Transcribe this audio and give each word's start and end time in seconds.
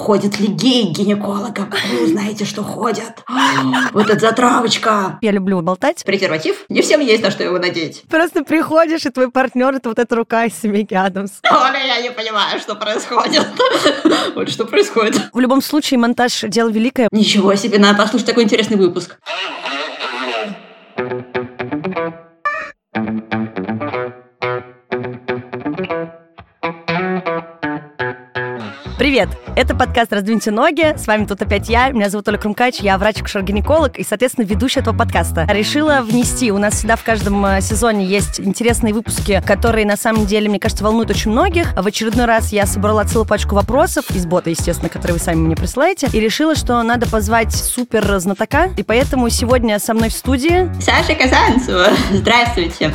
ходят 0.00 0.40
ли 0.40 0.46
геи 0.46 0.92
к 0.92 0.96
гинекологам? 0.96 1.72
Вы 2.00 2.06
знаете, 2.08 2.44
что 2.44 2.62
ходят. 2.62 3.22
Вот 3.92 4.08
это 4.08 4.18
затравочка. 4.18 5.18
Я 5.20 5.30
люблю 5.30 5.60
болтать. 5.60 6.02
Презерватив? 6.04 6.64
Не 6.68 6.80
всем 6.80 7.00
есть 7.00 7.22
на 7.22 7.30
что 7.30 7.44
его 7.44 7.58
надеть. 7.58 8.04
Просто 8.08 8.42
приходишь, 8.42 9.04
и 9.04 9.10
твой 9.10 9.30
партнер 9.30 9.74
это 9.74 9.90
вот 9.90 9.98
эта 9.98 10.16
рука 10.16 10.46
из 10.46 10.54
семейки 10.58 10.94
Адамс. 10.94 11.32
Оля, 11.50 11.84
я 11.86 12.00
не 12.00 12.10
понимаю, 12.10 12.58
что 12.58 12.74
происходит. 12.74 13.46
Вот 14.34 14.48
что 14.48 14.64
происходит. 14.64 15.20
В 15.32 15.40
любом 15.40 15.60
случае, 15.60 15.98
монтаж— 15.98 16.40
дело 16.48 16.68
великое. 16.68 17.08
Ничего 17.10 17.54
себе, 17.56 17.78
надо 17.78 17.98
послушать 17.98 18.26
такой 18.26 18.44
интересный 18.44 18.76
выпуск. 18.76 19.18
Привет! 29.10 29.30
Это 29.56 29.74
подкаст 29.74 30.12
«Раздвиньте 30.12 30.52
ноги». 30.52 30.96
С 30.96 31.08
вами 31.08 31.24
тут 31.24 31.42
опять 31.42 31.68
я. 31.68 31.88
Меня 31.90 32.10
зовут 32.10 32.28
Оля 32.28 32.38
Крумкач, 32.38 32.76
я 32.78 32.96
врач-акушер-гинеколог 32.96 33.96
и, 33.96 34.04
соответственно, 34.04 34.44
ведущая 34.44 34.82
этого 34.82 34.96
подкаста. 34.96 35.48
Решила 35.50 36.00
внести. 36.00 36.52
У 36.52 36.58
нас 36.58 36.74
всегда 36.74 36.94
в 36.94 37.02
каждом 37.02 37.44
э, 37.44 37.60
сезоне 37.60 38.06
есть 38.06 38.38
интересные 38.38 38.94
выпуски, 38.94 39.42
которые, 39.44 39.84
на 39.84 39.96
самом 39.96 40.26
деле, 40.26 40.48
мне 40.48 40.60
кажется, 40.60 40.84
волнуют 40.84 41.10
очень 41.10 41.32
многих. 41.32 41.72
В 41.74 41.84
очередной 41.84 42.26
раз 42.26 42.52
я 42.52 42.66
собрала 42.66 43.04
целую 43.04 43.26
пачку 43.26 43.56
вопросов 43.56 44.08
из 44.12 44.26
бота, 44.26 44.50
естественно, 44.50 44.88
которые 44.88 45.14
вы 45.14 45.20
сами 45.20 45.38
мне 45.38 45.56
присылаете, 45.56 46.06
и 46.12 46.20
решила, 46.20 46.54
что 46.54 46.80
надо 46.84 47.08
позвать 47.08 47.52
супер 47.52 48.16
знатока. 48.20 48.70
И 48.76 48.84
поэтому 48.84 49.28
сегодня 49.28 49.80
со 49.80 49.92
мной 49.92 50.10
в 50.10 50.12
студии... 50.12 50.70
Саша 50.80 51.16
Казанцева. 51.16 51.88
Здравствуйте, 52.12 52.92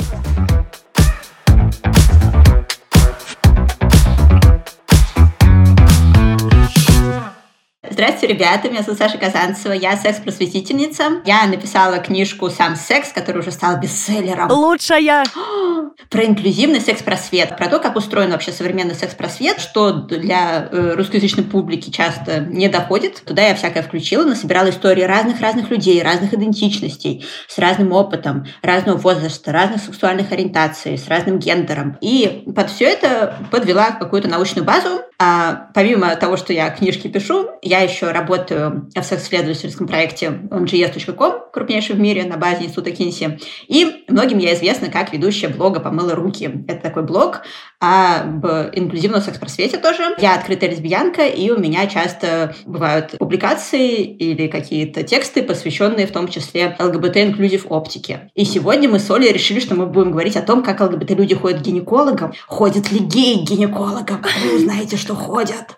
ребята, 7.99 8.70
меня 8.70 8.81
зовут 8.81 8.99
Саша 8.99 9.17
Казанцева, 9.17 9.73
я 9.73 9.95
секс-просветительница. 9.95 11.22
Я 11.25 11.45
написала 11.47 11.97
книжку 12.00 12.50
«Сам 12.50 12.75
секс», 12.75 13.11
которая 13.11 13.42
уже 13.42 13.52
стала 13.52 13.78
бестселлером. 13.78 14.52
Лучшая! 14.52 15.23
Про 16.09 16.25
инклюзивный 16.25 16.81
секс-просвет, 16.81 17.58
про 17.58 17.67
то, 17.67 17.80
как 17.80 17.95
устроен 17.95 18.31
вообще 18.31 18.52
современный 18.52 18.95
секс-просвет, 18.95 19.59
что 19.59 19.92
для 19.92 20.67
э, 20.72 20.94
русскоязычной 20.95 21.44
публики 21.44 21.89
часто 21.89 22.39
не 22.42 22.67
доходит. 22.67 23.23
Туда 23.25 23.47
я 23.47 23.56
всякое 23.56 23.81
включила, 23.81 24.23
насобирала 24.23 24.69
истории 24.69 25.03
разных-разных 25.03 25.69
людей, 25.69 26.03
разных 26.03 26.34
идентичностей, 26.34 27.25
с 27.47 27.58
разным 27.58 27.91
опытом, 27.91 28.45
разного 28.62 28.97
возраста, 28.97 29.52
разных 29.52 29.81
сексуальных 29.81 30.31
ориентаций, 30.31 30.97
с 30.97 31.08
разным 31.08 31.39
гендером. 31.39 31.97
И 32.02 32.44
под 32.56 32.69
все 32.69 32.86
это 32.86 33.38
подвела 33.52 33.91
какую-то 33.91 34.28
научную 34.28 34.66
базу. 34.66 35.02
А 35.17 35.69
помимо 35.73 36.14
того, 36.17 36.36
что 36.36 36.52
я 36.52 36.69
книжки 36.69 37.08
пишу, 37.08 37.50
я 37.62 37.84
еще 37.86 38.11
работаю 38.11 38.89
в 38.94 39.02
секс-исследовательском 39.02 39.88
проекте 39.88 40.28
mgs.com, 40.28 41.44
крупнейший 41.56 41.95
в 41.95 42.00
мире, 42.00 42.25
на 42.25 42.38
базе 42.38 42.66
Института 42.66 42.92
Кинси. 42.92 43.39
И 43.67 44.03
многим 44.09 44.38
я 44.38 44.53
известна 44.53 44.89
как 44.89 45.14
ведущая 45.14 45.48
блога 45.48 45.80
«Помыла 45.80 46.14
руки». 46.14 46.52
Это 46.67 46.81
такой 46.81 47.03
блог 47.03 47.42
об 47.80 48.45
инклюзивном 48.45 49.22
секс-просвете 49.22 49.78
тоже. 49.78 50.03
Я 50.20 50.36
открытая 50.36 50.70
лесбиянка, 50.70 51.25
и 51.25 51.50
у 51.52 51.58
меня 51.58 51.88
часто 51.88 52.56
бывают 52.66 53.17
публикации 53.17 54.03
или 54.03 54.47
какие-то 54.47 55.03
тексты, 55.03 55.44
посвященные 55.44 56.08
в 56.08 56.12
том 56.12 56.28
числе 56.28 56.75
ЛГБТ-инклюзив 56.78 57.67
оптике. 57.69 58.31
И 58.36 58.44
сегодня 58.44 58.90
мы 58.90 59.00
с 59.00 59.09
Олей 59.09 59.31
решили, 59.31 59.59
что 59.59 59.75
мы 59.75 59.86
будем 59.86 60.12
говорить 60.12 60.36
о 60.36 60.42
том, 60.42 60.64
как 60.64 60.81
ЛГБТ-люди 60.81 61.36
ходят 61.36 61.62
к 61.62 61.64
гинекологам. 61.64 62.34
Ходят 62.47 62.92
ли 62.92 63.00
геи 63.00 63.45
к 63.45 63.50
гинекологам? 63.50 64.22
Вы 64.44 64.58
узнаете, 64.58 64.97
что 64.97 65.16
ходят. 65.16 65.75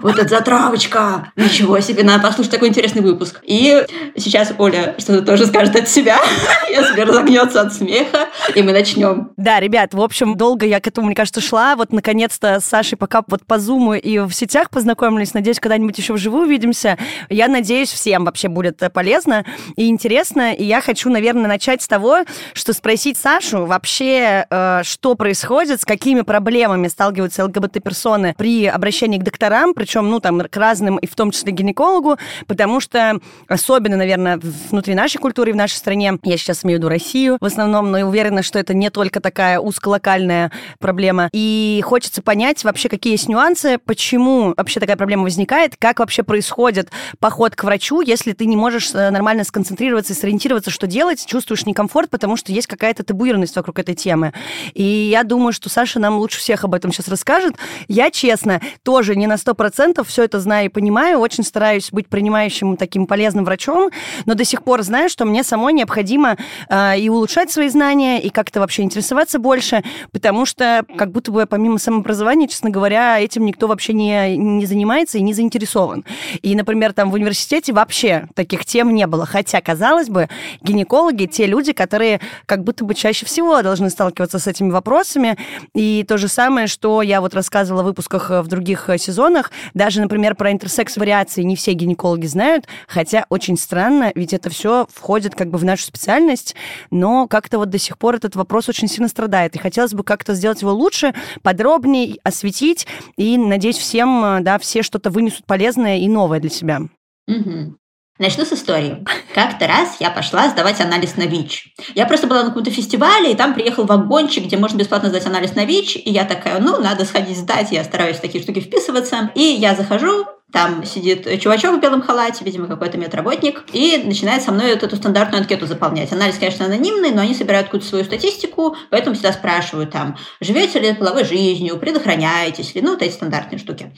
Вот 0.00 0.18
это 0.18 0.28
затравочка. 0.28 1.32
Ничего 1.36 1.80
себе, 1.80 2.02
надо 2.02 2.22
послушать 2.22 2.52
такой 2.52 2.68
интересный 2.68 3.02
выпуск. 3.02 3.40
И 3.42 3.84
сейчас 4.16 4.54
Оля 4.58 4.94
что-то 5.02 5.22
тоже 5.22 5.46
скажет 5.46 5.76
от 5.76 5.88
себя, 5.88 6.18
если 6.70 7.00
разогнется 7.00 7.60
от 7.60 7.74
смеха, 7.74 8.28
и 8.54 8.62
мы 8.62 8.72
начнем. 8.72 9.30
Да, 9.36 9.60
ребят, 9.60 9.94
в 9.94 10.00
общем, 10.00 10.36
долго 10.36 10.64
я 10.66 10.80
к 10.80 10.86
этому, 10.86 11.08
мне 11.08 11.16
кажется, 11.16 11.40
шла. 11.40 11.76
Вот, 11.76 11.92
наконец-то, 11.92 12.60
с 12.60 12.64
Сашей 12.64 12.96
пока 12.96 13.22
вот 13.26 13.44
по 13.44 13.58
зуму 13.58 13.94
и 13.94 14.18
в 14.18 14.32
сетях 14.32 14.70
познакомились. 14.70 15.34
Надеюсь, 15.34 15.60
когда-нибудь 15.60 15.98
еще 15.98 16.14
вживую 16.14 16.46
увидимся. 16.46 16.98
Я 17.28 17.48
надеюсь, 17.48 17.90
всем 17.90 18.24
вообще 18.24 18.48
будет 18.48 18.82
полезно 18.92 19.44
и 19.76 19.88
интересно. 19.88 20.52
И 20.52 20.64
я 20.64 20.80
хочу, 20.80 21.10
наверное, 21.10 21.48
начать 21.48 21.82
с 21.82 21.88
того, 21.88 22.20
что 22.54 22.72
спросить 22.72 23.16
Сашу 23.16 23.66
вообще, 23.66 24.46
э, 24.48 24.80
что 24.84 25.14
происходит, 25.14 25.80
с 25.80 25.84
какими 25.84 26.22
проблемами 26.22 26.88
сталкиваются 26.88 27.44
ЛГБТ-персоны 27.44 28.34
при 28.36 28.66
обращении 28.66 29.18
к 29.18 29.22
докторам, 29.22 29.74
причем, 29.74 30.08
ну, 30.10 30.20
там, 30.20 30.40
к 30.40 30.56
разным, 30.56 30.98
и 30.98 31.06
в 31.06 31.14
том 31.14 31.30
числе 31.30 31.52
гинекологу, 31.52 32.18
потому 32.46 32.80
что 32.80 33.18
особенно, 33.48 33.96
наверное, 33.96 34.40
внутри 34.70 34.91
нашей 34.94 35.18
культуры 35.18 35.52
в 35.52 35.56
нашей 35.56 35.76
стране, 35.76 36.18
я 36.22 36.36
сейчас 36.36 36.64
имею 36.64 36.78
в 36.78 36.80
виду 36.80 36.88
Россию 36.88 37.38
в 37.40 37.44
основном, 37.44 37.90
но 37.90 37.98
я 37.98 38.06
уверена, 38.06 38.42
что 38.42 38.58
это 38.58 38.74
не 38.74 38.90
только 38.90 39.20
такая 39.20 39.58
узколокальная 39.58 40.50
проблема. 40.78 41.28
И 41.32 41.82
хочется 41.84 42.22
понять 42.22 42.64
вообще, 42.64 42.88
какие 42.88 43.12
есть 43.12 43.28
нюансы, 43.28 43.78
почему 43.78 44.54
вообще 44.56 44.80
такая 44.80 44.96
проблема 44.96 45.24
возникает, 45.24 45.76
как 45.78 45.98
вообще 45.98 46.22
происходит 46.22 46.90
поход 47.18 47.56
к 47.56 47.64
врачу, 47.64 48.00
если 48.00 48.32
ты 48.32 48.46
не 48.46 48.56
можешь 48.56 48.92
э, 48.94 49.10
нормально 49.10 49.44
сконцентрироваться 49.44 50.12
и 50.12 50.16
сориентироваться, 50.16 50.70
что 50.70 50.86
делать, 50.86 51.24
чувствуешь 51.26 51.66
некомфорт, 51.66 52.10
потому 52.10 52.36
что 52.36 52.52
есть 52.52 52.66
какая-то 52.66 53.04
табуированность 53.04 53.56
вокруг 53.56 53.78
этой 53.78 53.94
темы. 53.94 54.32
И 54.74 54.82
я 54.82 55.24
думаю, 55.24 55.52
что 55.52 55.68
Саша 55.68 55.98
нам 55.98 56.18
лучше 56.18 56.38
всех 56.38 56.64
об 56.64 56.74
этом 56.74 56.92
сейчас 56.92 57.08
расскажет. 57.08 57.54
Я, 57.88 58.10
честно, 58.10 58.60
тоже 58.82 59.16
не 59.16 59.26
на 59.26 59.34
100% 59.34 60.04
все 60.04 60.24
это 60.24 60.40
знаю 60.40 60.66
и 60.66 60.68
понимаю, 60.68 61.18
очень 61.18 61.44
стараюсь 61.44 61.90
быть 61.90 62.08
принимающим 62.08 62.76
таким 62.76 63.06
полезным 63.06 63.44
врачом, 63.44 63.90
но 64.26 64.34
до 64.34 64.44
сих 64.44 64.62
пор 64.62 64.81
знаю, 64.82 65.08
что 65.08 65.24
мне 65.24 65.42
самой 65.42 65.72
необходимо 65.72 66.36
э, 66.68 66.98
и 66.98 67.08
улучшать 67.08 67.50
свои 67.50 67.68
знания, 67.68 68.20
и 68.20 68.30
как-то 68.30 68.60
вообще 68.60 68.82
интересоваться 68.82 69.38
больше, 69.38 69.82
потому 70.12 70.46
что 70.46 70.84
как 70.96 71.10
будто 71.10 71.32
бы 71.32 71.46
помимо 71.46 71.78
самообразования, 71.78 72.48
честно 72.48 72.70
говоря, 72.70 73.20
этим 73.20 73.44
никто 73.44 73.66
вообще 73.66 73.92
не, 73.92 74.36
не 74.36 74.66
занимается 74.66 75.18
и 75.18 75.22
не 75.22 75.34
заинтересован. 75.34 76.04
И, 76.42 76.54
например, 76.54 76.92
там 76.92 77.10
в 77.10 77.14
университете 77.14 77.72
вообще 77.72 78.28
таких 78.34 78.64
тем 78.64 78.94
не 78.94 79.06
было. 79.06 79.26
Хотя, 79.26 79.60
казалось 79.60 80.08
бы, 80.08 80.28
гинекологи 80.62 81.26
те 81.26 81.46
люди, 81.46 81.72
которые 81.72 82.20
как 82.46 82.64
будто 82.64 82.84
бы 82.84 82.94
чаще 82.94 83.26
всего 83.26 83.62
должны 83.62 83.90
сталкиваться 83.90 84.38
с 84.38 84.46
этими 84.46 84.70
вопросами. 84.70 85.36
И 85.74 86.04
то 86.06 86.18
же 86.18 86.28
самое, 86.28 86.66
что 86.66 87.02
я 87.02 87.20
вот 87.20 87.34
рассказывала 87.34 87.82
в 87.82 87.86
выпусках 87.86 88.30
в 88.30 88.46
других 88.46 88.88
сезонах, 88.98 89.50
даже, 89.74 90.00
например, 90.00 90.34
про 90.34 90.52
интерсекс-вариации 90.52 91.42
не 91.42 91.56
все 91.56 91.72
гинекологи 91.72 92.26
знают, 92.26 92.66
хотя 92.88 93.26
очень 93.28 93.56
странно, 93.56 94.12
ведь 94.14 94.32
это 94.32 94.50
все 94.50 94.71
входит 94.90 95.34
как 95.34 95.50
бы 95.50 95.58
в 95.58 95.64
нашу 95.64 95.84
специальность, 95.84 96.54
но 96.90 97.26
как-то 97.26 97.58
вот 97.58 97.70
до 97.70 97.78
сих 97.78 97.98
пор 97.98 98.16
этот 98.16 98.36
вопрос 98.36 98.68
очень 98.68 98.88
сильно 98.88 99.08
страдает. 99.08 99.54
И 99.54 99.58
хотелось 99.58 99.94
бы 99.94 100.04
как-то 100.04 100.34
сделать 100.34 100.62
его 100.62 100.72
лучше, 100.72 101.14
подробнее, 101.42 102.18
осветить, 102.24 102.86
и, 103.16 103.36
надеюсь, 103.38 103.78
всем, 103.78 104.38
да, 104.42 104.58
все 104.58 104.82
что-то 104.82 105.10
вынесут 105.10 105.46
полезное 105.46 105.98
и 105.98 106.08
новое 106.08 106.40
для 106.40 106.50
себя. 106.50 106.82
Угу. 107.28 107.76
Начну 108.18 108.44
с 108.44 108.52
истории. 108.52 109.04
Как-то 109.34 109.66
раз 109.66 109.96
я 109.98 110.10
пошла 110.10 110.48
сдавать 110.48 110.80
анализ 110.80 111.16
на 111.16 111.22
ВИЧ. 111.22 111.74
Я 111.94 112.06
просто 112.06 112.26
была 112.26 112.42
на 112.42 112.48
каком-то 112.50 112.70
фестивале, 112.70 113.32
и 113.32 113.34
там 113.34 113.54
приехал 113.54 113.84
вагончик, 113.84 114.44
где 114.44 114.58
можно 114.58 114.76
бесплатно 114.76 115.08
сдать 115.08 115.26
анализ 115.26 115.54
на 115.54 115.64
ВИЧ. 115.64 115.96
И 115.96 116.10
я 116.10 116.24
такая, 116.24 116.60
ну, 116.60 116.78
надо 116.78 117.04
сходить 117.06 117.38
сдать. 117.38 117.72
Я 117.72 117.82
стараюсь 117.84 118.18
в 118.18 118.20
такие 118.20 118.44
штуки 118.44 118.60
вписываться. 118.60 119.30
И 119.34 119.42
я 119.42 119.74
захожу, 119.74 120.26
там 120.52 120.84
сидит 120.84 121.40
чувачок 121.40 121.76
в 121.76 121.80
белом 121.80 122.02
халате, 122.02 122.44
видимо, 122.44 122.66
какой-то 122.66 122.98
медработник, 122.98 123.64
и 123.72 124.02
начинает 124.04 124.42
со 124.42 124.52
мной 124.52 124.74
вот 124.74 124.82
эту 124.82 124.96
стандартную 124.96 125.42
анкету 125.42 125.66
заполнять. 125.66 126.12
Анализ, 126.12 126.36
конечно, 126.38 126.66
анонимный, 126.66 127.10
но 127.10 127.22
они 127.22 127.34
собирают 127.34 127.68
какую-то 127.68 127.86
свою 127.86 128.04
статистику, 128.04 128.76
поэтому 128.90 129.14
всегда 129.14 129.32
спрашивают 129.32 129.90
там, 129.90 130.16
живете 130.40 130.78
ли 130.78 130.92
половой 130.92 131.24
жизнью, 131.24 131.78
предохраняетесь 131.78 132.74
ли, 132.74 132.82
ну, 132.82 132.90
вот 132.90 133.02
эти 133.02 133.12
стандартные 133.12 133.58
штуки. 133.58 133.92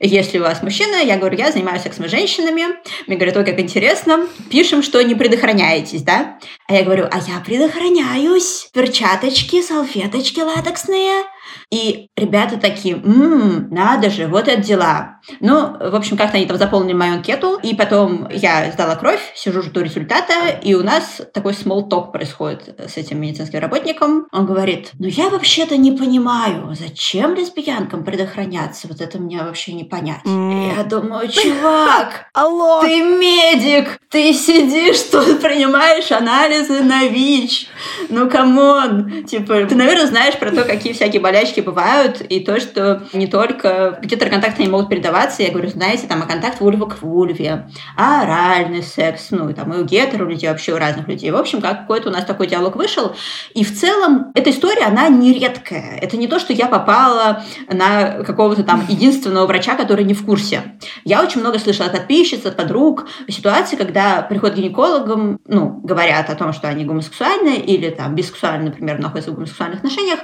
Если 0.00 0.38
у 0.38 0.42
вас 0.42 0.62
мужчина, 0.62 0.96
я 0.96 1.16
говорю, 1.16 1.38
я 1.38 1.52
занимаюсь 1.52 1.82
сексом 1.82 2.08
с 2.08 2.10
женщинами, 2.10 2.64
мне 3.06 3.16
говорят, 3.16 3.36
ой, 3.36 3.44
как 3.44 3.60
интересно, 3.60 4.26
пишем, 4.50 4.82
что 4.82 5.02
не 5.02 5.14
предохраняетесь, 5.14 6.02
да? 6.02 6.38
А 6.66 6.74
я 6.74 6.82
говорю, 6.82 7.06
а 7.10 7.18
я 7.18 7.40
предохраняюсь, 7.44 8.68
перчаточки, 8.72 9.62
салфеточки 9.62 10.40
латексные, 10.40 11.24
и 11.70 12.08
ребята 12.16 12.58
такие, 12.58 12.96
ммм, 12.96 13.68
надо 13.70 14.10
же, 14.10 14.26
вот 14.26 14.48
это 14.48 14.60
дела. 14.60 15.20
Ну, 15.40 15.76
в 15.78 15.94
общем, 15.94 16.16
как-то 16.16 16.36
они 16.36 16.46
там 16.46 16.56
заполнили 16.56 16.94
мою 16.94 17.14
анкету, 17.14 17.58
и 17.62 17.74
потом 17.74 18.28
я 18.30 18.70
сдала 18.72 18.96
кровь, 18.96 19.20
сижу, 19.34 19.62
жду 19.62 19.80
результата, 19.80 20.32
и 20.62 20.74
у 20.74 20.82
нас 20.82 21.20
такой 21.34 21.52
small 21.52 21.88
talk 21.88 22.12
происходит 22.12 22.78
с 22.78 22.96
этим 22.96 23.20
медицинским 23.20 23.60
работником. 23.60 24.26
Он 24.32 24.46
говорит, 24.46 24.90
ну 24.98 25.06
я 25.06 25.28
вообще-то 25.28 25.76
не 25.76 25.92
понимаю, 25.92 26.74
зачем 26.78 27.34
лесбиянкам 27.34 28.04
предохраняться? 28.04 28.88
Вот 28.88 29.00
это 29.00 29.18
мне 29.18 29.42
вообще 29.42 29.72
не 29.72 29.84
понять. 29.84 30.24
Mm. 30.24 30.76
Я 30.76 30.84
думаю, 30.84 31.28
чувак, 31.28 32.26
Алло. 32.34 32.80
ты 32.80 33.02
медик, 33.02 33.98
ты 34.08 34.32
сидишь 34.32 35.02
тут, 35.10 35.40
принимаешь 35.40 36.10
анализы 36.10 36.82
на 36.82 37.04
ВИЧ. 37.04 37.68
Ну, 38.08 38.28
come 38.30 38.84
on. 38.84 39.24
Типа, 39.24 39.64
ты, 39.66 39.74
наверное, 39.74 40.06
знаешь 40.06 40.38
про 40.38 40.50
то, 40.50 40.64
какие 40.64 40.92
всякие 40.92 41.20
болячки 41.20 41.39
болячки 41.40 41.60
бывают, 41.60 42.20
и 42.20 42.40
то, 42.40 42.60
что 42.60 43.02
не 43.12 43.26
только 43.26 43.98
гетеро-контактами 44.02 44.68
могут 44.68 44.88
передаваться, 44.88 45.42
я 45.42 45.50
говорю, 45.50 45.68
знаете, 45.68 46.06
там, 46.06 46.22
а 46.22 46.26
контакт 46.26 46.60
вульва 46.60 46.86
к 46.86 47.00
вульве, 47.02 47.68
а 47.96 48.22
оральный 48.22 48.82
секс, 48.82 49.28
ну, 49.30 49.48
и 49.48 49.54
там 49.54 49.72
и 49.72 49.78
у 49.78 49.84
гетеро 49.84 50.26
людей, 50.26 50.50
вообще 50.50 50.74
у 50.74 50.78
разных 50.78 51.08
людей. 51.08 51.30
В 51.30 51.36
общем, 51.36 51.60
как 51.60 51.82
какой-то 51.82 52.10
у 52.10 52.12
нас 52.12 52.24
такой 52.24 52.46
диалог 52.46 52.76
вышел. 52.76 53.14
И 53.54 53.64
в 53.64 53.78
целом 53.78 54.32
эта 54.34 54.50
история, 54.50 54.84
она 54.84 55.08
не 55.08 55.32
редкая. 55.32 55.98
Это 56.00 56.16
не 56.16 56.28
то, 56.28 56.38
что 56.38 56.52
я 56.52 56.66
попала 56.66 57.42
на 57.68 58.22
какого-то 58.24 58.62
там 58.62 58.84
единственного 58.88 59.46
врача, 59.46 59.76
который 59.76 60.04
не 60.04 60.14
в 60.14 60.24
курсе. 60.24 60.74
Я 61.04 61.22
очень 61.22 61.40
много 61.40 61.58
слышала 61.58 61.86
от 61.86 61.92
подписчиц, 61.92 62.44
от 62.44 62.56
подруг 62.56 63.08
ситуации, 63.28 63.76
когда 63.76 64.22
приходят 64.22 64.56
к 64.56 64.58
гинекологам, 64.58 65.40
ну, 65.46 65.80
говорят 65.82 66.28
о 66.28 66.34
том, 66.34 66.52
что 66.52 66.68
они 66.68 66.84
гомосексуальны 66.84 67.56
или 67.56 67.88
там 67.90 68.14
бисексуальны, 68.14 68.66
например, 68.66 68.98
находятся 68.98 69.30
в 69.30 69.34
гомосексуальных 69.34 69.78
отношениях, 69.78 70.20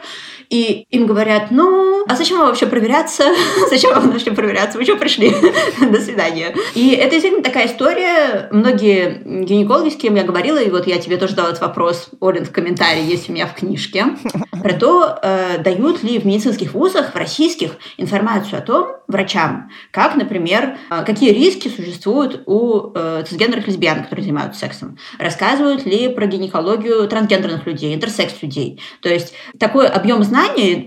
и 0.51 0.87
им 0.91 1.07
говорят, 1.07 1.51
ну, 1.51 2.05
а 2.09 2.15
зачем 2.15 2.39
вам 2.39 2.49
вообще 2.49 2.67
проверяться? 2.67 3.25
зачем 3.71 3.95
вам 3.95 4.11
вообще 4.11 4.33
проверяться? 4.33 4.79
Вы 4.79 4.85
что 4.85 4.97
пришли? 4.97 5.31
До 5.81 6.01
свидания. 6.01 6.55
И 6.75 6.91
это 6.91 7.11
действительно 7.11 7.43
такая 7.43 7.67
история. 7.67 8.49
Многие 8.53 9.23
гинекологи, 9.45 9.91
с 9.91 9.97
кем 9.97 10.15
я 10.15 10.23
говорила, 10.23 10.59
и 10.59 10.71
вот 10.71 10.87
я 10.87 10.99
тебе 10.99 11.17
тоже 11.17 11.35
дала 11.35 11.49
этот 11.49 11.63
вопрос, 11.63 12.11
Олин, 12.21 12.45
в 12.45 12.53
комментарии, 12.53 13.03
есть 13.03 13.29
у 13.29 13.33
меня 13.33 13.47
в 13.47 13.55
книжке, 13.55 14.07
про 14.63 14.73
то, 14.75 15.19
э, 15.23 15.59
дают 15.59 16.03
ли 16.03 16.19
в 16.19 16.25
медицинских 16.25 16.75
вузах, 16.75 17.13
в 17.13 17.17
российских, 17.17 17.77
информацию 17.97 18.59
о 18.59 18.63
том, 18.63 18.89
врачам, 19.09 19.71
как, 19.91 20.17
например, 20.17 20.79
э, 20.91 21.05
какие 21.05 21.33
риски 21.33 21.69
существуют 21.69 22.43
у 22.47 22.93
э, 22.95 23.25
цисгендерных 23.29 23.69
лесбиян, 23.69 24.03
которые 24.03 24.25
занимаются 24.25 24.61
сексом. 24.61 24.99
Рассказывают 25.19 25.85
ли 25.87 26.09
про 26.09 26.27
гинекологию 26.27 27.07
трансгендерных 27.09 27.67
людей, 27.67 27.95
интерсекс 27.95 28.43
людей. 28.43 28.81
То 29.01 29.09
есть 29.09 29.35
такой 29.59 29.87
объем 29.87 30.23
знаний, 30.23 30.36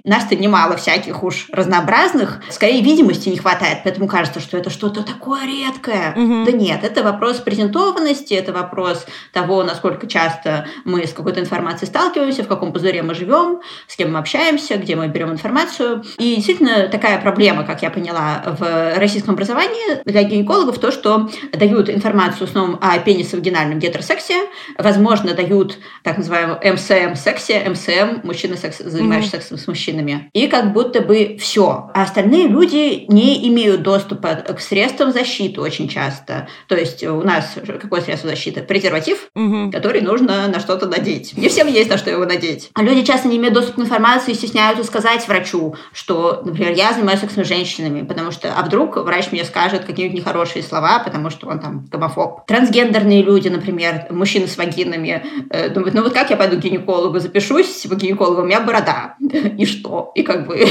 нас-то 0.04 0.36
немало 0.36 0.78
всяких 0.78 1.24
уж 1.24 1.48
разнообразных, 1.52 2.42
скорее 2.50 2.82
видимости 2.82 3.30
не 3.30 3.38
хватает, 3.38 3.80
поэтому 3.84 4.08
кажется, 4.08 4.40
что 4.40 4.58
это 4.58 4.70
что-то 4.70 5.04
такое 5.04 5.46
редкое. 5.46 6.14
Угу. 6.16 6.46
Да 6.46 6.52
нет, 6.52 6.84
это 6.84 7.04
вопрос 7.04 7.38
презентованности, 7.38 8.34
это 8.34 8.54
вопрос 8.54 9.06
того, 9.34 9.64
насколько 9.64 10.08
часто 10.08 10.68
мы 10.86 11.06
с 11.06 11.14
какой-то 11.14 11.40
информацией 11.40 11.88
сталкиваемся, 11.88 12.44
в 12.44 12.48
каком 12.48 12.74
пузыре 12.74 13.02
мы 13.04 13.16
живем, 13.16 13.62
с 13.88 13.96
кем 13.96 14.14
мы 14.14 14.20
общаемся, 14.20 14.78
где 14.78 14.96
мы 14.96 15.08
берем 15.08 15.32
информацию. 15.32 16.04
И 16.18 16.36
действительно 16.36 16.88
такая 16.88 17.20
проблема, 17.20 17.64
как 17.64 17.82
я 17.82 17.90
поняла, 17.90 18.44
в 18.60 18.98
российском 18.98 19.34
образовании 19.34 20.02
для 20.06 20.24
гинекологов 20.24 20.80
то, 20.80 20.92
что 20.92 21.30
дают 21.54 21.90
информацию 21.90 22.48
в 22.48 22.50
основном 22.50 22.80
о 22.82 22.98
пенисовагинальном 23.00 23.80
гетеросексе, 23.80 24.48
возможно, 24.78 25.34
дают 25.34 25.78
так 26.04 26.18
называемую 26.18 26.60
МСМ-сексе, 26.64 27.70
МСМ, 27.70 28.22
мужчина 28.24 28.58
секс, 28.58 28.80
занимающийся 28.80 29.39
сексом 29.40 29.58
с 29.58 29.68
мужчинами. 29.68 30.30
И 30.34 30.48
как 30.48 30.74
будто 30.74 31.02
бы 31.02 31.38
все. 31.40 31.90
А 31.94 32.04
остальные 32.04 32.48
люди 32.48 33.06
не 33.08 33.48
имеют 33.50 33.82
доступа 33.82 34.36
к 34.36 34.60
средствам 34.60 35.12
защиты 35.12 35.62
очень 35.62 35.88
часто. 35.88 36.48
То 36.68 36.76
есть 36.76 37.04
у 37.04 37.22
нас 37.22 37.56
какое 37.82 38.02
средство 38.02 38.30
защиты? 38.30 38.62
Презерватив, 38.62 39.30
mm-hmm. 39.36 39.72
который 39.72 40.02
нужно 40.02 40.48
на 40.48 40.60
что-то 40.60 40.88
надеть. 40.88 41.36
Не 41.38 41.50
всем 41.50 41.68
есть 41.68 41.90
на 41.90 41.98
что 41.98 42.10
его 42.10 42.26
надеть. 42.26 42.70
А 42.74 42.84
люди 42.84 43.04
часто 43.04 43.28
не 43.28 43.38
имеют 43.38 43.54
доступа 43.54 43.82
к 43.82 43.84
информации 43.86 44.32
и 44.32 44.36
стесняются 44.36 44.84
сказать 44.84 45.28
врачу, 45.28 45.76
что, 45.94 46.42
например, 46.44 46.74
я 46.74 46.94
занимаюсь 46.94 47.20
сексом 47.20 47.46
с 47.46 47.48
женщинами, 47.48 48.06
потому 48.06 48.32
что, 48.32 48.54
а 48.54 48.64
вдруг 48.64 48.98
врач 48.98 49.32
мне 49.32 49.44
скажет 49.44 49.86
какие-нибудь 49.86 50.20
нехорошие 50.20 50.64
слова, 50.64 51.00
потому 51.00 51.30
что 51.30 51.48
он 51.48 51.60
там 51.60 51.86
гомофоб. 51.92 52.46
Трансгендерные 52.46 53.24
люди, 53.24 53.48
например, 53.48 54.08
мужчины 54.10 54.48
с 54.48 54.58
вагинами, 54.58 55.24
э, 55.50 55.70
думают, 55.70 55.96
ну 55.96 56.04
вот 56.04 56.14
как 56.14 56.30
я 56.30 56.38
пойду 56.38 56.58
к 56.58 56.60
гинекологу, 56.60 57.20
запишусь 57.20 57.86
в 57.86 57.96
гинеколога, 57.96 58.42
у 58.42 58.46
меня 58.46 58.62
борода. 58.62 59.16
И 59.58 59.66
что? 59.66 60.12
И 60.16 60.24
как 60.24 60.48
бы, 60.48 60.66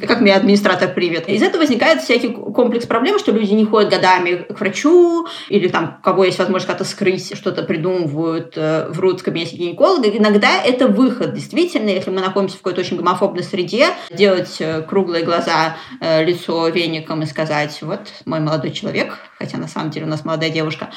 как 0.06 0.20
меня 0.20 0.36
администратор 0.36 0.92
примет? 0.92 1.28
Из 1.28 1.42
этого 1.42 1.62
возникает 1.62 2.02
всякий 2.02 2.28
комплекс 2.28 2.86
проблем, 2.86 3.18
что 3.18 3.32
люди 3.32 3.52
не 3.52 3.64
ходят 3.64 3.90
годами 3.90 4.46
к 4.48 4.58
врачу, 4.60 5.26
или 5.48 5.68
там, 5.68 6.00
кого 6.02 6.24
есть 6.24 6.38
возможность 6.38 6.66
как-то 6.66 6.84
скрыть, 6.84 7.36
что-то 7.36 7.62
придумывают, 7.62 8.54
э, 8.56 8.88
врут 8.90 9.20
в 9.20 9.24
кабинете 9.24 9.56
гинеколога. 9.56 10.08
Иногда 10.08 10.62
это 10.62 10.88
выход, 10.88 11.34
действительно, 11.34 11.88
если 11.88 12.10
мы 12.10 12.20
находимся 12.20 12.56
в 12.56 12.58
какой-то 12.58 12.80
очень 12.80 12.96
гомофобной 12.96 13.42
среде, 13.42 13.88
делать 14.10 14.56
э, 14.60 14.82
круглые 14.82 15.24
глаза, 15.24 15.76
лицо 16.00 16.68
веником 16.68 17.22
и 17.22 17.26
сказать, 17.26 17.78
вот 17.82 18.00
мой 18.24 18.40
молодой 18.40 18.72
человек, 18.72 19.18
хотя 19.42 19.58
на 19.58 19.68
самом 19.68 19.90
деле 19.90 20.06
у 20.06 20.08
нас 20.08 20.24
молодая 20.24 20.50
девушка, 20.50 20.90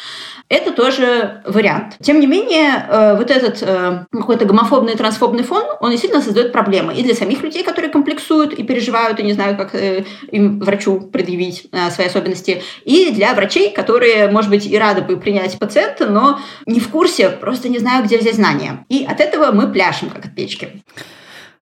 это 0.50 0.72
тоже 0.72 1.42
вариант. 1.46 1.98
Тем 2.02 2.20
не 2.20 2.28
менее, 2.28 2.86
э, 2.88 3.16
вот 3.18 3.32
этот 3.32 3.62
э, 3.62 4.06
какой-то 4.12 4.46
гомофобный 4.46 4.96
трансфобный 4.96 5.44
фон, 5.44 5.64
он 5.80 5.90
действительно 5.90 6.22
создает 6.22 6.52
проблемы 6.52 6.94
и 6.94 7.04
для 7.04 7.16
самих 7.16 7.42
людей, 7.42 7.64
которые 7.64 7.92
комплексуют 7.92 8.54
и 8.54 8.64
переживают, 8.64 9.20
и 9.20 9.24
не 9.24 9.34
знают, 9.34 9.58
как 9.58 9.74
э, 9.74 10.06
им 10.32 10.60
врачу 10.60 11.02
предъявить 11.02 11.70
свои 11.92 12.08
особенности, 12.08 12.62
и 12.84 13.12
для 13.12 13.34
врачей, 13.34 13.72
которые, 13.72 14.30
может 14.30 14.52
быть, 14.52 14.68
и 14.68 14.78
рады 14.78 15.02
бы 15.02 15.18
принять 15.18 15.58
пациента, 15.58 16.06
но 16.06 16.40
не 16.68 16.80
в 16.80 16.90
курсе, 16.90 17.30
просто 17.30 17.70
не 17.70 17.80
знаю, 17.80 18.04
где 18.06 18.18
взять 18.18 18.36
знания. 18.36 18.86
И 18.90 19.06
от 19.06 19.20
этого 19.20 19.52
мы 19.52 19.72
пляшем, 19.72 20.10
как 20.10 20.26
от 20.26 20.36
печки. 20.36 20.84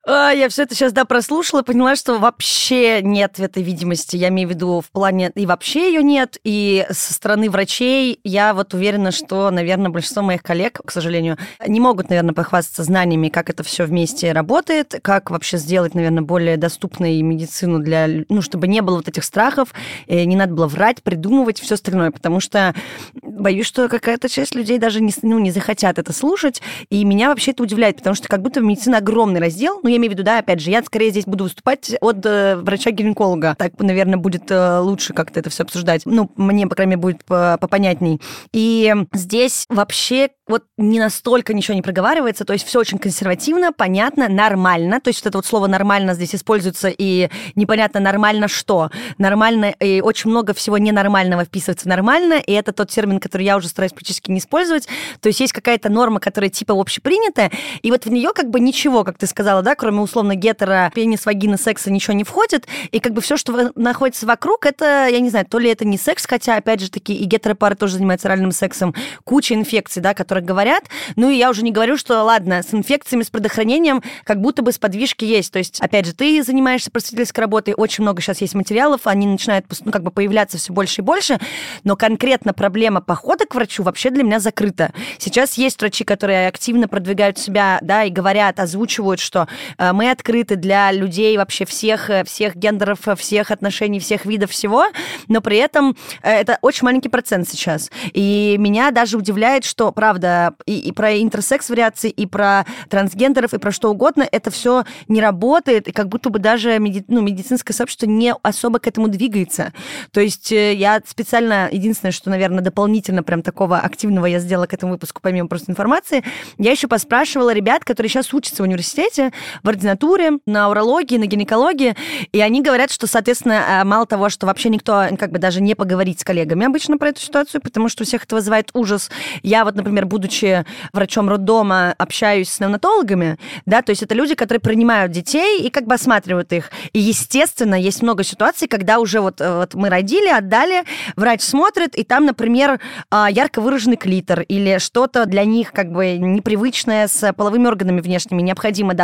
А, 0.06 0.32
я 0.32 0.50
все 0.50 0.64
это 0.64 0.76
сейчас, 0.76 0.92
да, 0.92 1.06
прослушала, 1.06 1.62
поняла, 1.62 1.96
что 1.96 2.20
вообще 2.20 3.02
нет 3.02 3.40
этой 3.40 3.64
видимости. 3.64 4.18
Я 4.18 4.28
имею 4.28 4.50
в 4.50 4.52
виду 4.52 4.82
в 4.82 4.92
плане, 4.92 5.32
и 5.34 5.46
вообще 5.46 5.94
ее 5.94 6.04
нет, 6.04 6.38
и 6.44 6.86
со 6.92 7.14
стороны 7.14 7.50
врачей 7.50 8.20
я 8.26 8.54
вот 8.54 8.74
уверена, 8.74 9.12
что, 9.12 9.50
наверное, 9.50 9.90
большинство 9.90 10.22
моих 10.22 10.44
коллег, 10.44 10.82
к 10.84 10.92
сожалению, 10.92 11.38
не 11.66 11.80
могут, 11.80 12.10
наверное, 12.10 12.34
похвастаться 12.34 12.84
знаниями, 12.84 13.30
как 13.30 13.50
это 13.50 13.64
все 13.64 13.86
вместе 13.86 14.34
работает, 14.34 14.94
как 15.02 15.32
вообще 15.32 15.58
сделать, 15.58 15.96
наверное, 15.96 16.22
более 16.22 16.58
доступной 16.58 17.22
медицину 17.22 17.80
для, 17.80 18.08
ну, 18.28 18.42
чтобы 18.42 18.68
не 18.68 18.82
было 18.82 18.98
вот 18.98 19.08
этих 19.08 19.24
страхов, 19.24 19.74
не 20.08 20.36
надо 20.36 20.54
было 20.54 20.68
врать, 20.68 21.02
придумывать 21.02 21.62
все 21.62 21.76
остальное, 21.76 22.12
потому 22.12 22.42
что 22.42 22.76
боюсь, 23.22 23.68
что 23.68 23.88
какая-то 23.88 24.28
часть 24.28 24.54
людей 24.54 24.80
даже 24.80 25.00
не, 25.00 25.14
ну, 25.22 25.40
не 25.40 25.52
захотят 25.52 25.98
это 25.98 26.12
слушать, 26.12 26.62
и 26.90 27.06
меня 27.06 27.30
вообще 27.30 27.52
это 27.52 27.64
удивляет, 27.64 27.98
потому 27.98 28.18
что 28.18 28.28
как 28.28 28.42
будто 28.42 28.60
медицина 28.60 28.98
огромный 28.98 29.40
раздел, 29.40 29.80
ну, 29.82 29.93
я 29.94 29.98
имею 29.98 30.12
в 30.12 30.14
виду, 30.14 30.24
да, 30.24 30.40
опять 30.40 30.60
же, 30.60 30.70
я 30.70 30.84
скорее 30.84 31.12
здесь 31.12 31.26
буду 31.26 31.46
выступать 31.46 31.96
от 32.02 32.26
э, 32.26 32.56
врача-гинеколога. 32.58 33.56
Так, 33.58 33.80
наверное, 33.80 34.18
будет 34.18 34.50
э, 34.50 34.80
лучше 34.80 35.14
как-то 35.14 35.40
это 35.40 35.50
все 35.50 35.64
обсуждать. 35.64 36.04
Ну, 36.06 36.30
мне, 36.36 36.68
по 36.68 36.76
крайней 36.76 36.92
мере, 36.92 37.02
будет 37.02 37.24
попонятней. 37.24 38.22
И 38.52 38.94
здесь 39.14 39.66
вообще 39.70 40.30
вот 40.48 40.64
не 40.78 41.00
настолько 41.00 41.54
ничего 41.54 41.76
не 41.76 41.82
проговаривается, 41.82 42.44
то 42.44 42.54
есть 42.54 42.66
все 42.66 42.80
очень 42.80 42.98
консервативно, 42.98 43.72
понятно, 43.72 44.28
нормально. 44.28 45.00
То 45.00 45.08
есть 45.08 45.22
вот 45.22 45.30
это 45.30 45.38
вот 45.38 45.46
слово 45.46 45.68
«нормально» 45.68 46.14
здесь 46.14 46.36
используется, 46.36 46.90
и 46.90 47.30
непонятно 47.56 48.00
нормально 48.00 48.48
что. 48.48 48.92
Нормально, 49.18 49.74
и 49.80 50.02
очень 50.02 50.30
много 50.30 50.54
всего 50.54 50.78
ненормального 50.78 51.46
вписывается 51.46 51.88
нормально, 51.88 52.42
и 52.46 52.52
это 52.52 52.74
тот 52.74 52.90
термин, 52.90 53.20
который 53.20 53.44
я 53.44 53.56
уже 53.56 53.70
стараюсь 53.70 53.94
практически 53.94 54.32
не 54.32 54.40
использовать. 54.40 54.88
То 55.22 55.28
есть 55.28 55.40
есть 55.40 55.54
какая-то 55.54 55.90
норма, 55.90 56.20
которая 56.20 56.50
типа 56.50 56.74
общепринятая, 56.74 57.52
и 57.82 57.92
вот 57.92 58.06
в 58.06 58.12
нее 58.12 58.32
как 58.36 58.50
бы 58.50 58.60
ничего, 58.60 59.04
как 59.04 59.18
ты 59.18 59.28
сказала, 59.28 59.62
да, 59.62 59.76
кроме 59.84 60.00
условно 60.00 60.36
гетера, 60.36 60.90
пенис, 60.96 61.26
вагины, 61.26 61.58
секса 61.58 61.92
ничего 61.92 62.14
не 62.14 62.24
входит, 62.24 62.70
и 62.92 63.02
как 63.02 63.12
бы 63.12 63.20
все, 63.20 63.36
что 63.36 63.74
находится 63.76 64.26
вокруг, 64.26 64.66
это, 64.66 65.10
я 65.10 65.20
не 65.20 65.30
знаю, 65.30 65.46
то 65.46 65.60
ли 65.60 65.70
это 65.70 65.84
не 65.84 65.98
секс, 65.98 66.26
хотя, 66.26 66.56
опять 66.56 66.80
же 66.80 66.90
таки, 66.90 67.14
и 67.14 67.26
гетеропары 67.26 67.76
тоже 67.76 67.96
занимаются 67.96 68.30
оральным 68.30 68.54
сексом, 68.54 68.96
куча 69.26 69.56
инфекций, 69.56 70.02
да, 70.02 70.14
которые 70.14 70.46
говорят, 70.46 70.86
ну 71.18 71.30
и 71.30 71.36
я 71.36 71.50
уже 71.50 71.64
не 71.64 71.74
говорю, 71.74 71.98
что, 71.98 72.24
ладно, 72.24 72.64
с 72.64 72.74
инфекциями, 72.74 73.24
с 73.24 73.30
предохранением 73.30 74.02
как 74.24 74.40
будто 74.40 74.62
бы 74.62 74.72
сподвижки 74.72 75.26
есть, 75.26 75.52
то 75.52 75.60
есть, 75.60 75.82
опять 75.82 76.06
же, 76.06 76.14
ты 76.14 76.42
занимаешься 76.44 76.90
просветительской 76.90 77.42
работой, 77.42 77.74
очень 77.74 78.04
много 78.04 78.22
сейчас 78.22 78.40
есть 78.40 78.56
материалов, 78.56 79.02
они 79.04 79.28
начинают, 79.28 79.66
ну, 79.84 79.92
как 79.92 80.04
бы 80.04 80.12
появляться 80.12 80.58
все 80.58 80.72
больше 80.72 81.02
и 81.02 81.04
больше, 81.04 81.42
но 81.84 81.98
конкретно 81.98 82.54
проблема 82.54 83.02
похода 83.02 83.46
к 83.46 83.54
врачу 83.54 83.84
вообще 83.84 84.12
для 84.12 84.24
меня 84.24 84.40
закрыта. 84.40 84.94
Сейчас 85.18 85.56
есть 85.56 85.82
врачи, 85.82 86.06
которые 86.06 86.48
активно 86.48 86.88
продвигают 86.88 87.38
себя, 87.38 87.80
да, 87.82 88.06
и 88.06 88.10
говорят, 88.10 88.62
озвучивают, 88.62 89.20
что 89.20 89.50
мы 89.78 90.12
открыты 90.12 90.56
для 90.56 90.92
людей 90.92 91.38
вообще 91.38 91.66
всех, 91.66 92.10
э, 92.10 92.24
всех 92.24 92.56
гендеров, 92.56 93.08
э, 93.08 93.16
всех 93.16 93.52
отношений, 93.52 94.00
всех 94.00 94.26
видов 94.26 94.52
всего, 94.52 94.86
но 95.28 95.42
при 95.42 95.58
этом 95.58 95.96
это 96.22 96.58
очень 96.62 96.86
маленький 96.86 97.10
процент 97.10 97.48
сейчас. 97.50 97.92
И 98.14 98.56
меня 98.60 98.92
даже 98.92 99.18
удивляет, 99.18 99.66
что, 99.66 99.92
правда, 99.92 100.54
и, 100.66 100.80
и 100.80 100.92
про 100.92 101.22
интерсекс-вариации, 101.22 102.10
и 102.10 102.26
про 102.26 102.66
трансгендеров, 102.90 103.54
и 103.54 103.58
про 103.58 103.72
что 103.72 103.92
угодно, 103.92 104.28
это 104.32 104.52
все 104.52 104.84
не 105.08 105.22
работает, 105.22 105.88
и 105.88 105.92
как 105.92 106.10
будто 106.10 106.30
бы 106.30 106.40
даже 106.40 106.80
меди, 106.80 107.04
ну, 107.08 107.22
медицинское 107.22 107.74
сообщество 107.74 108.06
не 108.06 108.34
особо 108.42 108.80
к 108.80 108.88
этому 108.88 109.08
двигается. 109.08 109.74
То 110.12 110.22
есть 110.22 110.52
я 110.52 111.02
специально, 111.06 111.70
единственное, 111.72 112.12
что, 112.12 112.30
наверное, 112.30 112.64
дополнительно 112.64 113.24
прям 113.24 113.42
такого 113.42 113.80
активного 113.80 114.26
я 114.26 114.40
сделала 114.40 114.66
к 114.66 114.74
этому 114.74 114.94
выпуску, 114.94 115.22
помимо 115.22 115.48
просто 115.48 115.72
информации, 115.72 116.24
я 116.58 116.72
еще 116.72 116.88
поспрашивала 116.88 117.54
ребят, 117.54 117.84
которые 117.84 118.10
сейчас 118.10 118.34
учатся 118.34 118.64
в 118.64 118.66
университете, 118.66 119.32
в 119.64 119.70
ординатуре, 119.70 120.40
на 120.46 120.70
урологии, 120.70 121.18
на 121.18 121.26
гинекологии, 121.26 121.96
и 122.32 122.42
они 122.42 122.62
говорят, 122.62 122.92
что, 122.92 123.08
соответственно, 123.08 123.64
э, 123.82 123.84
мало 123.84 124.06
того, 124.06 124.30
что 124.30 124.46
вообще 124.46 124.70
никто 124.70 125.08
как 125.18 125.32
бы 125.32 125.40
даже 125.40 125.62
не 125.62 125.76
поговорит 125.76 126.20
с 126.20 126.24
коллегами 126.24 126.66
обычно 126.66 126.98
про 126.98 127.10
эту 127.10 127.22
ситуацию, 127.22 127.62
потому 127.62 127.90
что 127.90 128.04
у 128.04 128.06
всех 128.06 128.24
это 128.26 128.36
вызывает 128.36 128.70
ужас. 128.74 129.10
Я 129.42 129.64
вот, 129.66 129.76
например, 129.76 130.06
будучи 130.06 130.66
врачом 130.92 131.30
роддома, 131.30 131.94
общаюсь 131.98 132.50
с 132.50 132.60
неонатологами, 132.60 133.38
да, 133.66 133.82
то 133.82 133.92
есть 133.92 134.04
это 134.04 134.16
люди, 134.16 134.36
которые 134.36 134.62
принимают 134.62 135.12
детей 135.12 135.62
и 135.62 135.70
как 135.70 135.86
бы 135.86 135.96
осматривают 135.96 136.52
их. 136.54 136.72
И, 136.92 137.00
естественно, 137.00 137.76
есть 137.76 138.02
много 138.02 138.24
ситуаций, 138.24 138.68
когда 138.68 139.00
уже 139.00 139.22
вот, 139.22 139.40
э, 139.40 139.58
вот 139.58 139.74
мы 139.74 139.90
родили, 139.90 140.30
отдали, 140.30 140.84
врач 141.16 141.42
смотрит, 141.42 141.96
и 141.96 142.04
там, 142.04 142.26
например, 142.26 142.80
а, 143.10 143.30
ярко 143.30 143.62
выраженный 143.62 143.98
клитор 143.98 144.42
или 144.42 144.78
что-то 144.80 145.26
для 145.26 145.46
них 145.46 145.72
как 145.72 145.92
бы 145.92 146.18
непривычное 146.18 147.08
с 147.08 147.34
половыми 147.34 147.68
органами 147.68 148.02
внешними 148.02 148.42
необходимо 148.42 148.94
до 148.94 149.04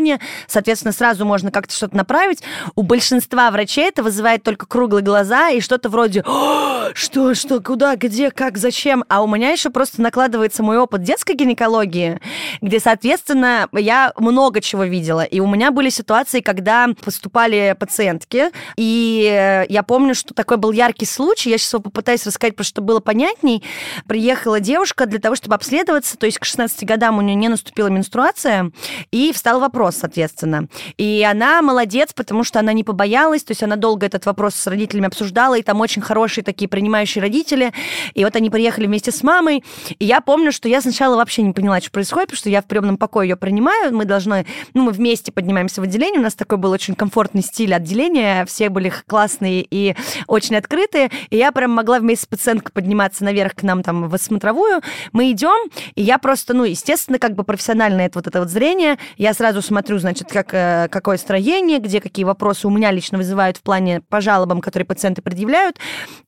обследования, 0.00 0.20
соответственно, 0.46 0.92
сразу 0.92 1.24
можно 1.24 1.50
как-то 1.50 1.74
что-то 1.74 1.96
направить. 1.96 2.42
У 2.74 2.82
большинства 2.82 3.50
врачей 3.50 3.88
это 3.88 4.02
вызывает 4.02 4.42
только 4.42 4.66
круглые 4.66 5.04
глаза 5.04 5.50
и 5.50 5.60
что-то 5.60 5.88
вроде 5.88 6.22
«Что, 6.94 7.34
что, 7.34 7.60
куда, 7.60 7.96
где, 7.96 8.30
как, 8.30 8.58
зачем?» 8.58 9.04
А 9.08 9.22
у 9.22 9.26
меня 9.26 9.50
еще 9.50 9.70
просто 9.70 10.02
накладывается 10.02 10.62
мой 10.62 10.78
опыт 10.78 11.02
детской 11.02 11.34
гинекологии, 11.34 12.20
где, 12.60 12.80
соответственно, 12.80 13.68
я 13.72 14.12
много 14.16 14.60
чего 14.60 14.84
видела. 14.84 15.22
И 15.22 15.40
у 15.40 15.46
меня 15.46 15.70
были 15.70 15.88
ситуации, 15.88 16.40
когда 16.40 16.88
поступали 17.04 17.76
пациентки, 17.78 18.50
и 18.76 19.66
я 19.68 19.82
помню, 19.82 20.14
что 20.14 20.34
такой 20.34 20.56
был 20.56 20.72
яркий 20.72 21.06
случай, 21.06 21.50
я 21.50 21.58
сейчас 21.58 21.74
его 21.74 21.82
попытаюсь 21.82 22.26
рассказать, 22.26 22.54
потому 22.54 22.66
что 22.66 22.82
было 22.82 23.00
понятней. 23.00 23.62
Приехала 24.06 24.60
девушка 24.60 25.06
для 25.06 25.18
того, 25.18 25.36
чтобы 25.36 25.54
обследоваться, 25.54 26.16
то 26.16 26.26
есть 26.26 26.38
к 26.38 26.44
16 26.44 26.84
годам 26.84 27.18
у 27.18 27.20
нее 27.20 27.34
не 27.34 27.48
наступила 27.48 27.88
менструация, 27.88 28.72
и 29.10 29.32
встал 29.32 29.60
вопрос, 29.60 29.96
соответственно. 29.96 30.66
И 30.96 31.26
она 31.28 31.62
молодец, 31.62 32.12
потому 32.12 32.44
что 32.44 32.58
она 32.58 32.72
не 32.72 32.84
побоялась, 32.84 33.44
то 33.44 33.52
есть 33.52 33.62
она 33.62 33.76
долго 33.76 34.06
этот 34.06 34.26
вопрос 34.26 34.54
с 34.54 34.66
родителями 34.66 35.06
обсуждала, 35.06 35.58
и 35.58 35.62
там 35.62 35.80
очень 35.80 36.02
хорошие 36.02 36.44
такие 36.44 36.68
принимающие 36.80 37.20
родители, 37.20 37.74
и 38.14 38.24
вот 38.24 38.34
они 38.36 38.48
приехали 38.48 38.86
вместе 38.86 39.12
с 39.12 39.22
мамой, 39.22 39.62
и 39.98 40.06
я 40.06 40.22
помню, 40.22 40.50
что 40.50 40.66
я 40.66 40.80
сначала 40.80 41.16
вообще 41.16 41.42
не 41.42 41.52
поняла, 41.52 41.78
что 41.78 41.90
происходит, 41.90 42.28
потому 42.28 42.38
что 42.38 42.48
я 42.48 42.62
в 42.62 42.64
приемном 42.64 42.96
покое 42.96 43.28
ее 43.28 43.36
принимаю, 43.36 43.94
мы 43.94 44.06
должны, 44.06 44.46
ну, 44.72 44.84
мы 44.84 44.92
вместе 44.92 45.30
поднимаемся 45.30 45.82
в 45.82 45.84
отделение, 45.84 46.20
у 46.20 46.22
нас 46.22 46.34
такой 46.34 46.56
был 46.56 46.70
очень 46.70 46.94
комфортный 46.94 47.42
стиль 47.42 47.74
отделения, 47.74 48.46
все 48.46 48.70
были 48.70 48.90
классные 49.06 49.66
и 49.68 49.94
очень 50.26 50.56
открытые, 50.56 51.10
и 51.28 51.36
я 51.36 51.52
прям 51.52 51.70
могла 51.70 51.98
вместе 51.98 52.24
с 52.24 52.26
пациенткой 52.26 52.72
подниматься 52.72 53.24
наверх 53.24 53.56
к 53.56 53.62
нам 53.62 53.82
там 53.82 54.08
в 54.08 54.14
осмотровую, 54.14 54.80
мы 55.12 55.30
идем, 55.32 55.70
и 55.96 56.02
я 56.02 56.16
просто, 56.16 56.54
ну, 56.54 56.64
естественно, 56.64 57.18
как 57.18 57.34
бы 57.34 57.44
профессиональное 57.44 58.06
это 58.06 58.18
вот 58.18 58.26
это 58.26 58.40
вот 58.40 58.48
зрение, 58.48 58.96
я 59.18 59.34
сразу 59.34 59.60
смотрю, 59.60 59.98
значит, 59.98 60.28
как, 60.30 60.54
э, 60.54 60.88
какое 60.90 61.18
строение, 61.18 61.78
где 61.78 62.00
какие 62.00 62.24
вопросы 62.24 62.66
у 62.66 62.70
меня 62.70 62.90
лично 62.90 63.18
вызывают 63.18 63.58
в 63.58 63.62
плане 63.62 64.00
по 64.08 64.22
жалобам, 64.22 64.62
которые 64.62 64.86
пациенты 64.86 65.20
предъявляют, 65.20 65.76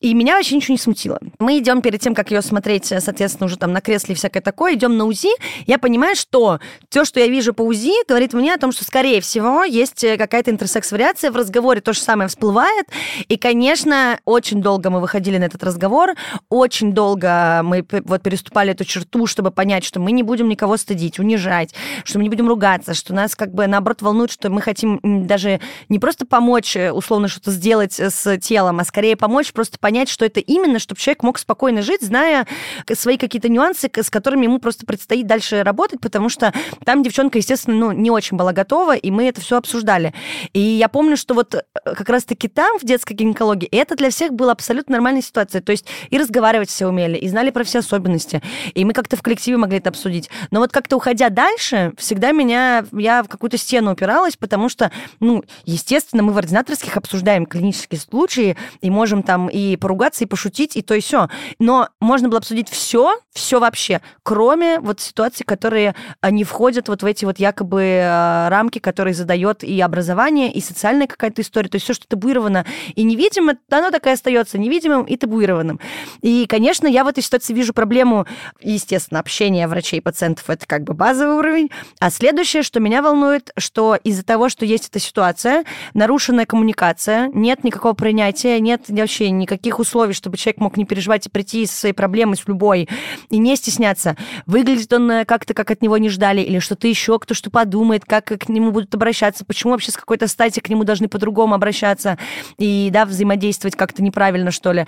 и 0.00 0.12
меня 0.12 0.41
вообще 0.42 0.56
ничего 0.56 0.74
не 0.74 0.78
смутило. 0.78 1.20
Мы 1.38 1.58
идем 1.58 1.82
перед 1.82 2.00
тем, 2.00 2.14
как 2.14 2.30
ее 2.30 2.42
смотреть, 2.42 2.86
соответственно, 2.86 3.46
уже 3.46 3.56
там 3.56 3.72
на 3.72 3.80
кресле 3.80 4.14
и 4.14 4.16
всякое 4.16 4.40
такое, 4.40 4.74
идем 4.74 4.96
на 4.96 5.04
УЗИ, 5.04 5.30
я 5.66 5.78
понимаю, 5.78 6.16
что 6.16 6.58
то, 6.90 7.04
что 7.04 7.20
я 7.20 7.28
вижу 7.28 7.54
по 7.54 7.62
УЗИ, 7.62 8.06
говорит 8.08 8.32
мне 8.32 8.52
о 8.54 8.58
том, 8.58 8.72
что, 8.72 8.84
скорее 8.84 9.20
всего, 9.20 9.64
есть 9.64 10.02
э, 10.02 10.16
какая-то 10.16 10.50
интерсекс-вариация, 10.50 11.30
в 11.30 11.36
разговоре 11.36 11.80
то 11.80 11.92
же 11.92 12.00
самое 12.00 12.28
всплывает, 12.28 12.86
и, 13.28 13.36
конечно, 13.36 14.18
очень 14.24 14.60
долго 14.60 14.90
мы 14.90 15.00
выходили 15.00 15.38
на 15.38 15.44
этот 15.44 15.62
разговор, 15.62 16.14
очень 16.48 16.92
долго 16.92 17.60
мы 17.62 17.86
вот 18.04 18.22
переступали 18.22 18.72
эту 18.72 18.84
черту, 18.84 19.26
чтобы 19.26 19.52
понять, 19.52 19.84
что 19.84 20.00
мы 20.00 20.12
не 20.12 20.22
будем 20.22 20.48
никого 20.48 20.76
стыдить, 20.76 21.18
унижать, 21.18 21.74
что 22.04 22.18
мы 22.18 22.24
не 22.24 22.30
будем 22.30 22.48
ругаться, 22.48 22.94
что 22.94 23.14
нас 23.14 23.36
как 23.36 23.54
бы 23.54 23.66
наоборот 23.66 24.02
волнует, 24.02 24.32
что 24.32 24.50
мы 24.50 24.60
хотим 24.60 25.00
даже 25.02 25.60
не 25.88 25.98
просто 25.98 26.26
помочь, 26.26 26.74
э, 26.76 26.90
условно, 26.90 27.28
что-то 27.28 27.52
сделать 27.52 27.98
э, 28.00 28.10
с 28.10 28.38
телом, 28.38 28.80
а 28.80 28.84
скорее 28.84 29.16
помочь 29.16 29.52
просто 29.52 29.78
понять, 29.78 30.08
что 30.08 30.24
это 30.24 30.31
именно, 30.40 30.78
чтобы 30.78 31.00
человек 31.00 31.22
мог 31.22 31.38
спокойно 31.38 31.82
жить, 31.82 32.02
зная 32.02 32.46
свои 32.94 33.16
какие-то 33.16 33.48
нюансы, 33.48 33.90
с 33.94 34.10
которыми 34.10 34.44
ему 34.44 34.58
просто 34.58 34.86
предстоит 34.86 35.26
дальше 35.26 35.62
работать, 35.62 36.00
потому 36.00 36.28
что 36.28 36.52
там 36.84 37.02
девчонка, 37.02 37.38
естественно, 37.38 37.76
ну, 37.76 37.92
не 37.92 38.10
очень 38.10 38.36
была 38.36 38.52
готова, 38.52 38.96
и 38.96 39.10
мы 39.10 39.28
это 39.28 39.40
все 39.40 39.56
обсуждали. 39.56 40.14
И 40.52 40.60
я 40.60 40.88
помню, 40.88 41.16
что 41.16 41.34
вот 41.34 41.54
э, 41.54 41.62
как 41.84 42.08
раз-таки 42.08 42.48
там, 42.48 42.78
в 42.78 42.84
детской 42.84 43.14
гинекологии, 43.14 43.68
это 43.68 43.96
для 43.96 44.10
всех 44.10 44.32
была 44.32 44.52
абсолютно 44.52 44.92
нормальная 44.92 45.22
ситуация. 45.22 45.60
То 45.62 45.72
есть 45.72 45.86
и 46.10 46.18
разговаривать 46.18 46.68
все 46.68 46.86
умели, 46.86 47.16
и 47.16 47.28
знали 47.28 47.50
про 47.50 47.64
все 47.64 47.80
особенности, 47.80 48.42
и 48.74 48.84
мы 48.84 48.92
как-то 48.92 49.16
в 49.16 49.22
коллективе 49.22 49.56
могли 49.56 49.78
это 49.78 49.90
обсудить. 49.90 50.30
Но 50.50 50.60
вот 50.60 50.72
как-то 50.72 50.96
уходя 50.96 51.28
дальше, 51.28 51.92
всегда 51.96 52.32
меня, 52.32 52.84
я 52.92 53.22
в 53.22 53.28
какую-то 53.28 53.56
стену 53.56 53.92
упиралась, 53.92 54.36
потому 54.36 54.68
что, 54.68 54.90
ну, 55.20 55.44
естественно, 55.64 56.22
мы 56.22 56.32
в 56.32 56.38
ординаторских 56.38 56.96
обсуждаем 56.96 57.46
клинические 57.46 58.00
случаи, 58.00 58.56
и 58.80 58.90
можем 58.90 59.22
там 59.22 59.48
и 59.48 59.76
поругаться, 59.76 60.21
и 60.22 60.26
пошутить, 60.26 60.76
и 60.76 60.82
то, 60.82 60.94
и 60.94 61.00
все. 61.00 61.28
Но 61.58 61.88
можно 62.00 62.28
было 62.28 62.38
обсудить 62.38 62.68
все, 62.68 63.18
все 63.32 63.60
вообще, 63.60 64.00
кроме 64.22 64.80
вот 64.80 65.00
ситуаций, 65.00 65.44
которые 65.44 65.94
не 66.22 66.44
входят 66.44 66.88
вот 66.88 67.02
в 67.02 67.06
эти 67.06 67.24
вот 67.24 67.38
якобы 67.38 67.82
э, 67.82 68.48
рамки, 68.48 68.78
которые 68.78 69.14
задает 69.14 69.64
и 69.64 69.80
образование, 69.80 70.52
и 70.52 70.60
социальная 70.60 71.06
какая-то 71.06 71.42
история. 71.42 71.68
То 71.68 71.76
есть 71.76 71.84
все, 71.84 71.94
что 71.94 72.06
табуировано 72.06 72.66
и 72.94 73.02
невидимо, 73.02 73.54
оно 73.70 73.90
так 73.90 74.06
и 74.06 74.10
остается 74.10 74.58
невидимым 74.58 75.04
и 75.04 75.16
табуированным. 75.16 75.80
И, 76.20 76.46
конечно, 76.46 76.86
я 76.86 77.04
в 77.04 77.08
этой 77.08 77.22
ситуации 77.22 77.54
вижу 77.54 77.72
проблему, 77.72 78.26
естественно, 78.60 79.20
общения 79.20 79.66
врачей 79.66 79.98
и 79.98 80.02
пациентов, 80.02 80.48
это 80.48 80.66
как 80.66 80.84
бы 80.84 80.94
базовый 80.94 81.36
уровень. 81.36 81.70
А 82.00 82.10
следующее, 82.10 82.62
что 82.62 82.80
меня 82.80 83.02
волнует, 83.02 83.50
что 83.56 83.96
из-за 83.96 84.24
того, 84.24 84.48
что 84.48 84.64
есть 84.64 84.88
эта 84.88 84.98
ситуация, 84.98 85.64
нарушенная 85.94 86.46
коммуникация, 86.46 87.28
нет 87.32 87.64
никакого 87.64 87.94
принятия, 87.94 88.60
нет 88.60 88.82
вообще 88.88 89.30
никаких 89.30 89.78
условий, 89.78 90.11
чтобы 90.12 90.36
человек 90.36 90.60
мог 90.60 90.76
не 90.76 90.84
переживать 90.84 91.26
и 91.26 91.30
прийти 91.30 91.66
со 91.66 91.76
своей 91.76 91.94
проблемой, 91.94 92.36
с 92.36 92.46
любой, 92.46 92.88
и 93.30 93.38
не 93.38 93.56
стесняться. 93.56 94.16
Выглядит 94.46 94.92
он 94.92 95.10
э, 95.10 95.24
как-то, 95.24 95.54
как 95.54 95.70
от 95.70 95.82
него 95.82 95.98
не 95.98 96.08
ждали, 96.08 96.40
или 96.40 96.58
что-то 96.58 96.88
еще, 96.88 97.18
кто 97.18 97.34
что 97.34 97.50
подумает, 97.50 98.04
как 98.04 98.26
к 98.26 98.48
нему 98.48 98.70
будут 98.70 98.94
обращаться, 98.94 99.44
почему 99.44 99.72
вообще 99.72 99.92
с 99.92 99.96
какой-то 99.96 100.28
стати 100.28 100.60
к 100.60 100.68
нему 100.68 100.84
должны 100.84 101.08
по-другому 101.08 101.54
обращаться 101.54 102.18
и, 102.58 102.90
да, 102.92 103.04
взаимодействовать 103.04 103.76
как-то 103.76 104.02
неправильно, 104.02 104.50
что 104.50 104.72
ли. 104.72 104.86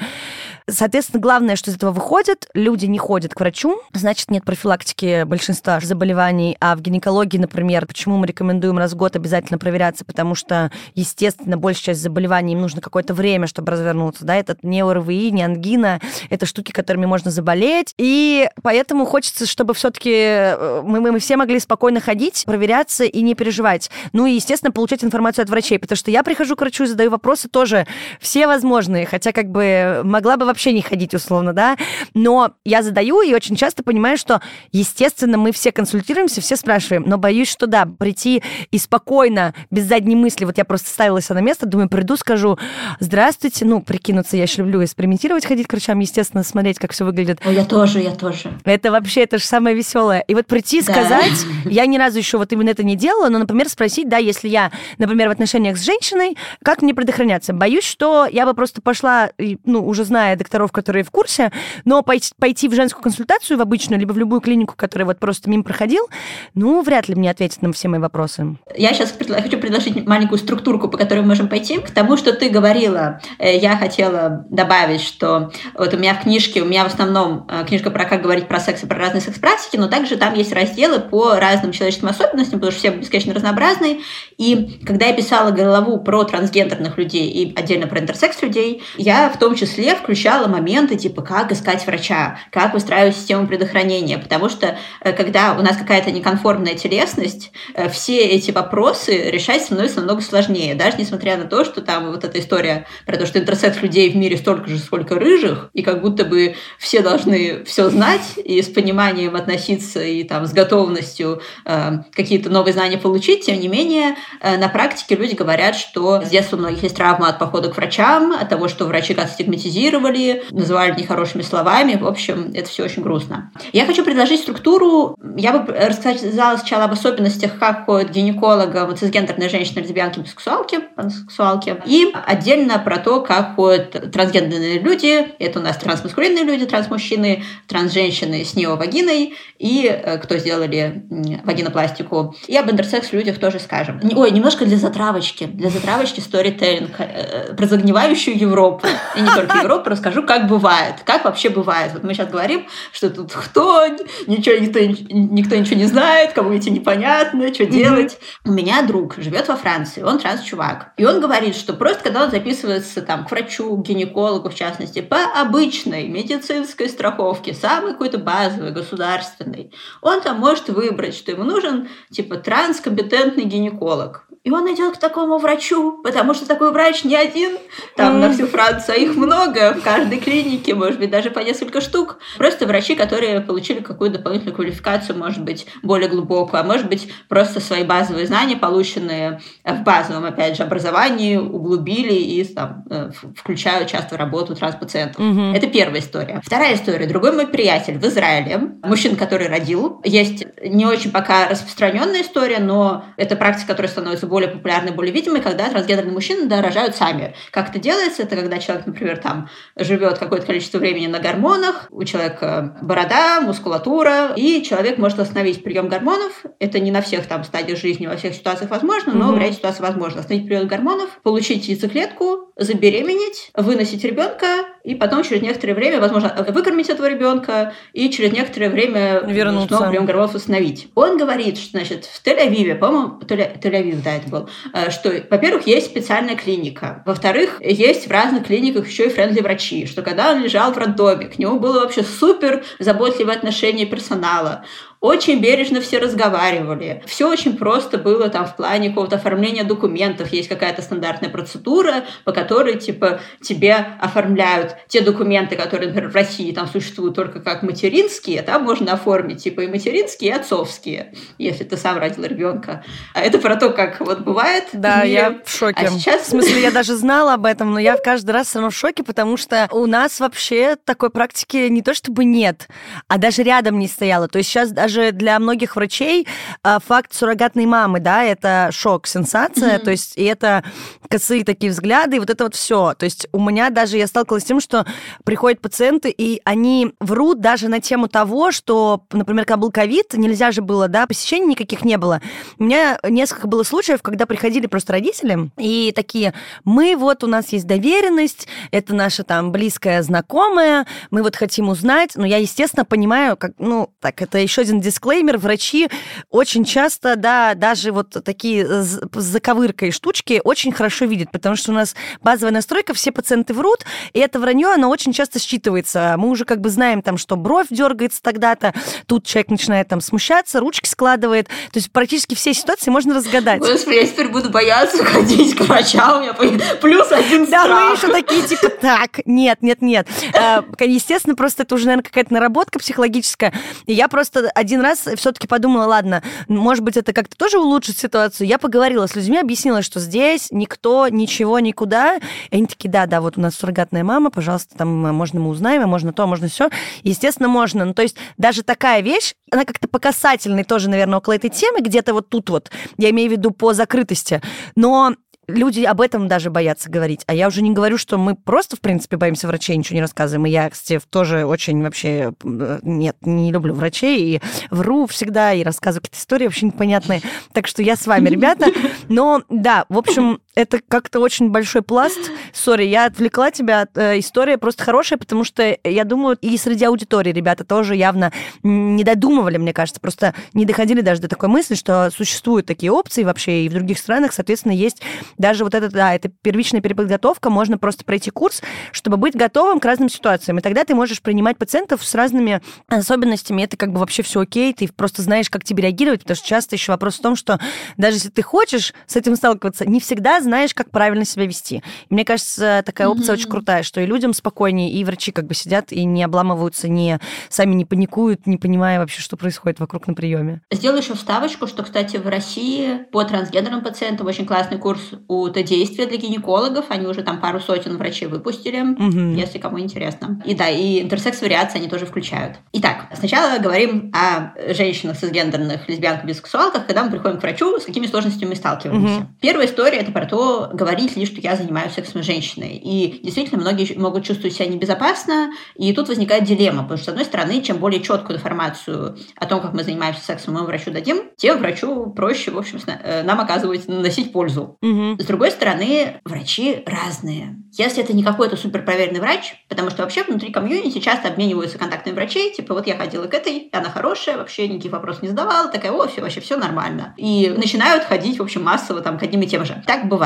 Соответственно, 0.66 1.20
главное, 1.20 1.56
что 1.56 1.70
из 1.70 1.76
этого 1.76 1.90
выходит, 1.90 2.48
люди 2.54 2.86
не 2.86 2.96
ходят 2.96 3.34
к 3.34 3.40
врачу, 3.40 3.82
значит, 3.92 4.30
нет 4.30 4.44
профилактики 4.44 5.24
большинства 5.24 5.78
заболеваний, 5.80 6.56
а 6.58 6.74
в 6.74 6.80
гинекологии, 6.80 7.36
например, 7.36 7.86
почему 7.86 8.16
мы 8.16 8.26
рекомендуем 8.26 8.78
раз 8.78 8.92
в 8.92 8.96
год 8.96 9.14
обязательно 9.14 9.58
проверяться, 9.58 10.06
потому 10.06 10.34
что, 10.34 10.70
естественно, 10.94 11.58
большая 11.58 11.84
часть 11.84 12.00
заболеваний 12.00 12.54
им 12.54 12.62
нужно 12.62 12.80
какое-то 12.80 13.12
время, 13.12 13.46
чтобы 13.46 13.72
развернуться, 13.72 14.24
да, 14.24 14.36
это 14.36 14.56
не 14.62 14.80
ОРВИ, 14.80 15.32
не 15.32 15.42
ангина, 15.42 16.00
это 16.30 16.46
штуки, 16.46 16.72
которыми 16.72 17.04
можно 17.04 17.30
заболеть, 17.30 17.92
и 17.98 18.48
поэтому 18.62 19.04
хочется, 19.04 19.44
чтобы 19.44 19.74
все-таки 19.74 20.14
э, 20.14 20.82
мы, 20.82 21.02
мы, 21.02 21.12
мы 21.12 21.18
все 21.18 21.36
могли 21.36 21.60
спокойно 21.60 22.00
ходить, 22.00 22.42
проверяться 22.46 23.04
и 23.04 23.20
не 23.20 23.34
переживать. 23.34 23.90
Ну 24.14 24.24
и, 24.24 24.32
естественно, 24.32 24.72
получать 24.72 25.04
информацию 25.04 25.42
от 25.42 25.50
врачей, 25.50 25.78
потому 25.78 25.96
что 25.96 26.10
я 26.10 26.22
прихожу 26.22 26.56
к 26.56 26.62
врачу 26.62 26.84
и 26.84 26.86
задаю 26.86 27.10
вопросы 27.10 27.50
тоже 27.50 27.86
все 28.18 28.46
возможные, 28.46 29.04
хотя 29.04 29.32
как 29.32 29.50
бы 29.50 30.00
могла 30.04 30.38
бы 30.38 30.53
вообще 30.54 30.72
не 30.72 30.82
ходить 30.82 31.14
условно, 31.14 31.52
да, 31.52 31.76
но 32.14 32.52
я 32.64 32.82
задаю 32.84 33.22
и 33.22 33.34
очень 33.34 33.56
часто 33.56 33.82
понимаю, 33.82 34.16
что, 34.16 34.40
естественно, 34.70 35.36
мы 35.36 35.50
все 35.50 35.72
консультируемся, 35.72 36.40
все 36.40 36.54
спрашиваем, 36.54 37.02
но 37.06 37.18
боюсь, 37.18 37.48
что 37.50 37.66
да, 37.66 37.86
прийти 37.86 38.40
и 38.70 38.78
спокойно, 38.78 39.52
без 39.72 39.84
задней 39.86 40.14
мысли, 40.14 40.44
вот 40.44 40.56
я 40.56 40.64
просто 40.64 40.88
ставила 40.90 41.20
себя 41.20 41.34
на 41.34 41.40
место, 41.40 41.66
думаю, 41.66 41.88
приду, 41.88 42.16
скажу, 42.16 42.56
здравствуйте, 43.00 43.64
ну, 43.64 43.82
прикинуться, 43.82 44.36
я 44.36 44.44
еще 44.44 44.62
люблю 44.62 44.84
экспериментировать, 44.84 45.44
ходить 45.44 45.66
к 45.66 45.72
врачам, 45.72 45.98
естественно, 45.98 46.44
смотреть, 46.44 46.78
как 46.78 46.92
все 46.92 47.04
выглядит. 47.04 47.40
О, 47.44 47.50
я 47.50 47.64
тоже, 47.64 48.00
я 48.00 48.12
тоже. 48.12 48.52
Это 48.64 48.92
вообще, 48.92 49.22
это 49.22 49.38
же 49.38 49.44
самое 49.44 49.74
веселое. 49.74 50.20
И 50.20 50.34
вот 50.34 50.46
прийти, 50.46 50.82
да. 50.82 50.92
сказать, 50.92 51.46
я 51.64 51.84
ни 51.86 51.98
разу 51.98 52.18
еще 52.18 52.38
вот 52.38 52.52
именно 52.52 52.70
это 52.70 52.84
не 52.84 52.94
делала, 52.94 53.28
но, 53.28 53.38
например, 53.38 53.68
спросить, 53.68 54.08
да, 54.08 54.18
если 54.18 54.48
я, 54.48 54.70
например, 54.98 55.28
в 55.28 55.32
отношениях 55.32 55.76
с 55.76 55.84
женщиной, 55.84 56.36
как 56.62 56.82
мне 56.82 56.94
предохраняться? 56.94 57.52
Боюсь, 57.52 57.84
что 57.84 58.26
я 58.30 58.46
бы 58.46 58.54
просто 58.54 58.80
пошла, 58.80 59.30
ну, 59.64 59.84
уже 59.84 60.04
зная 60.04 60.36
докторов, 60.44 60.72
которые 60.72 61.04
в 61.04 61.10
курсе, 61.10 61.50
но 61.84 62.02
пойти, 62.02 62.68
в 62.68 62.74
женскую 62.74 63.02
консультацию, 63.02 63.58
в 63.58 63.60
обычную, 63.60 63.98
либо 63.98 64.12
в 64.12 64.18
любую 64.18 64.40
клинику, 64.40 64.74
которая 64.76 65.06
вот 65.06 65.18
просто 65.18 65.50
мимо 65.50 65.64
проходил, 65.64 66.08
ну, 66.54 66.82
вряд 66.82 67.08
ли 67.08 67.14
мне 67.14 67.30
ответит 67.30 67.62
на 67.62 67.72
все 67.72 67.88
мои 67.88 68.00
вопросы. 68.00 68.56
Я 68.76 68.92
сейчас 68.92 69.12
предла- 69.12 69.42
хочу 69.42 69.58
предложить 69.58 70.06
маленькую 70.06 70.38
структурку, 70.38 70.88
по 70.88 70.98
которой 70.98 71.20
мы 71.20 71.28
можем 71.28 71.48
пойти. 71.48 71.78
К 71.78 71.90
тому, 71.90 72.16
что 72.16 72.32
ты 72.32 72.50
говорила, 72.50 73.20
э, 73.38 73.56
я 73.56 73.76
хотела 73.76 74.44
добавить, 74.50 75.00
что 75.00 75.50
вот 75.74 75.94
у 75.94 75.96
меня 75.96 76.14
в 76.14 76.22
книжке, 76.22 76.62
у 76.62 76.66
меня 76.66 76.84
в 76.84 76.88
основном 76.88 77.46
э, 77.48 77.64
книжка 77.66 77.90
про 77.90 78.04
как 78.04 78.22
говорить 78.22 78.48
про 78.48 78.60
секс 78.60 78.82
и 78.82 78.86
про 78.86 78.98
разные 78.98 79.20
секс-практики, 79.20 79.76
но 79.76 79.88
также 79.88 80.16
там 80.16 80.34
есть 80.34 80.52
разделы 80.52 81.00
по 81.00 81.36
разным 81.36 81.72
человеческим 81.72 82.08
особенностям, 82.08 82.60
потому 82.60 82.72
что 82.72 82.80
все 82.80 82.90
бесконечно 82.90 83.34
разнообразные. 83.34 84.00
И 84.36 84.80
когда 84.84 85.06
я 85.06 85.14
писала 85.14 85.50
главу 85.50 85.98
про 86.00 86.24
трансгендерных 86.24 86.98
людей 86.98 87.30
и 87.30 87.54
отдельно 87.56 87.86
про 87.86 88.00
интерсекс 88.00 88.42
людей, 88.42 88.82
я 88.98 89.30
в 89.30 89.38
том 89.38 89.54
числе 89.54 89.94
включала 89.94 90.33
обсуждала 90.34 90.48
моменты, 90.48 90.96
типа, 90.96 91.22
как 91.22 91.52
искать 91.52 91.86
врача, 91.86 92.38
как 92.50 92.74
выстраивать 92.74 93.16
систему 93.16 93.46
предохранения, 93.46 94.18
потому 94.18 94.48
что 94.48 94.76
э, 95.00 95.12
когда 95.12 95.54
у 95.58 95.62
нас 95.62 95.76
какая-то 95.76 96.10
неконформная 96.10 96.74
телесность, 96.74 97.52
э, 97.74 97.88
все 97.88 98.20
эти 98.20 98.50
вопросы 98.50 99.30
решать 99.30 99.62
становится 99.62 99.98
намного 99.98 100.22
сложнее, 100.22 100.74
даже 100.74 100.96
несмотря 100.98 101.36
на 101.36 101.44
то, 101.44 101.64
что 101.64 101.80
там 101.80 102.10
вот 102.10 102.24
эта 102.24 102.38
история 102.40 102.86
про 103.06 103.16
то, 103.16 103.26
что 103.26 103.38
интерсекс 103.38 103.80
людей 103.82 104.10
в 104.10 104.16
мире 104.16 104.36
столько 104.36 104.68
же, 104.68 104.78
сколько 104.78 105.16
рыжих, 105.16 105.70
и 105.72 105.82
как 105.82 106.00
будто 106.00 106.24
бы 106.24 106.56
все 106.78 107.00
должны 107.00 107.64
все 107.64 107.88
знать 107.90 108.34
и 108.36 108.60
с 108.60 108.66
пониманием 108.66 109.36
относиться 109.36 110.02
и 110.02 110.24
там 110.24 110.46
с 110.46 110.52
готовностью 110.52 111.40
э, 111.64 111.98
какие-то 112.12 112.50
новые 112.50 112.72
знания 112.72 112.98
получить, 112.98 113.46
тем 113.46 113.60
не 113.60 113.68
менее 113.68 114.16
э, 114.40 114.56
на 114.56 114.68
практике 114.68 115.16
люди 115.16 115.34
говорят, 115.34 115.76
что 115.76 116.22
с 116.22 116.28
детства 116.28 116.56
у 116.56 116.60
многих 116.60 116.82
есть 116.82 116.96
травма 116.96 117.28
от 117.28 117.38
похода 117.38 117.70
к 117.70 117.76
врачам, 117.76 118.32
от 118.32 118.48
того, 118.48 118.68
что 118.68 118.86
врачи 118.86 119.14
как 119.14 119.28
стигматизировали, 119.28 120.23
называли 120.50 120.98
нехорошими 121.00 121.42
словами. 121.42 121.96
В 121.96 122.06
общем, 122.06 122.52
это 122.54 122.68
все 122.68 122.84
очень 122.84 123.02
грустно. 123.02 123.50
Я 123.72 123.86
хочу 123.86 124.04
предложить 124.04 124.40
структуру. 124.40 125.16
Я 125.36 125.58
бы 125.58 125.72
рассказала 125.72 126.56
сначала 126.56 126.84
об 126.84 126.92
особенностях, 126.92 127.58
как 127.58 127.86
ходят 127.86 128.10
гинекологам 128.10 128.96
цисгендерные 128.96 129.48
женщины, 129.48 129.80
лесбиянки, 129.80 130.20
бисексуалки, 130.20 130.78
пансексуалки. 130.96 131.76
И 131.86 132.12
отдельно 132.26 132.78
про 132.78 132.98
то, 132.98 133.20
как 133.20 133.56
ходят 133.56 134.10
трансгендерные 134.12 134.78
люди. 134.78 135.34
Это 135.38 135.60
у 135.60 135.62
нас 135.62 135.76
трансмаскулинные 135.76 136.44
люди, 136.44 136.66
трансмужчины, 136.66 137.44
трансженщины 137.66 138.44
с 138.44 138.54
неовагиной 138.54 139.34
и 139.58 139.86
э, 139.86 140.18
кто 140.18 140.36
сделали 140.38 141.04
вагинопластику. 141.44 142.34
И 142.46 142.56
об 142.56 142.70
интерсекс 142.70 143.12
людях 143.12 143.38
тоже 143.38 143.58
скажем. 143.58 144.00
Ой, 144.14 144.30
немножко 144.30 144.64
для 144.64 144.76
затравочки. 144.76 145.44
Для 145.44 145.70
затравочки 145.70 146.20
сторителлинг 146.20 146.92
э, 146.98 147.54
про 147.54 147.66
загнивающую 147.66 148.38
Европу. 148.38 148.86
И 149.16 149.20
не 149.20 149.28
только 149.28 149.58
Европу, 149.58 149.90
расскажу, 149.90 150.13
как 150.22 150.46
бывает. 150.46 150.96
Как 151.04 151.24
вообще 151.24 151.48
бывает. 151.48 151.92
Вот 151.92 152.04
мы 152.04 152.14
сейчас 152.14 152.30
говорим, 152.30 152.66
что 152.92 153.10
тут 153.10 153.32
кто, 153.32 153.86
ничего, 154.26 154.56
никто, 154.56 154.80
никто 154.80 155.56
ничего 155.56 155.76
не 155.76 155.86
знает, 155.86 156.32
кому 156.32 156.52
эти 156.52 156.68
непонятно, 156.68 157.52
что 157.52 157.66
делать. 157.66 158.18
У 158.44 158.50
меня 158.50 158.82
друг 158.82 159.16
живет 159.16 159.48
во 159.48 159.56
Франции, 159.56 160.02
он 160.02 160.18
транс-чувак. 160.18 160.92
И 160.96 161.04
он 161.04 161.20
говорит, 161.20 161.56
что 161.56 161.72
просто 161.72 162.04
когда 162.04 162.24
он 162.24 162.30
записывается 162.30 163.02
там 163.02 163.24
к 163.24 163.30
врачу, 163.30 163.76
к 163.76 163.86
гинекологу, 163.86 164.50
в 164.50 164.54
частности, 164.54 165.00
по 165.00 165.18
обычной 165.40 166.08
медицинской 166.08 166.88
страховке, 166.88 167.54
самой 167.54 167.92
какой-то 167.92 168.18
базовой, 168.18 168.72
государственной, 168.72 169.72
он 170.02 170.20
там 170.20 170.38
может 170.38 170.68
выбрать, 170.68 171.14
что 171.14 171.30
ему 171.30 171.44
нужен 171.44 171.88
типа 172.10 172.36
транскомпетентный 172.36 173.44
гинеколог. 173.44 174.26
И 174.44 174.50
он 174.50 174.70
идет 174.74 174.96
к 174.96 175.00
такому 175.00 175.38
врачу, 175.38 176.02
потому 176.02 176.34
что 176.34 176.46
такой 176.46 176.70
врач 176.70 177.02
не 177.02 177.16
один, 177.16 177.56
там 177.96 178.16
mm. 178.16 178.18
на 178.18 178.32
всю 178.32 178.46
Францию, 178.46 178.94
а 178.94 178.98
их 178.98 179.16
много 179.16 179.72
в 179.72 179.82
каждой 180.04 180.20
клинике, 180.20 180.74
может 180.74 180.98
быть, 180.98 181.10
даже 181.10 181.30
по 181.30 181.38
несколько 181.40 181.80
штук. 181.80 182.18
Просто 182.36 182.66
врачи, 182.66 182.94
которые 182.94 183.40
получили 183.40 183.80
какую-то 183.80 184.18
дополнительную 184.18 184.54
квалификацию, 184.54 185.18
может 185.18 185.42
быть, 185.42 185.66
более 185.82 186.08
глубокую, 186.08 186.60
а 186.60 186.64
может 186.64 186.88
быть, 186.88 187.10
просто 187.28 187.60
свои 187.60 187.84
базовые 187.84 188.26
знания, 188.26 188.56
полученные 188.56 189.40
в 189.64 189.82
базовом, 189.82 190.24
опять 190.26 190.56
же, 190.56 190.62
образовании, 190.62 191.36
углубили 191.36 192.12
и 192.12 192.44
там, 192.44 192.84
э, 192.90 193.10
включают 193.36 193.88
часто 193.88 194.16
в 194.16 194.18
работу 194.18 194.54
транспациентов. 194.54 195.20
Mm-hmm. 195.20 195.56
Это 195.56 195.66
первая 195.68 196.00
история. 196.00 196.40
Вторая 196.44 196.74
история. 196.74 197.06
Другой 197.06 197.32
мой 197.32 197.46
приятель 197.46 197.98
в 197.98 198.04
Израиле, 198.04 198.60
мужчина, 198.82 199.16
который 199.16 199.48
родил. 199.48 200.00
Есть 200.04 200.44
не 200.62 200.84
очень 200.84 201.10
пока 201.10 201.48
распространенная 201.48 202.22
история, 202.22 202.58
но 202.58 203.06
это 203.16 203.36
практика, 203.36 203.68
которая 203.68 203.90
становится 203.90 204.26
более 204.26 204.50
популярны, 204.50 204.92
более 204.92 205.12
видимы, 205.12 205.40
когда 205.40 205.68
трансгендерные 205.70 206.12
мужчины 206.12 206.46
да, 206.46 206.60
рожают 206.60 206.94
сами. 206.94 207.34
Как 207.50 207.70
это 207.70 207.78
делается? 207.78 208.22
Это 208.22 208.36
когда 208.36 208.58
человек, 208.58 208.86
например, 208.86 209.16
там 209.16 209.48
живет 209.76 209.93
какое-то 209.98 210.46
количество 210.46 210.78
времени 210.78 211.06
на 211.06 211.20
гормонах, 211.20 211.88
у 211.90 212.04
человека 212.04 212.76
борода, 212.82 213.40
мускулатура, 213.40 214.32
и 214.36 214.62
человек 214.62 214.98
может 214.98 215.18
остановить 215.18 215.62
прием 215.62 215.88
гормонов. 215.88 216.44
Это 216.58 216.80
не 216.80 216.90
на 216.90 217.02
всех 217.02 217.26
там 217.26 217.44
стадиях 217.44 217.78
жизни, 217.78 218.06
во 218.06 218.16
всех 218.16 218.34
ситуациях 218.34 218.70
возможно, 218.70 219.12
но 219.12 219.30
mm-hmm. 219.30 219.36
в 219.36 219.38
ряде 219.38 219.52
ситуаций 219.54 219.82
возможно. 219.82 220.20
Остановить 220.20 220.46
прием 220.46 220.66
гормонов, 220.66 221.08
получить 221.22 221.68
яйцеклетку, 221.68 222.43
забеременеть, 222.56 223.50
выносить 223.54 224.04
ребенка, 224.04 224.66
и 224.84 224.94
потом 224.94 225.22
через 225.22 225.42
некоторое 225.42 225.74
время, 225.74 226.00
возможно, 226.00 226.46
выкормить 226.48 226.88
этого 226.88 227.08
ребенка, 227.08 227.74
и 227.92 228.10
через 228.10 228.32
некоторое 228.32 228.68
время 228.68 229.22
Вернуться. 229.26 229.76
снова 229.76 229.90
прием 229.90 230.06
гормонов 230.06 230.34
восстановить. 230.34 230.88
Он 230.94 231.16
говорит, 231.16 231.58
что, 231.58 231.78
значит, 231.78 232.04
в 232.04 232.24
Тель-Авиве, 232.24 232.74
по-моему, 232.76 233.18
Тель-Авив, 233.20 234.02
да, 234.02 234.16
это 234.16 234.28
был, 234.28 234.48
э, 234.72 234.90
что, 234.90 235.10
во-первых, 235.30 235.66
есть 235.66 235.86
специальная 235.86 236.36
клиника, 236.36 237.02
во-вторых, 237.06 237.60
есть 237.60 238.06
в 238.06 238.10
разных 238.10 238.46
клиниках 238.46 238.86
еще 238.86 239.06
и 239.06 239.10
френдли-врачи, 239.10 239.86
что 239.86 240.02
когда 240.02 240.32
он 240.32 240.42
лежал 240.42 240.72
в 240.72 240.78
роддоме, 240.78 241.26
к 241.26 241.38
нему 241.38 241.58
было 241.58 241.80
вообще 241.80 242.02
супер 242.02 242.64
заботливое 242.78 243.34
отношение 243.34 243.86
персонала, 243.86 244.64
очень 245.04 245.38
бережно 245.38 245.82
все 245.82 245.98
разговаривали. 245.98 247.02
Все 247.04 247.28
очень 247.28 247.58
просто 247.58 247.98
было 247.98 248.30
там 248.30 248.46
в 248.46 248.56
плане 248.56 248.88
какого-то 248.88 249.16
оформления 249.16 249.62
документов. 249.62 250.32
Есть 250.32 250.48
какая-то 250.48 250.80
стандартная 250.80 251.28
процедура, 251.28 252.04
по 252.24 252.32
которой 252.32 252.78
типа 252.78 253.20
тебе 253.42 253.74
оформляют 254.00 254.76
те 254.88 255.02
документы, 255.02 255.56
которые, 255.56 255.88
например, 255.88 256.10
в 256.10 256.14
России 256.14 256.52
там 256.52 256.66
существуют 256.66 257.14
только 257.14 257.40
как 257.40 257.62
материнские, 257.62 258.40
там 258.40 258.64
можно 258.64 258.94
оформить 258.94 259.42
типа 259.44 259.60
и 259.60 259.66
материнские, 259.66 260.30
и 260.30 260.34
отцовские, 260.34 261.12
если 261.36 261.64
ты 261.64 261.76
сам 261.76 261.98
родил 261.98 262.24
ребенка. 262.24 262.82
А 263.12 263.20
это 263.20 263.36
про 263.38 263.56
то, 263.56 263.70
как 263.70 264.00
вот 264.00 264.20
бывает. 264.20 264.68
Да, 264.72 265.02
я 265.02 265.42
в 265.44 265.50
шоке. 265.50 265.84
А 265.86 265.88
сейчас... 265.90 266.22
В 266.22 266.30
смысле, 266.30 266.62
я 266.62 266.70
даже 266.70 266.96
знала 266.96 267.34
об 267.34 267.44
этом, 267.44 267.72
но 267.72 267.78
я 267.78 267.98
каждый 267.98 268.30
раз 268.30 268.46
все 268.46 268.58
равно 268.58 268.70
в 268.70 268.74
шоке, 268.74 269.02
потому 269.02 269.36
что 269.36 269.68
у 269.70 269.84
нас 269.84 270.18
вообще 270.18 270.76
такой 270.82 271.10
практики 271.10 271.68
не 271.68 271.82
то 271.82 271.92
чтобы 271.92 272.24
нет, 272.24 272.68
а 273.06 273.18
даже 273.18 273.42
рядом 273.42 273.78
не 273.78 273.86
стояло. 273.86 274.28
То 274.28 274.38
есть 274.38 274.48
сейчас 274.48 274.72
даже 274.72 274.93
даже 274.94 275.12
для 275.12 275.38
многих 275.38 275.76
врачей 275.76 276.26
а, 276.62 276.78
факт 276.78 277.12
суррогатной 277.12 277.66
мамы, 277.66 278.00
да, 278.00 278.22
это 278.22 278.70
шок, 278.72 279.06
сенсация, 279.06 279.76
mm-hmm. 279.76 279.84
то 279.84 279.90
есть 279.90 280.16
и 280.16 280.24
это 280.24 280.62
косые 281.08 281.44
такие 281.44 281.72
взгляды, 281.72 282.16
и 282.16 282.18
вот 282.20 282.30
это 282.30 282.44
вот 282.44 282.54
все. 282.54 282.94
То 282.94 283.04
есть 283.04 283.26
у 283.32 283.40
меня 283.40 283.70
даже 283.70 283.96
я 283.96 284.06
сталкивалась 284.06 284.44
с 284.44 284.46
тем, 284.46 284.60
что 284.60 284.86
приходят 285.24 285.60
пациенты, 285.60 286.10
и 286.10 286.40
они 286.44 286.92
врут 287.00 287.40
даже 287.40 287.68
на 287.68 287.80
тему 287.80 288.08
того, 288.08 288.52
что, 288.52 289.02
например, 289.12 289.44
когда 289.44 289.56
был 289.56 289.72
ковид, 289.72 290.14
нельзя 290.14 290.52
же 290.52 290.62
было, 290.62 290.88
да, 290.88 291.06
посещений 291.06 291.48
никаких 291.48 291.84
не 291.84 291.98
было. 291.98 292.20
У 292.58 292.64
меня 292.64 292.98
несколько 293.08 293.48
было 293.48 293.64
случаев, 293.64 294.02
когда 294.02 294.26
приходили 294.26 294.66
просто 294.66 294.92
родители, 294.92 295.50
и 295.58 295.92
такие, 295.94 296.34
мы 296.64 296.96
вот, 296.96 297.24
у 297.24 297.26
нас 297.26 297.48
есть 297.48 297.66
доверенность, 297.66 298.46
это 298.70 298.94
наша 298.94 299.24
там 299.24 299.50
близкая 299.50 300.02
знакомая, 300.02 300.86
мы 301.10 301.22
вот 301.22 301.36
хотим 301.36 301.68
узнать, 301.68 302.12
но 302.14 302.26
я, 302.26 302.38
естественно, 302.38 302.84
понимаю, 302.84 303.36
как, 303.36 303.52
ну, 303.58 303.90
так, 304.00 304.22
это 304.22 304.38
еще 304.38 304.62
один 304.62 304.80
дисклеймер, 304.84 305.38
врачи 305.38 305.88
очень 306.30 306.64
часто, 306.64 307.16
да, 307.16 307.54
даже 307.54 307.92
вот 307.92 308.16
такие 308.24 308.66
с 308.66 309.00
заковыркой 309.14 309.90
штучки 309.90 310.40
очень 310.44 310.72
хорошо 310.72 311.06
видят, 311.06 311.30
потому 311.30 311.56
что 311.56 311.72
у 311.72 311.74
нас 311.74 311.94
базовая 312.22 312.52
настройка, 312.52 312.94
все 312.94 313.10
пациенты 313.12 313.54
врут, 313.54 313.84
и 314.12 314.20
это 314.20 314.38
вранье, 314.38 314.68
оно 314.68 314.90
очень 314.90 315.12
часто 315.12 315.38
считывается. 315.38 316.14
Мы 316.16 316.28
уже 316.28 316.44
как 316.44 316.60
бы 316.60 316.68
знаем 316.70 317.02
там, 317.02 317.16
что 317.16 317.36
бровь 317.36 317.68
дергается 317.70 318.22
тогда-то, 318.22 318.74
тут 319.06 319.26
человек 319.26 319.50
начинает 319.50 319.88
там 319.88 320.00
смущаться, 320.00 320.60
ручки 320.60 320.88
складывает, 320.88 321.48
то 321.48 321.78
есть 321.78 321.90
практически 321.90 322.34
все 322.34 322.54
ситуации 322.54 322.90
можно 322.90 323.14
разгадать. 323.14 323.60
Господи, 323.60 323.96
я 323.96 324.06
теперь 324.06 324.28
буду 324.28 324.50
бояться 324.50 325.04
ходить 325.04 325.56
к 325.56 325.62
врачам, 325.62 326.18
у 326.18 326.20
меня 326.20 326.34
плюс 326.80 327.10
один 327.10 327.46
страх. 327.46 327.66
Да, 327.66 327.80
мы 327.80 327.96
еще 327.96 328.08
такие, 328.08 328.42
типа, 328.42 328.68
так, 328.68 329.20
нет, 329.24 329.62
нет, 329.62 329.80
нет. 329.82 330.06
Э, 330.34 330.62
естественно, 330.80 331.34
просто 331.34 331.62
это 331.62 331.74
уже, 331.74 331.86
наверное, 331.86 332.04
какая-то 332.04 332.32
наработка 332.32 332.78
психологическая. 332.78 333.52
И 333.86 333.92
я 333.92 334.08
просто 334.08 334.50
один 334.54 334.73
один 334.74 334.84
раз 334.84 335.06
все-таки 335.16 335.46
подумала, 335.46 335.84
ладно, 335.84 336.22
может 336.48 336.82
быть, 336.82 336.96
это 336.96 337.12
как-то 337.12 337.36
тоже 337.36 337.58
улучшит 337.58 337.96
ситуацию. 337.96 338.48
Я 338.48 338.58
поговорила 338.58 339.06
с 339.06 339.14
людьми, 339.14 339.38
объяснила, 339.38 339.82
что 339.82 340.00
здесь 340.00 340.48
никто, 340.50 341.08
ничего, 341.08 341.60
никуда. 341.60 342.16
И 342.16 342.20
они 342.56 342.66
такие, 342.66 342.90
да, 342.90 343.06
да, 343.06 343.20
вот 343.20 343.38
у 343.38 343.40
нас 343.40 343.54
суррогатная 343.54 344.02
мама, 344.02 344.30
пожалуйста, 344.30 344.76
там 344.76 345.06
а, 345.06 345.12
можно 345.12 345.40
мы 345.40 345.50
узнаем, 345.50 345.82
а 345.82 345.86
можно 345.86 346.12
то, 346.12 346.24
а 346.24 346.26
можно 346.26 346.48
все. 346.48 346.70
Естественно, 347.02 347.48
можно. 347.48 347.84
Ну, 347.84 347.94
то 347.94 348.02
есть 348.02 348.16
даже 348.36 348.62
такая 348.62 349.00
вещь, 349.00 349.34
она 349.50 349.64
как-то 349.64 349.86
по 349.86 350.00
касательной 350.00 350.64
тоже, 350.64 350.90
наверное, 350.90 351.18
около 351.18 351.34
этой 351.34 351.50
темы, 351.50 351.80
где-то 351.80 352.12
вот 352.12 352.28
тут 352.28 352.50
вот, 352.50 352.70
я 352.98 353.10
имею 353.10 353.28
в 353.28 353.32
виду 353.32 353.52
по 353.52 353.72
закрытости. 353.74 354.42
Но 354.74 355.14
люди 355.46 355.82
об 355.82 356.00
этом 356.00 356.28
даже 356.28 356.50
боятся 356.50 356.90
говорить. 356.90 357.22
А 357.26 357.34
я 357.34 357.48
уже 357.48 357.62
не 357.62 357.72
говорю, 357.72 357.98
что 357.98 358.18
мы 358.18 358.34
просто, 358.34 358.76
в 358.76 358.80
принципе, 358.80 359.16
боимся 359.16 359.46
врачей, 359.46 359.76
ничего 359.76 359.96
не 359.96 360.02
рассказываем. 360.02 360.46
И 360.46 360.50
я, 360.50 360.70
кстати, 360.70 361.00
тоже 361.10 361.44
очень 361.44 361.82
вообще... 361.82 362.32
Э, 362.44 362.78
нет, 362.82 363.16
не 363.22 363.52
люблю 363.52 363.74
врачей. 363.74 364.36
И 364.36 364.40
вру 364.70 365.06
всегда, 365.06 365.52
и 365.52 365.62
рассказываю 365.62 366.02
какие-то 366.02 366.18
истории 366.18 366.44
вообще 366.46 366.66
непонятные. 366.66 367.22
Так 367.52 367.66
что 367.66 367.82
я 367.82 367.96
с 367.96 368.06
вами, 368.06 368.28
ребята. 368.28 368.66
Но, 369.08 369.42
да, 369.48 369.84
в 369.88 369.98
общем, 369.98 370.40
это 370.54 370.80
как-то 370.86 371.20
очень 371.20 371.50
большой 371.50 371.82
пласт. 371.82 372.18
Сори, 372.52 372.84
я 372.84 373.06
отвлекла 373.06 373.50
тебя. 373.50 373.88
Э, 373.94 374.18
история 374.18 374.58
просто 374.58 374.84
хорошая, 374.84 375.18
потому 375.18 375.44
что 375.44 375.76
я 375.84 376.04
думаю, 376.04 376.36
и 376.40 376.56
среди 376.56 376.84
аудитории 376.84 377.32
ребята 377.32 377.64
тоже 377.64 377.96
явно 377.96 378.32
не 378.62 379.04
додумывали, 379.04 379.56
мне 379.56 379.72
кажется, 379.72 380.00
просто 380.00 380.34
не 380.52 380.64
доходили 380.64 381.00
даже 381.00 381.20
до 381.20 381.28
такой 381.28 381.48
мысли, 381.48 381.74
что 381.74 382.10
существуют 382.10 382.66
такие 382.66 382.92
опции 382.92 383.24
вообще, 383.24 383.64
и 383.64 383.68
в 383.68 383.72
других 383.72 383.98
странах, 383.98 384.32
соответственно, 384.32 384.72
есть 384.72 385.02
даже 385.38 385.64
вот 385.64 385.74
это, 385.74 385.90
да, 385.90 386.14
это 386.14 386.28
первичная 386.28 386.80
переподготовка, 386.80 387.50
можно 387.50 387.78
просто 387.78 388.04
пройти 388.04 388.30
курс, 388.30 388.62
чтобы 388.92 389.16
быть 389.16 389.34
готовым 389.34 389.80
к 389.80 389.84
разным 389.84 390.08
ситуациям. 390.08 390.58
И 390.58 390.62
тогда 390.62 390.84
ты 390.84 390.94
можешь 390.94 391.20
принимать 391.20 391.58
пациентов 391.58 392.04
с 392.04 392.14
разными 392.14 392.60
особенностями. 392.88 393.62
Это 393.62 393.76
как 393.76 393.92
бы 393.92 393.98
вообще 394.00 394.22
все 394.22 394.40
окей, 394.40 394.72
ты 394.72 394.88
просто 394.88 395.22
знаешь, 395.22 395.50
как 395.50 395.64
тебе 395.64 395.82
реагировать, 395.82 396.20
потому 396.22 396.36
что 396.36 396.46
часто 396.46 396.76
еще 396.76 396.92
вопрос 396.92 397.18
в 397.18 397.22
том, 397.22 397.36
что 397.36 397.58
даже 397.96 398.16
если 398.16 398.28
ты 398.30 398.42
хочешь 398.42 398.94
с 399.06 399.16
этим 399.16 399.36
сталкиваться, 399.36 399.86
не 399.86 400.00
всегда 400.00 400.40
знаешь, 400.44 400.74
как 400.74 400.90
правильно 400.90 401.24
себя 401.24 401.46
вести. 401.46 401.82
И 402.08 402.14
мне 402.14 402.24
кажется, 402.24 402.82
такая 402.86 403.08
опция 403.08 403.34
mm-hmm. 403.34 403.38
очень 403.38 403.50
крутая, 403.50 403.82
что 403.82 404.00
и 404.00 404.06
людям 404.06 404.32
спокойнее, 404.32 404.92
и 404.92 405.04
врачи 405.04 405.32
как 405.32 405.46
бы 405.46 405.54
сидят 405.54 405.92
и 405.92 406.04
не 406.04 406.22
обламываются, 406.22 406.88
не 406.88 407.18
сами 407.48 407.74
не 407.74 407.84
паникуют, 407.84 408.46
не 408.46 408.56
понимая 408.56 408.98
вообще, 408.98 409.20
что 409.20 409.36
происходит 409.36 409.80
вокруг 409.80 410.06
на 410.06 410.14
приеме. 410.14 410.60
Сделаю 410.70 411.02
еще 411.02 411.14
вставочку, 411.14 411.66
что, 411.66 411.82
кстати, 411.82 412.16
в 412.16 412.28
России 412.28 413.04
по 413.10 413.24
трансгендерным 413.24 413.82
пациентам 413.82 414.26
очень 414.26 414.46
классный 414.46 414.78
курс 414.78 415.00
у 415.28 415.48
действия 415.48 416.06
для 416.06 416.18
гинекологов. 416.18 416.86
Они 416.90 417.06
уже 417.06 417.22
там 417.22 417.40
пару 417.40 417.60
сотен 417.60 417.96
врачей 417.96 418.28
выпустили, 418.28 418.80
mm-hmm. 418.80 419.34
если 419.34 419.58
кому 419.58 419.80
интересно. 419.80 420.42
И 420.44 420.54
да, 420.54 420.68
и 420.68 421.02
интерсекс-вариации 421.02 421.78
они 421.78 421.88
тоже 421.88 422.06
включают. 422.06 422.56
Итак, 422.72 423.06
сначала 423.14 423.58
говорим 423.58 424.12
о 424.14 424.52
женщинах 424.74 425.18
цисгендерных, 425.18 425.88
лесбиянках, 425.88 426.26
бисексуалках, 426.26 426.86
когда 426.86 427.04
мы 427.04 427.10
приходим 427.10 427.38
к 427.38 427.42
врачу, 427.42 427.78
с 427.78 427.84
какими 427.84 428.06
сложностями 428.06 428.50
мы 428.50 428.56
сталкиваемся. 428.56 429.14
Mm-hmm. 429.14 429.26
Первая 429.40 429.66
история 429.66 429.98
это 429.98 430.12
про 430.12 430.26
то, 430.26 430.33
говорить 430.72 431.16
ли, 431.16 431.26
что 431.26 431.40
я 431.40 431.56
занимаюсь 431.56 431.92
сексом 431.92 432.22
с 432.22 432.26
женщиной. 432.26 432.80
И 432.82 433.20
действительно, 433.22 433.60
многие 433.60 433.96
могут 433.98 434.24
чувствовать 434.24 434.54
себя 434.54 434.66
небезопасно, 434.66 435.52
и 435.76 435.92
тут 435.92 436.08
возникает 436.08 436.44
дилемма, 436.44 436.82
потому 436.82 436.98
что, 436.98 437.06
с 437.06 437.08
одной 437.08 437.24
стороны, 437.24 437.62
чем 437.62 437.78
более 437.78 438.00
четкую 438.00 438.36
информацию 438.36 439.16
о 439.36 439.46
том, 439.46 439.60
как 439.60 439.74
мы 439.74 439.82
занимаемся 439.82 440.24
сексом, 440.24 440.54
мы 440.54 440.64
врачу 440.64 440.90
дадим, 440.90 441.22
тем 441.36 441.58
врачу 441.58 442.10
проще, 442.10 442.50
в 442.50 442.58
общем, 442.58 442.78
э, 442.86 443.22
нам 443.22 443.40
оказывать, 443.40 443.88
наносить 443.88 444.32
пользу. 444.32 444.78
Угу. 444.82 445.22
С 445.22 445.26
другой 445.26 445.50
стороны, 445.50 446.20
врачи 446.24 446.82
разные. 446.86 447.56
Если 447.72 448.02
это 448.02 448.14
не 448.14 448.22
какой-то 448.22 448.56
супер 448.56 448.84
проверенный 448.84 449.20
врач, 449.20 449.56
потому 449.68 449.90
что 449.90 450.02
вообще 450.02 450.22
внутри 450.22 450.52
комьюнити 450.52 450.98
часто 450.98 451.28
обмениваются 451.28 451.78
контактами 451.78 452.14
врачей, 452.14 452.54
типа 452.54 452.74
вот 452.74 452.86
я 452.86 452.96
ходила 452.96 453.26
к 453.26 453.34
этой, 453.34 453.68
она 453.72 453.90
хорошая, 453.90 454.36
вообще 454.36 454.68
никаких 454.68 454.92
вопросов 454.92 455.22
не 455.22 455.28
задавала, 455.28 455.70
такая, 455.70 455.92
о, 455.92 456.06
все, 456.06 456.20
вообще 456.20 456.40
все 456.40 456.56
нормально. 456.56 457.14
И 457.16 457.52
начинают 457.56 458.04
ходить, 458.04 458.38
в 458.38 458.42
общем, 458.42 458.62
массово 458.62 459.00
там 459.00 459.18
к 459.18 459.22
одним 459.22 459.42
и 459.42 459.46
тем 459.46 459.64
же. 459.64 459.82
Так 459.86 460.08
бывает, 460.08 460.23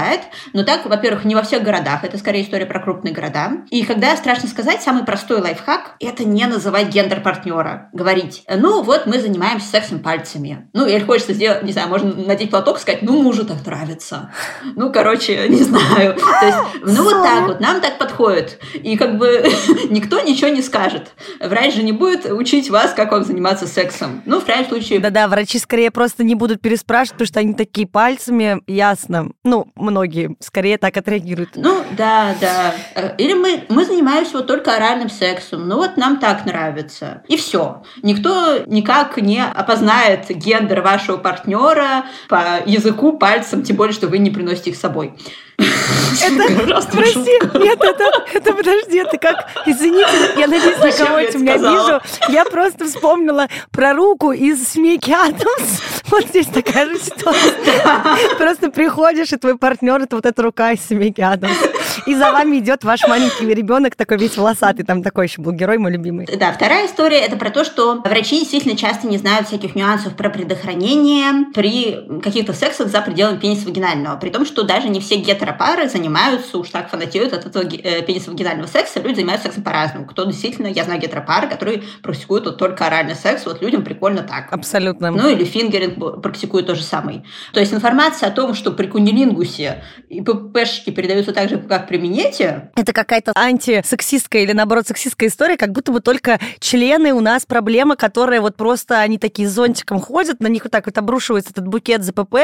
но 0.52 0.64
так, 0.64 0.87
во-первых, 0.87 1.24
не 1.24 1.34
во 1.34 1.42
всех 1.42 1.62
городах, 1.62 2.04
это 2.04 2.18
скорее 2.18 2.42
история 2.42 2.66
про 2.66 2.80
крупные 2.80 3.14
города. 3.14 3.52
И 3.70 3.84
когда 3.84 4.16
страшно 4.16 4.48
сказать, 4.48 4.82
самый 4.82 5.04
простой 5.04 5.40
лайфхак– 5.40 5.96
это 6.00 6.24
не 6.24 6.46
называть 6.46 6.88
гендер 6.88 7.20
партнера. 7.20 7.90
Говорить, 7.92 8.44
ну 8.48 8.82
вот 8.82 9.06
мы 9.06 9.20
занимаемся 9.20 9.68
сексом 9.68 10.00
пальцами. 10.00 10.68
Ну, 10.72 10.87
или 10.87 11.00
хочется 11.00 11.32
сделать, 11.32 11.62
не 11.62 11.72
знаю, 11.72 11.88
можно 11.88 12.14
надеть 12.14 12.50
платок 12.50 12.78
и 12.78 12.80
сказать, 12.80 13.02
ну 13.02 13.22
мужу 13.22 13.44
так 13.44 13.64
нравится. 13.66 14.32
Ну, 14.76 14.92
короче, 14.92 15.46
не 15.48 15.62
знаю. 15.62 16.14
То 16.14 16.46
есть, 16.46 16.58
ну 16.82 17.04
вот 17.04 17.22
так 17.22 17.46
вот, 17.46 17.61
нам 17.61 17.80
так 17.80 17.98
подходит. 17.98 18.58
И 18.74 18.96
как 18.96 19.18
бы 19.18 19.44
никто 19.90 20.20
ничего 20.20 20.48
не 20.48 20.62
скажет. 20.62 21.12
Врач 21.40 21.74
же 21.74 21.82
не 21.82 21.92
будет 21.92 22.26
учить 22.26 22.70
вас, 22.70 22.92
как 22.92 23.12
вам 23.12 23.24
заниматься 23.24 23.66
сексом. 23.66 24.22
Ну, 24.24 24.40
в 24.40 24.44
крайнем 24.44 24.68
случае... 24.68 25.00
Да-да, 25.00 25.28
врачи 25.28 25.58
скорее 25.58 25.90
просто 25.90 26.24
не 26.24 26.34
будут 26.34 26.61
переспрашивать, 26.61 27.12
потому 27.12 27.26
что 27.26 27.40
они 27.40 27.54
такие 27.54 27.87
пальцами, 27.87 28.62
ясно. 28.66 29.30
Ну, 29.44 29.72
многие 29.90 30.37
скорее 30.40 30.79
так 30.79 30.96
отреагируют. 30.96 31.51
Ну, 31.57 31.83
да, 31.96 32.35
да. 32.40 32.74
Или 33.18 33.35
мы, 33.35 33.64
мы 33.68 33.85
занимаемся 33.85 34.38
вот 34.38 34.46
только 34.46 34.77
оральным 34.77 35.11
сексом. 35.11 35.68
Ну, 35.68 35.77
вот 35.77 35.96
нам 35.96 36.18
так 36.18 36.44
нравится. 36.46 37.22
И 37.29 37.37
все. 37.37 37.83
Никто 38.03 38.61
никак 38.66 39.16
не 39.18 39.42
опознает 39.42 40.29
гендер 40.29 40.83
вашего 40.83 41.16
партнера 41.16 42.07
по 42.29 42.61
языку, 42.66 43.18
пальцем, 43.18 43.62
тем 43.62 43.77
более, 43.77 43.94
что 43.94 44.09
вы 44.09 44.18
не 44.18 44.31
приносите 44.31 44.70
их 44.70 44.77
с 44.77 44.81
собой. 44.81 45.14
Это, 45.59 46.87
прости, 46.90 47.38
нет, 47.59 47.79
это, 47.81 48.05
это, 48.33 48.53
подожди, 48.53 48.99
это 48.99 49.18
как, 49.18 49.49
извините, 49.66 50.11
я 50.37 50.47
надеюсь, 50.47 50.79
на 50.79 50.92
кого 50.92 51.18
я 51.18 51.31
меня 51.33 51.57
вижу. 51.57 52.01
Я 52.29 52.44
просто 52.44 52.87
вспомнила 52.87 53.49
про 53.71 53.92
руку 53.92 54.33
из 54.33 54.68
«Семейки 54.68 55.11
Адамс». 55.11 55.81
Вот 56.11 56.25
здесь 56.27 56.47
такая 56.47 56.88
же 56.88 56.99
ситуация. 56.99 57.83
Просто 58.38 58.71
приходишь, 58.71 59.33
и 59.33 59.37
твой 59.37 59.59
партнер– 59.59 60.01
это 60.03 60.16
вот 60.16 60.27
эта 60.27 60.42
рука 60.42 60.73
из 60.73 60.81
«Семейки 60.87 61.21
Адамс». 61.21 61.57
И 62.07 62.14
за 62.14 62.33
вами 62.33 62.59
идет 62.59 62.85
ваш 62.85 63.07
маленький 63.07 63.47
ребенок, 63.53 63.94
такой 63.94 64.18
весь 64.18 64.37
волосатый, 64.37 64.85
там 64.85 65.03
такой 65.03 65.27
еще 65.27 65.42
был 65.42 65.53
герой 65.53 65.79
мой 65.79 65.92
любимый. 65.92 66.27
Да, 66.27 66.53
вторая 66.53 66.87
история– 66.87 67.18
это 67.21 67.37
про 67.37 67.51
то, 67.51 67.64
что 67.64 68.01
врачи 68.05 68.40
действительно 68.40 68.77
часто 68.77 69.07
не 69.07 69.18
знают 69.18 69.49
всяких 69.49 69.75
нюансов 69.75 70.16
про 70.16 70.31
предохранение 70.31 71.47
при 71.55 72.21
каких-то 72.23 72.53
сексах 72.53 72.88
за 72.88 73.01
пределами 73.01 73.38
пениса 73.38 73.66
вагинального. 73.66 74.16
При 74.16 74.31
том, 74.31 74.47
что 74.47 74.62
даже 74.62 74.88
не 74.88 75.01
все 75.01 75.16
гетеро 75.16 75.47
гетеропары 75.48 75.88
занимаются, 75.88 76.58
уж 76.58 76.70
так 76.70 76.90
фанатеют 76.90 77.32
от 77.32 77.46
этого 77.46 77.64
э, 77.64 78.02
пенисовагинального 78.02 78.66
секса, 78.66 79.00
люди 79.00 79.16
занимаются 79.16 79.46
сексом 79.46 79.64
по-разному. 79.64 80.06
Кто 80.06 80.24
действительно, 80.24 80.66
я 80.66 80.84
знаю 80.84 81.00
гетеропары, 81.00 81.48
которые 81.48 81.82
практикуют 82.02 82.44
вот 82.44 82.58
только 82.58 82.87
оральный 82.87 83.14
секс, 83.14 83.46
вот 83.46 83.62
людям 83.62 83.82
прикольно 83.82 84.22
так. 84.22 84.52
Абсолютно. 84.52 85.11
Ну 85.11 85.28
или 85.28 85.44
фингеринг 85.44 86.22
практикует 86.22 86.66
то 86.66 86.74
же 86.74 86.82
самое. 86.82 87.24
То 87.52 87.61
есть 87.61 87.72
информация 87.72 88.28
о 88.28 88.32
том, 88.32 88.54
что 88.54 88.72
при 88.72 88.87
кунилингусе 88.87 89.82
и 90.08 90.20
ППшки 90.20 90.90
передаются 90.90 91.32
так 91.32 91.48
же, 91.48 91.58
как 91.58 91.88
при 91.88 91.98
минете... 91.98 92.70
Это 92.76 92.92
какая-то 92.92 93.32
антисексистская 93.34 94.42
или, 94.42 94.52
наоборот, 94.52 94.87
сексистская 94.87 95.28
история, 95.28 95.56
как 95.56 95.72
будто 95.72 95.92
бы 95.92 96.00
только 96.00 96.38
члены 96.61 97.12
у 97.12 97.20
нас 97.20 97.46
проблема, 97.46 97.96
которая 97.96 98.40
вот 98.40 98.56
просто, 98.56 99.00
они 99.00 99.18
такие 99.18 99.48
зонтиком 99.48 100.00
ходят, 100.00 100.40
на 100.40 100.48
них 100.48 100.64
вот 100.64 100.72
так 100.72 100.87
вот 100.87 100.98
обрушивается 100.98 101.50
этот 101.52 101.66
букет 101.66 102.04
ЗПП, 102.04 102.37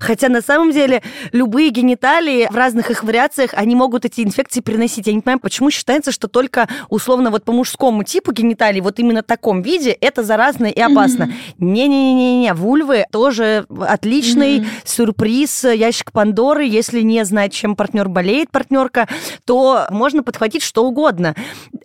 хотя 0.00 0.28
на 0.28 0.42
самом 0.42 0.72
деле 0.72 1.02
любые 1.32 1.70
гениталии 1.70 2.41
в 2.50 2.56
разных 2.56 2.90
их 2.90 3.04
вариациях 3.04 3.52
они 3.54 3.74
могут 3.74 4.04
эти 4.04 4.20
инфекции 4.22 4.60
приносить. 4.60 5.06
Я 5.06 5.12
не 5.12 5.20
понимаю, 5.20 5.40
почему 5.40 5.70
считается, 5.70 6.12
что 6.12 6.28
только 6.28 6.68
условно 6.88 7.30
вот 7.30 7.44
по 7.44 7.52
мужскому 7.52 8.04
типу 8.04 8.32
гениталий, 8.32 8.80
вот 8.80 8.98
именно 8.98 9.22
в 9.22 9.26
таком 9.26 9.62
виде, 9.62 9.90
это 9.90 10.22
заразно 10.22 10.66
и 10.66 10.80
опасно. 10.80 11.32
Не-не-не-не, 11.58 12.54
вульвы 12.54 13.06
тоже 13.10 13.66
отличный 13.80 14.58
mm-hmm. 14.58 14.66
сюрприз, 14.84 15.64
ящик 15.64 16.12
Пандоры. 16.12 16.64
Если 16.64 17.00
не 17.00 17.24
знать, 17.24 17.52
чем 17.52 17.76
партнер 17.76 18.08
болеет, 18.08 18.50
партнерка, 18.50 19.08
то 19.44 19.86
можно 19.90 20.22
подхватить 20.22 20.62
что 20.62 20.84
угодно. 20.84 21.34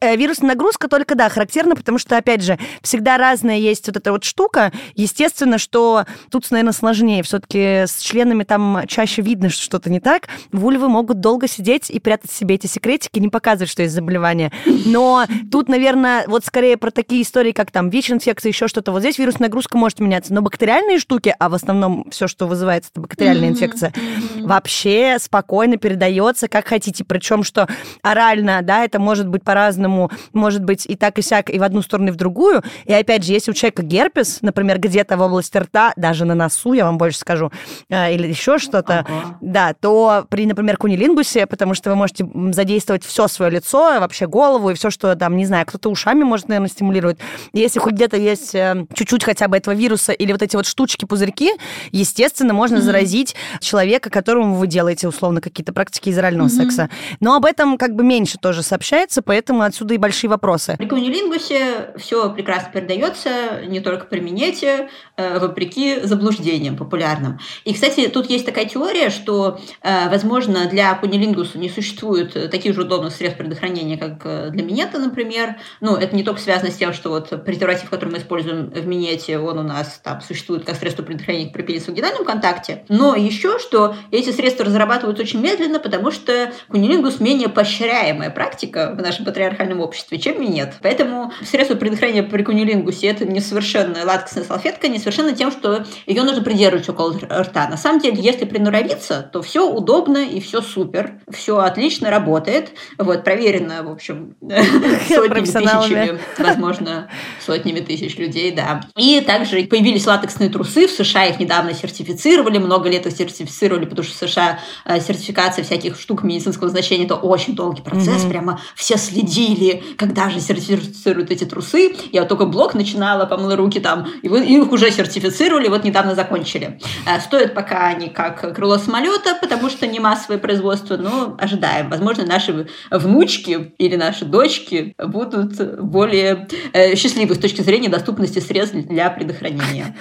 Э, 0.02 0.16
вирусная 0.16 0.50
нагрузка 0.50 0.88
только, 0.88 1.16
да, 1.16 1.30
характерна, 1.30 1.76
потому 1.76 1.98
что, 1.98 2.18
опять 2.18 2.42
же, 2.42 2.58
всегда 2.82 3.18
разная 3.18 3.58
есть 3.58 3.88
вот 3.88 3.98
эта 3.98 4.12
вот 4.12 4.24
штука. 4.24 4.72
Естественно, 4.96 5.58
что 5.58 6.06
тут, 6.32 6.50
наверное, 6.52 6.74
сложнее. 6.74 7.24
Все-таки 7.24 7.86
с 7.86 8.00
членами 8.00 8.44
там 8.44 8.82
чаще 8.88 9.22
видно, 9.22 9.50
что 9.50 9.64
что-то 9.64 9.90
не 9.90 10.00
так 10.00 10.28
вульвы 10.52 10.88
могут 10.88 11.20
долго 11.20 11.48
сидеть 11.48 11.90
и 11.90 12.00
прятать 12.00 12.32
себе 12.32 12.56
эти 12.56 12.68
секретики, 12.68 13.20
не 13.20 13.30
показывать, 13.30 13.70
что 13.70 13.82
есть 13.82 13.94
заболевание. 13.94 14.52
Но 14.86 15.26
тут, 15.52 15.70
наверное, 15.70 16.26
вот 16.28 16.46
скорее 16.46 16.78
про 16.78 16.92
такие 16.92 17.22
истории, 17.22 17.52
как 17.52 17.72
там 17.72 17.90
ВИЧ-инфекция, 17.90 18.50
еще 18.50 18.68
что-то. 18.68 18.92
Вот 18.92 19.02
здесь 19.02 19.18
вирусная 19.18 19.48
нагрузка 19.48 19.78
может 19.78 20.00
меняться. 20.00 20.34
Но 20.34 20.42
бактериальные 20.42 21.00
штуки, 21.00 21.34
а 21.38 21.50
в 21.50 21.54
основном 21.54 22.06
все, 22.12 22.28
что 22.28 22.48
вызывается, 22.48 22.92
это 22.94 23.02
бактериальная 23.02 23.50
инфекция, 23.50 23.94
вообще 24.42 25.18
спокойно 25.20 25.78
передается, 25.78 26.48
как 26.48 26.68
хотите. 26.68 27.04
Причем, 27.04 27.44
что 27.44 27.68
орально, 28.02 28.62
да, 28.62 28.84
это 28.84 29.00
может 29.00 29.28
быть 29.28 29.44
по-разному, 29.44 30.12
может 30.34 30.64
быть 30.64 30.86
и 30.86 30.96
так, 30.96 31.18
и 31.20 31.22
сяк, 31.22 31.50
и 31.50 31.60
в 31.60 31.64
одну 31.64 31.82
сторону, 31.82 32.10
и 32.10 32.12
в 32.12 32.16
другую. 32.16 32.62
И 32.86 32.94
опять 32.94 33.24
же, 33.24 33.34
если 33.34 33.52
у 33.52 33.54
человека 33.54 33.84
герпес, 33.84 34.40
например, 34.42 34.80
где-то 34.80 35.18
в 35.18 35.22
области 35.22 35.58
рта, 35.58 35.94
даже 35.96 36.26
на 36.26 36.36
носу, 36.36 36.74
я 36.74 36.86
вам 36.86 36.98
больше 36.98 37.20
скажу, 37.20 37.52
э, 37.90 38.14
или 38.14 38.28
еще 38.28 38.58
что-то, 38.58 39.00
ага. 39.00 39.38
да, 39.42 39.74
то 39.74 40.27
при, 40.30 40.46
например, 40.46 40.78
кунилингусе, 40.78 41.46
потому 41.46 41.74
что 41.74 41.90
вы 41.90 41.96
можете 41.96 42.28
задействовать 42.52 43.04
все 43.04 43.28
свое 43.28 43.52
лицо, 43.52 44.00
вообще 44.00 44.28
голову 44.28 44.70
и 44.70 44.74
все, 44.74 44.90
что 44.90 45.16
там, 45.16 45.38
не 45.38 45.46
знаю, 45.46 45.66
кто-то 45.66 45.90
ушами 45.90 46.24
может, 46.24 46.48
наверное, 46.48 46.70
стимулировать. 46.70 47.18
Если 47.54 47.80
хоть 47.80 47.94
где-то 47.94 48.18
есть 48.18 48.54
э, 48.56 48.86
чуть-чуть 48.94 49.24
хотя 49.24 49.48
бы 49.48 49.58
этого 49.58 49.74
вируса 49.74 50.12
или 50.12 50.32
вот 50.32 50.42
эти 50.42 50.56
вот 50.56 50.66
штучки, 50.66 51.06
пузырьки, 51.06 51.52
естественно, 51.92 52.54
можно 52.54 52.78
mm-hmm. 52.78 52.82
заразить 52.82 53.36
человека, 53.60 54.10
которому 54.10 54.56
вы 54.56 54.68
делаете 54.68 55.08
условно 55.08 55.42
какие-то 55.42 55.74
практики 55.74 56.10
израильного 56.10 56.48
mm-hmm. 56.48 56.50
секса. 56.50 56.90
Но 57.20 57.36
об 57.36 57.46
этом 57.46 57.78
как 57.78 57.96
бы 57.96 58.04
меньше 58.04 58.38
тоже 58.38 58.64
сообщается, 58.64 59.22
поэтому 59.22 59.62
отсюда 59.62 59.94
и 59.94 59.98
большие 59.98 60.30
вопросы. 60.30 60.76
При 60.78 60.88
кунилингусе 60.88 61.94
все 61.98 62.32
прекрасно 62.32 62.72
передается, 62.72 63.66
не 63.68 63.80
только 63.80 64.06
при 64.06 64.20
минете, 64.20 64.90
э, 65.16 65.40
вопреки 65.40 66.02
заблуждениям 66.04 66.76
популярным. 66.76 67.40
И, 67.64 67.74
кстати, 67.74 68.08
тут 68.08 68.30
есть 68.30 68.46
такая 68.46 68.66
теория, 68.66 69.10
что, 69.10 69.60
э, 69.82 70.10
возможно, 70.10 70.17
Возможно, 70.18 70.66
для 70.66 70.96
кунилингуса 70.96 71.60
не 71.60 71.70
существует 71.70 72.36
э, 72.36 72.48
таких 72.48 72.74
же 72.74 72.82
удобных 72.82 73.14
средств 73.14 73.38
предохранения, 73.38 74.00
как 74.00 74.22
э, 74.24 74.50
для 74.50 74.64
минета, 74.64 74.98
например. 74.98 75.58
Ну, 75.80 75.96
это 75.96 76.16
не 76.16 76.24
только 76.24 76.42
связано 76.42 76.72
с 76.72 76.76
тем, 76.76 76.92
что 76.92 77.12
вот 77.12 77.46
презерватив, 77.46 77.92
который 77.92 78.10
мы 78.10 78.18
используем 78.18 78.72
в 78.72 78.88
минете, 78.88 79.38
он 79.38 79.60
у 79.60 79.62
нас 79.62 80.02
там 80.04 80.22
существует 80.22 80.66
как 80.66 80.76
средство 80.76 81.04
предохранения 81.04 81.52
при 81.52 81.62
пенис 81.62 81.88
вагинальном 81.88 82.26
контакте. 82.26 82.84
Но 82.90 83.16
еще, 83.16 83.60
что 83.60 83.96
эти 84.10 84.32
средства 84.32 84.66
разрабатываются 84.66 85.22
очень 85.22 85.40
медленно, 85.40 85.78
потому 85.80 86.10
что 86.10 86.52
кунилингус 86.70 87.20
менее 87.20 87.50
поощряемая 87.50 88.32
практика 88.32 88.96
в 88.98 89.02
нашем 89.04 89.24
патриархальном 89.24 89.82
обществе, 89.82 90.18
чем 90.18 90.42
минет. 90.42 90.78
Поэтому 90.82 91.32
средство 91.44 91.76
предохранения 91.76 92.24
при 92.24 92.42
кунилингусе 92.42 93.06
это 93.06 93.24
не 93.24 93.40
совершенно 93.40 94.04
латексная 94.04 94.46
салфетка, 94.46 94.88
не 94.88 94.98
совершенно 94.98 95.34
тем, 95.34 95.52
что 95.52 95.86
ее 96.08 96.24
нужно 96.24 96.42
придерживать 96.42 96.90
около 96.90 97.16
рта. 97.20 97.70
На 97.70 97.78
самом 97.78 98.00
деле, 98.00 98.20
если 98.20 98.46
приноровиться, 98.46 99.30
то 99.32 99.44
все 99.44 99.70
удобно 99.70 100.07
и 100.16 100.40
все 100.40 100.62
супер, 100.62 101.20
все 101.32 101.58
отлично 101.58 102.10
работает. 102.10 102.72
Вот, 102.98 103.24
проверено, 103.24 103.84
в 103.84 103.92
общем, 103.92 104.36
сотнями 104.42 105.46
тысячами, 105.46 106.20
возможно, 106.38 107.10
сотнями 107.46 107.80
тысяч 107.80 108.18
людей, 108.18 108.52
да. 108.52 108.82
И 108.96 109.22
также 109.22 109.64
появились 109.64 110.06
латексные 110.06 110.50
трусы, 110.50 110.88
в 110.88 110.92
США 110.92 111.26
их 111.26 111.40
недавно 111.40 111.74
сертифицировали, 111.74 112.58
много 112.58 112.90
лет 112.90 113.06
их 113.06 113.14
сертифицировали, 113.14 113.86
потому 113.86 114.04
что 114.04 114.14
в 114.14 114.30
США 114.30 114.60
э, 114.86 115.00
сертификация 115.00 115.64
всяких 115.64 116.00
штук 116.00 116.24
медицинского 116.24 116.70
значения 116.70 117.06
это 117.06 117.16
очень 117.16 117.56
долгий 117.56 117.82
процесс, 117.82 118.24
mm-hmm. 118.24 118.30
прямо 118.30 118.62
все 118.76 118.98
следили, 118.98 119.84
когда 119.98 120.30
же 120.30 120.40
сертифицируют 120.40 121.32
эти 121.32 121.46
трусы. 121.46 121.96
Я 122.12 122.22
вот 122.22 122.30
только 122.30 122.46
блог 122.46 122.74
начинала, 122.74 123.26
помыла 123.26 123.56
руки 123.56 123.80
там, 123.80 124.08
и 124.22 124.28
их 124.28 124.72
уже 124.72 124.92
сертифицировали, 124.92 125.68
вот 125.68 125.84
недавно 125.84 126.16
закончили. 126.16 126.80
Э, 127.06 127.20
стоят 127.20 127.54
пока 127.54 127.88
они 127.88 128.10
как 128.10 128.56
крыло 128.56 128.78
самолета, 128.78 129.38
потому 129.42 129.70
что 129.70 129.88
не 129.88 129.97
массовое 130.00 130.38
производство, 130.38 130.98
но 130.98 131.36
ожидаем. 131.40 131.90
Возможно, 131.90 132.26
наши 132.26 132.68
внучки 132.92 133.74
или 133.78 133.96
наши 133.96 134.26
дочки 134.26 134.96
будут 134.98 135.82
более 135.82 136.48
э, 136.74 136.96
счастливы 136.96 137.36
с 137.36 137.40
точки 137.40 137.62
зрения 137.62 137.90
доступности 137.90 138.40
средств 138.40 138.76
для 138.76 139.10
предохранения. 139.10 139.96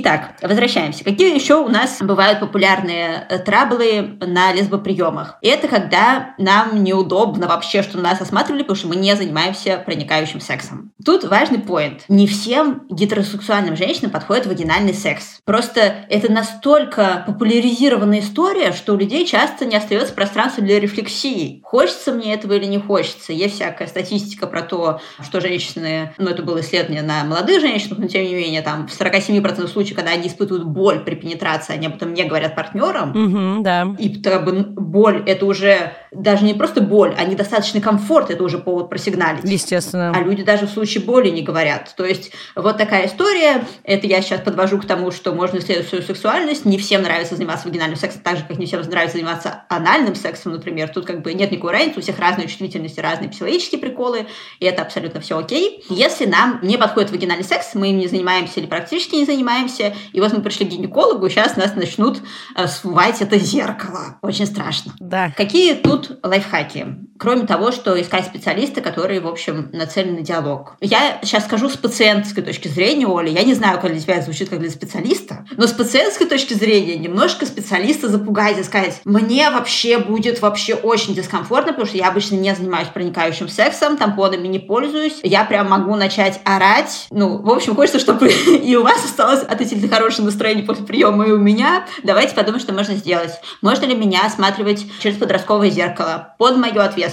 Итак, 0.00 0.34
возвращаемся. 0.40 1.02
Какие 1.02 1.34
еще 1.34 1.56
у 1.56 1.66
нас 1.66 1.98
бывают 2.00 2.38
популярные 2.38 3.26
э, 3.28 3.38
траблы 3.40 4.16
на 4.20 4.52
лесбоприемах? 4.52 5.38
Это 5.42 5.66
когда 5.66 6.36
нам 6.38 6.84
неудобно 6.84 7.48
вообще, 7.48 7.82
что 7.82 7.98
нас 7.98 8.20
осматривали, 8.20 8.62
потому 8.62 8.76
что 8.76 8.86
мы 8.86 8.94
не 8.94 9.16
занимаемся 9.16 9.82
проникающим 9.84 10.40
сексом. 10.40 10.92
Тут 11.04 11.24
важный 11.24 11.58
поинт. 11.58 12.04
Не 12.06 12.28
всем 12.28 12.86
гетеросексуальным 12.88 13.76
женщинам 13.76 14.12
подходит 14.12 14.46
вагинальный 14.46 14.94
секс. 14.94 15.40
Просто 15.44 16.06
это 16.08 16.30
настолько 16.30 17.24
популяризированная 17.26 18.20
история, 18.20 18.70
что 18.70 18.92
у 18.92 18.96
людей 18.96 19.26
часто 19.26 19.64
не 19.64 19.74
остается 19.74 20.14
пространства 20.14 20.62
для 20.62 20.78
рефлексии. 20.78 21.60
Хочется 21.64 22.12
мне 22.12 22.34
этого 22.34 22.52
или 22.52 22.66
не 22.66 22.78
хочется. 22.78 23.32
Есть 23.32 23.56
всякая 23.56 23.88
статистика 23.88 24.46
про 24.46 24.62
то, 24.62 25.00
что 25.24 25.40
женщины, 25.40 26.14
ну 26.18 26.30
это 26.30 26.44
было 26.44 26.60
исследование 26.60 27.02
на 27.02 27.24
молодых 27.24 27.60
женщинах, 27.60 27.98
но 27.98 28.06
тем 28.06 28.22
не 28.22 28.34
менее 28.36 28.62
там 28.62 28.86
в 28.86 28.92
47% 28.92 29.66
случаев 29.66 29.87
случае, 29.88 29.96
когда 29.96 30.12
они 30.12 30.28
испытывают 30.28 30.66
боль 30.66 31.00
при 31.00 31.14
пенетрации, 31.14 31.74
они 31.74 31.86
об 31.86 31.96
этом 31.96 32.14
не 32.14 32.24
говорят 32.24 32.54
партнерам. 32.54 33.10
Угу, 33.10 33.62
да. 33.62 33.94
И 33.98 34.20
как 34.20 34.44
бы 34.44 34.52
боль 34.52 35.22
это 35.26 35.46
уже 35.46 35.92
даже 36.12 36.44
не 36.44 36.54
просто 36.54 36.80
боль, 36.80 37.14
а 37.18 37.24
недостаточный 37.24 37.80
комфорт, 37.80 38.30
это 38.30 38.42
уже 38.42 38.58
повод 38.58 38.88
просигналить. 38.88 39.44
Естественно. 39.44 40.12
А 40.14 40.20
люди 40.20 40.42
даже 40.42 40.66
в 40.66 40.70
случае 40.70 41.04
боли 41.04 41.28
не 41.28 41.42
говорят. 41.42 41.94
То 41.96 42.04
есть 42.04 42.32
вот 42.54 42.76
такая 42.78 43.06
история. 43.06 43.64
Это 43.84 44.06
я 44.06 44.22
сейчас 44.22 44.40
подвожу 44.40 44.78
к 44.78 44.86
тому, 44.86 45.10
что 45.10 45.32
можно 45.32 45.58
исследовать 45.58 45.88
свою 45.88 46.04
сексуальность. 46.04 46.64
Не 46.64 46.78
всем 46.78 47.02
нравится 47.02 47.36
заниматься 47.36 47.68
вагинальным 47.68 47.96
сексом, 47.96 48.22
так 48.22 48.36
же, 48.36 48.44
как 48.44 48.58
не 48.58 48.66
всем 48.66 48.80
нравится 48.80 49.16
заниматься 49.16 49.64
анальным 49.68 50.14
сексом, 50.14 50.52
например. 50.52 50.88
Тут 50.88 51.04
как 51.06 51.22
бы 51.22 51.34
нет 51.34 51.50
никакой 51.50 51.72
разницы, 51.72 51.98
у 51.98 52.02
всех 52.02 52.18
разные 52.18 52.48
чувствительности, 52.48 53.00
разные 53.00 53.28
психологические 53.28 53.80
приколы, 53.80 54.26
и 54.60 54.66
это 54.66 54.82
абсолютно 54.82 55.20
все 55.20 55.38
окей. 55.38 55.84
Если 55.88 56.26
нам 56.26 56.60
не 56.62 56.76
подходит 56.76 57.10
вагинальный 57.10 57.44
секс, 57.44 57.74
мы 57.74 57.90
им 57.90 57.98
не 57.98 58.08
занимаемся 58.08 58.60
или 58.60 58.66
практически 58.66 59.16
не 59.16 59.24
занимаемся, 59.24 59.67
и 60.12 60.20
вот 60.20 60.32
мы 60.32 60.42
пришли 60.42 60.66
к 60.66 60.70
гинекологу, 60.70 61.26
и 61.26 61.30
сейчас 61.30 61.56
нас 61.56 61.74
начнут 61.74 62.20
э, 62.56 62.66
смывать 62.66 63.20
это 63.20 63.38
зеркало. 63.38 64.18
Очень 64.22 64.46
страшно. 64.46 64.92
Да. 64.98 65.32
Какие 65.36 65.74
тут 65.74 66.18
лайфхаки. 66.22 66.86
Кроме 67.18 67.46
того, 67.46 67.72
что 67.72 68.00
искать 68.00 68.26
специалиста, 68.26 68.80
которые, 68.80 69.20
в 69.20 69.26
общем, 69.26 69.70
нацелены 69.72 70.18
на 70.18 70.22
диалог. 70.22 70.76
Я 70.80 71.18
сейчас 71.22 71.44
скажу 71.44 71.68
с 71.68 71.76
пациентской 71.76 72.44
точки 72.44 72.68
зрения, 72.68 73.06
Оля. 73.06 73.30
Я 73.30 73.42
не 73.42 73.54
знаю, 73.54 73.80
как 73.80 73.90
для 73.90 74.00
тебя 74.00 74.20
звучит, 74.22 74.48
как 74.48 74.60
для 74.60 74.70
специалиста, 74.70 75.44
но 75.56 75.66
с 75.66 75.72
пациентской 75.72 76.26
точки 76.26 76.54
зрения 76.54 76.96
немножко 76.96 77.44
специалиста 77.44 78.08
запугать 78.08 78.58
и 78.58 78.62
сказать, 78.62 79.00
мне 79.04 79.50
вообще 79.50 79.98
будет 79.98 80.40
вообще 80.40 80.74
очень 80.74 81.14
дискомфортно, 81.14 81.72
потому 81.72 81.86
что 81.86 81.96
я 81.96 82.08
обычно 82.08 82.36
не 82.36 82.54
занимаюсь 82.54 82.88
проникающим 82.88 83.48
сексом, 83.48 83.96
тампонами 83.96 84.46
не 84.46 84.60
пользуюсь. 84.60 85.18
Я 85.22 85.44
прям 85.44 85.68
могу 85.68 85.96
начать 85.96 86.40
орать. 86.44 87.08
Ну, 87.10 87.38
в 87.42 87.50
общем, 87.50 87.74
хочется, 87.74 87.98
чтобы 87.98 88.28
и 88.46 88.76
у 88.76 88.84
вас 88.84 89.04
осталось 89.04 89.42
относительно 89.42 89.88
хорошее 89.88 90.24
настроение 90.24 90.64
после 90.64 90.84
приема, 90.84 91.26
и 91.26 91.32
у 91.32 91.38
меня. 91.38 91.86
Давайте 92.04 92.34
подумаем, 92.34 92.60
что 92.60 92.72
можно 92.72 92.94
сделать. 92.94 93.32
Можно 93.60 93.86
ли 93.86 93.96
меня 93.96 94.20
осматривать 94.24 94.86
через 95.00 95.16
подростковое 95.16 95.70
зеркало 95.70 96.34
под 96.38 96.56
мою 96.56 96.80
ответственность? 96.80 97.07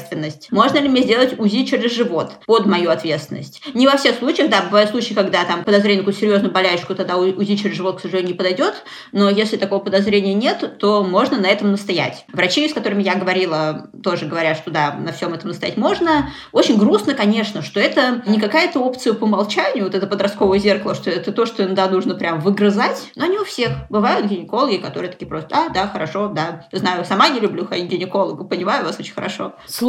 Можно 0.51 0.79
ли 0.79 0.89
мне 0.89 1.01
сделать 1.01 1.39
УЗИ 1.39 1.65
через 1.65 1.93
живот 1.93 2.33
под 2.45 2.65
мою 2.65 2.89
ответственность? 2.89 3.61
Не 3.73 3.87
во 3.87 3.97
всех 3.97 4.17
случаях, 4.17 4.49
да, 4.49 4.61
бывают 4.61 4.91
случаи, 4.91 5.13
когда 5.13 5.43
там 5.45 5.63
подозрение 5.63 5.97
на 5.97 6.01
какую-то 6.01 6.19
серьезную 6.19 6.51
болячку, 6.51 6.95
тогда 6.95 7.17
УЗИ 7.17 7.55
через 7.55 7.75
живот, 7.75 7.97
к 7.97 8.01
сожалению, 8.01 8.31
не 8.31 8.37
подойдет, 8.37 8.83
но 9.11 9.29
если 9.29 9.57
такого 9.57 9.79
подозрения 9.79 10.33
нет, 10.33 10.77
то 10.79 11.03
можно 11.03 11.37
на 11.37 11.47
этом 11.47 11.71
настоять. 11.71 12.25
Врачи, 12.31 12.67
с 12.67 12.73
которыми 12.73 13.03
я 13.03 13.15
говорила, 13.15 13.89
тоже 14.03 14.25
говорят, 14.25 14.57
что 14.57 14.71
да, 14.71 14.93
на 14.93 15.11
всем 15.11 15.33
этом 15.33 15.49
настоять 15.49 15.77
можно. 15.77 16.31
Очень 16.51 16.77
грустно, 16.77 17.13
конечно, 17.13 17.61
что 17.61 17.79
это 17.79 18.23
не 18.25 18.39
какая-то 18.39 18.79
опция 18.79 19.13
по 19.13 19.25
умолчанию, 19.25 19.85
вот 19.85 19.95
это 19.95 20.07
подростковое 20.07 20.59
зеркало, 20.59 20.95
что 20.95 21.09
это 21.09 21.31
то, 21.31 21.45
что 21.45 21.63
иногда 21.63 21.87
нужно 21.89 22.15
прям 22.15 22.39
выгрызать, 22.39 23.11
но 23.15 23.25
не 23.25 23.37
у 23.37 23.45
всех. 23.45 23.71
Бывают 23.89 24.27
гинекологи, 24.27 24.77
которые 24.77 25.11
такие 25.11 25.27
просто, 25.27 25.55
а, 25.55 25.69
да, 25.69 25.87
хорошо, 25.87 26.27
да. 26.27 26.65
Знаю, 26.71 27.05
сама 27.05 27.29
не 27.29 27.39
люблю 27.39 27.65
ходить 27.65 27.87
к 27.87 27.91
гинекологу, 27.91 28.45
понимаю 28.45 28.85
вас 28.85 28.99
очень 28.99 29.13
хорошо. 29.13 29.53
Слушай, 29.67 29.84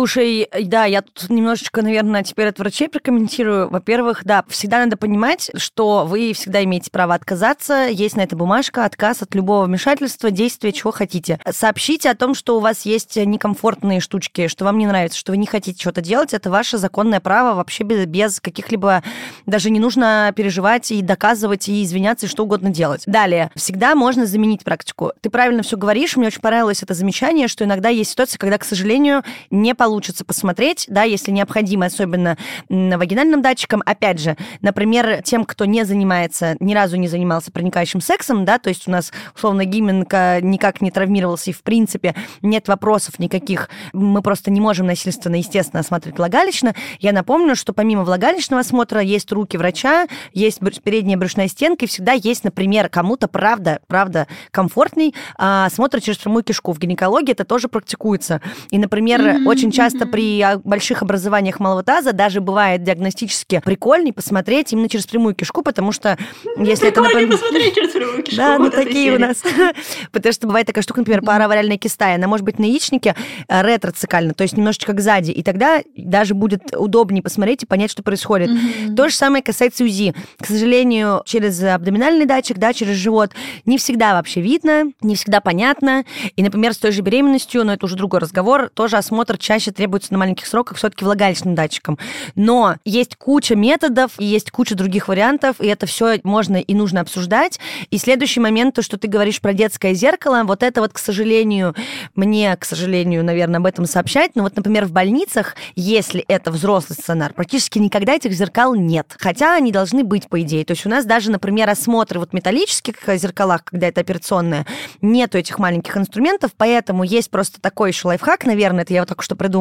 да, 0.65 0.85
я 0.85 1.03
тут 1.03 1.31
немножечко, 1.31 1.83
наверное, 1.83 2.23
теперь 2.23 2.49
от 2.49 2.59
врачей 2.59 2.89
прокомментирую. 2.89 3.71
Во-первых, 3.71 4.25
да, 4.25 4.45
всегда 4.49 4.81
надо 4.85 4.97
понимать, 4.97 5.51
что 5.57 6.05
вы 6.05 6.33
всегда 6.33 6.63
имеете 6.65 6.91
право 6.91 7.15
отказаться. 7.15 7.87
Есть 7.89 8.17
на 8.17 8.23
это 8.23 8.37
бумажка, 8.37 8.85
отказ 8.85 9.23
от 9.23 9.35
любого 9.35 9.65
вмешательства, 9.65 10.31
действия, 10.31 10.73
чего 10.73 10.91
хотите. 10.91 11.39
Сообщите 11.51 12.11
о 12.11 12.15
том, 12.15 12.35
что 12.35 12.57
у 12.57 12.61
вас 12.61 12.83
есть 12.83 13.17
некомфортные 13.17 14.01
штучки, 14.01 14.49
что 14.49 14.65
вам 14.65 14.79
не 14.79 14.87
нравится, 14.87 15.19
что 15.19 15.33
вы 15.33 15.39
не 15.39 15.47
хотите 15.47 15.81
что-то 15.81 16.01
делать. 16.01 16.35
Это 16.35 16.51
ваше 16.51 16.79
законное 16.79 17.21
право 17.21 17.57
вообще 17.57 17.85
без, 17.85 18.07
без 18.07 18.41
каких-либо... 18.41 19.03
Даже 19.47 19.71
не 19.71 19.81
нужно 19.81 20.33
переживать 20.37 20.91
и 20.91 21.03
доказывать, 21.03 21.69
и 21.69 21.83
извиняться, 21.83 22.27
и 22.27 22.29
что 22.29 22.45
угодно 22.45 22.71
делать. 22.71 23.03
Далее. 23.07 23.51
Всегда 23.55 23.95
можно 23.95 24.27
заменить 24.27 24.65
практику. 24.65 25.13
Ты 25.21 25.31
правильно 25.31 25.63
все 25.63 25.77
говоришь. 25.77 26.17
Мне 26.17 26.29
очень 26.29 26.41
понравилось 26.41 26.83
это 26.83 26.95
замечание, 26.95 27.49
что 27.49 27.65
иногда 27.65 27.89
есть 27.89 28.11
ситуация, 28.11 28.39
когда, 28.39 28.59
к 28.59 28.65
сожалению, 28.65 29.23
не 29.51 29.75
получится 29.87 30.25
посмотреть, 30.25 30.87
да, 30.89 31.05
если 31.05 31.31
необходимо, 31.31 31.87
особенно 31.87 32.37
вагинальным 32.69 33.41
датчиком. 33.41 33.85
Опять 33.87 34.19
же, 34.19 34.37
например, 34.63 35.23
тем, 35.23 35.45
кто 35.45 35.65
не 35.65 35.85
занимается, 35.85 36.57
ни 36.59 36.75
разу 36.75 36.97
не 36.97 37.07
занимался 37.07 37.53
проникающим 37.53 38.01
сексом, 38.01 38.45
да, 38.45 38.59
то 38.59 38.69
есть 38.69 38.89
у 38.89 38.91
нас, 38.91 39.13
условно, 39.37 39.65
гименка 39.65 40.41
никак 40.43 40.81
не 40.81 40.91
травмировался, 40.91 41.51
и, 41.51 41.53
в 41.53 41.63
принципе, 41.63 42.17
нет 42.43 42.67
вопросов 42.67 43.21
никаких, 43.21 43.71
мы 43.93 44.23
просто 44.23 44.51
не 44.51 44.61
можем 44.61 44.89
насильственно, 44.89 45.37
естественно, 45.37 45.79
осматривать 45.79 46.19
влагалищно. 46.19 46.75
Я 46.99 47.13
напомню, 47.13 47.55
что 47.55 47.73
помимо 47.73 48.03
влагалищного 48.03 48.63
осмотра 48.63 49.01
есть 49.01 49.31
руки 49.31 49.57
врача, 49.57 50.09
есть 50.33 50.59
передняя 50.83 51.17
брюшная 51.17 51.47
стенка, 51.47 51.85
и 51.85 51.89
всегда 51.89 52.11
есть, 52.11 52.43
например, 52.43 52.89
кому-то, 52.89 53.29
правда, 53.29 53.79
правда, 53.87 54.27
комфортный 54.51 55.15
а, 55.37 55.67
осмотр 55.67 56.01
через 56.01 56.19
прямую 56.19 56.43
кишку. 56.43 56.73
В 56.73 56.81
гинекологии 56.81 57.31
это 57.31 57.45
тоже 57.45 57.69
практикуется. 57.69 58.41
И, 58.73 58.79
например, 58.79 59.21
mm-hmm. 59.21 59.47
очень 59.47 59.71
часто 59.77 60.07
при 60.07 60.41
а, 60.41 60.59
больших 60.59 61.03
образованиях 61.03 61.61
малого 61.61 61.83
таза 61.83 62.13
даже 62.13 62.41
бывает 62.41 62.83
диагностически 62.83 63.61
прикольней 63.65 64.13
посмотреть 64.13 64.73
именно 64.73 64.89
через 64.89 65.07
прямую 65.07 65.35
кишку, 65.35 65.63
потому 65.63 65.93
что 65.93 66.19
если 66.59 66.89
это... 66.89 67.03
Например... 67.03 67.31
посмотреть 67.31 67.75
через 67.75 67.91
прямую 67.91 68.23
кишку. 68.23 68.37
Да, 68.37 68.59
ну 68.59 68.71
такие 68.71 69.15
у 69.15 69.19
нас. 69.19 69.43
потому 70.13 70.33
что 70.33 70.47
бывает 70.47 70.67
такая 70.67 70.83
штука, 70.83 71.01
например, 71.01 71.23
паравариальная 71.23 71.79
киста, 71.79 72.15
она 72.15 72.27
может 72.27 72.45
быть 72.45 72.59
на 72.59 72.65
яичнике 72.65 73.15
э, 73.49 73.63
ретроцикально, 73.63 74.35
то 74.35 74.43
есть 74.43 74.57
немножечко 74.57 74.95
сзади, 74.99 75.31
и 75.31 75.43
тогда 75.43 75.83
даже 75.97 76.35
будет 76.35 76.75
удобнее 76.77 77.23
посмотреть 77.23 77.63
и 77.63 77.67
понять, 77.67 77.91
что 77.91 78.03
происходит. 78.03 78.51
То 78.97 79.09
же 79.09 79.15
самое 79.15 79.43
касается 79.43 79.85
УЗИ. 79.85 80.15
К 80.41 80.47
сожалению, 80.47 81.23
через 81.25 81.63
абдоминальный 81.63 82.25
датчик, 82.25 82.59
да, 82.59 82.73
через 82.73 82.97
живот, 82.97 83.33
не 83.65 83.79
всегда 83.79 84.15
вообще 84.15 84.41
видно, 84.41 84.93
не 85.03 85.15
всегда 85.15 85.41
понятно. 85.41 86.05
И, 86.35 86.43
например, 86.43 86.73
с 86.73 86.79
той 86.79 86.93
же 86.93 87.03
беременностью, 87.03 87.65
но 87.65 87.75
это 87.75 87.87
уже 87.87 87.97
другой 87.97 88.21
разговор, 88.21 88.71
тоже 88.75 88.97
осмотр 88.97 89.39
чаще 89.39 89.66
чаще 89.67 89.73
требуется 89.73 90.13
на 90.13 90.19
маленьких 90.19 90.47
сроках 90.47 90.79
все-таки 90.79 91.05
влагалищным 91.05 91.55
датчиком. 91.55 91.99
Но 92.35 92.77
есть 92.85 93.17
куча 93.17 93.57
методов, 93.57 94.13
и 94.19 94.25
есть 94.25 94.51
куча 94.51 94.75
других 94.75 95.09
вариантов, 95.09 95.57
и 95.61 95.67
это 95.67 95.87
все 95.87 96.21
можно 96.23 96.57
и 96.57 96.75
нужно 96.75 97.01
обсуждать. 97.01 97.59
И 97.91 97.99
следующий 97.99 98.41
момент, 98.41 98.75
то, 98.75 98.83
что 98.83 98.97
ты 98.97 99.09
говоришь 99.09 99.41
про 99.41 99.53
детское 99.53 99.95
зеркало, 99.95 100.43
вот 100.45 100.63
это 100.63 100.81
вот, 100.81 100.93
к 100.93 100.99
сожалению, 100.99 101.75
мне, 102.15 102.57
к 102.57 102.65
сожалению, 102.65 103.25
наверное, 103.25 103.59
об 103.59 103.67
этом 103.67 103.87
сообщать, 103.87 104.33
но 104.35 104.43
вот, 104.43 104.57
например, 104.57 104.87
в 104.87 104.93
больницах, 104.93 105.57
если 105.75 106.25
это 106.29 106.51
взрослый 106.51 106.95
стационар, 106.95 107.33
практически 107.33 107.79
никогда 107.79 108.15
этих 108.15 108.33
зеркал 108.33 108.75
нет. 108.75 109.15
Хотя 109.19 109.55
они 109.55 109.73
должны 109.73 110.05
быть, 110.05 110.29
по 110.29 110.41
идее. 110.43 110.65
То 110.65 110.73
есть 110.73 110.87
у 110.87 110.89
нас 110.89 111.05
даже, 111.05 111.31
например, 111.31 111.69
осмотры 111.69 112.21
вот 112.21 112.33
металлических 112.33 112.97
зеркалах, 113.17 113.65
когда 113.65 113.89
это 113.89 114.01
операционная, 114.01 114.67
нету 115.01 115.39
этих 115.39 115.59
маленьких 115.59 115.97
инструментов, 115.97 116.53
поэтому 116.57 117.05
есть 117.05 117.31
просто 117.31 117.61
такой 117.61 117.91
еще 117.91 118.09
лайфхак, 118.09 118.45
наверное, 118.45 118.83
это 118.83 118.95
я 118.95 119.01
вот 119.01 119.09
только 119.09 119.23
что 119.23 119.37
придумала, 119.37 119.56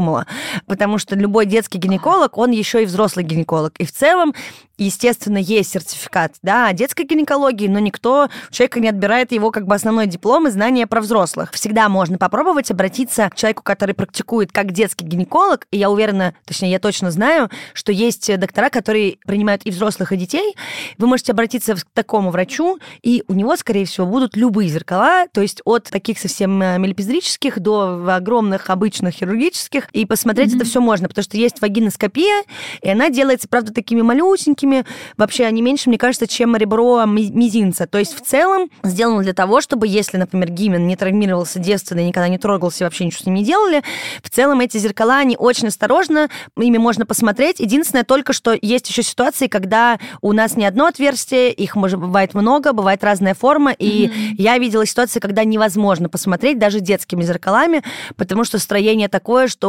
потому 0.65 0.97
что 0.97 1.15
любой 1.15 1.45
детский 1.45 1.77
гинеколог, 1.77 2.37
он 2.37 2.51
еще 2.51 2.83
и 2.83 2.85
взрослый 2.85 3.25
гинеколог. 3.25 3.75
И 3.77 3.85
в 3.85 3.91
целом 3.91 4.33
естественно, 4.77 5.37
есть 5.37 5.71
сертификат 5.71 6.33
да, 6.41 6.67
о 6.67 6.73
детской 6.73 7.05
гинекологии, 7.05 7.67
но 7.67 7.79
никто 7.79 8.29
человека 8.49 8.79
не 8.79 8.89
отбирает 8.89 9.31
его 9.31 9.51
как 9.51 9.65
бы 9.67 9.75
основной 9.75 10.07
диплом 10.07 10.47
и 10.47 10.51
знания 10.51 10.87
про 10.87 11.01
взрослых. 11.01 11.51
Всегда 11.53 11.89
можно 11.89 12.17
попробовать 12.17 12.71
обратиться 12.71 13.29
к 13.29 13.35
человеку, 13.35 13.63
который 13.63 13.95
практикует 13.95 14.51
как 14.51 14.71
детский 14.71 15.05
гинеколог, 15.05 15.67
и 15.71 15.77
я 15.77 15.89
уверена, 15.89 16.33
точнее, 16.45 16.71
я 16.71 16.79
точно 16.79 17.11
знаю, 17.11 17.49
что 17.73 17.91
есть 17.91 18.37
доктора, 18.37 18.69
которые 18.69 19.17
принимают 19.25 19.61
и 19.65 19.71
взрослых, 19.71 20.11
и 20.11 20.17
детей. 20.17 20.55
Вы 20.97 21.07
можете 21.07 21.31
обратиться 21.31 21.75
к 21.75 21.85
такому 21.93 22.31
врачу, 22.31 22.79
и 23.01 23.23
у 23.27 23.33
него, 23.33 23.55
скорее 23.55 23.85
всего, 23.85 24.05
будут 24.05 24.35
любые 24.35 24.69
зеркала, 24.69 25.27
то 25.31 25.41
есть 25.41 25.61
от 25.65 25.85
таких 25.85 26.19
совсем 26.19 26.61
э, 26.61 26.77
мелепиздрических 26.77 27.59
до 27.59 28.05
огромных 28.09 28.69
обычных 28.69 29.15
хирургических, 29.15 29.74
и 29.93 30.05
посмотреть 30.05 30.53
mm-hmm. 30.53 30.57
это 30.57 30.65
все 30.65 30.81
можно, 30.81 31.07
потому 31.07 31.23
что 31.23 31.37
есть 31.37 31.61
вагиноскопия, 31.61 32.43
и 32.81 32.89
она 32.89 33.09
делается, 33.09 33.47
правда, 33.47 33.73
такими 33.73 34.01
малюсенькими, 34.01 34.85
вообще 35.17 35.45
они 35.45 35.61
меньше, 35.61 35.89
мне 35.89 35.97
кажется, 35.97 36.27
чем 36.27 36.55
ребро 36.55 37.03
мизинца. 37.05 37.87
То 37.87 37.97
есть 37.97 38.15
в 38.15 38.21
целом 38.21 38.69
сделано 38.83 39.23
для 39.23 39.33
того, 39.33 39.61
чтобы, 39.61 39.87
если, 39.87 40.17
например, 40.17 40.51
гимен 40.51 40.87
не 40.87 40.95
травмировался 40.95 41.59
девственно 41.59 41.99
и 41.99 42.07
никогда 42.07 42.27
не 42.27 42.37
трогался, 42.37 42.83
вообще 42.83 43.05
ничего 43.05 43.23
с 43.23 43.25
ним 43.25 43.35
не 43.35 43.43
делали, 43.45 43.83
в 44.21 44.29
целом 44.29 44.59
эти 44.59 44.77
зеркала, 44.77 45.17
они 45.17 45.35
очень 45.37 45.67
осторожно, 45.67 46.29
ими 46.59 46.77
можно 46.77 47.05
посмотреть. 47.05 47.59
Единственное 47.59 48.03
только, 48.03 48.33
что 48.33 48.57
есть 48.61 48.89
еще 48.89 49.03
ситуации, 49.03 49.47
когда 49.47 49.99
у 50.21 50.33
нас 50.33 50.55
не 50.55 50.65
одно 50.65 50.87
отверстие, 50.87 51.51
их 51.51 51.75
может 51.75 51.99
бывает 51.99 52.33
много, 52.33 52.73
бывает 52.73 53.03
разная 53.03 53.33
форма, 53.33 53.71
и 53.71 54.07
mm-hmm. 54.07 54.35
я 54.37 54.57
видела 54.57 54.85
ситуации, 54.85 55.19
когда 55.19 55.43
невозможно 55.43 56.09
посмотреть 56.09 56.59
даже 56.59 56.79
детскими 56.79 57.23
зеркалами, 57.23 57.83
потому 58.15 58.43
что 58.43 58.59
строение 58.59 59.07
такое, 59.07 59.47
что 59.47 59.64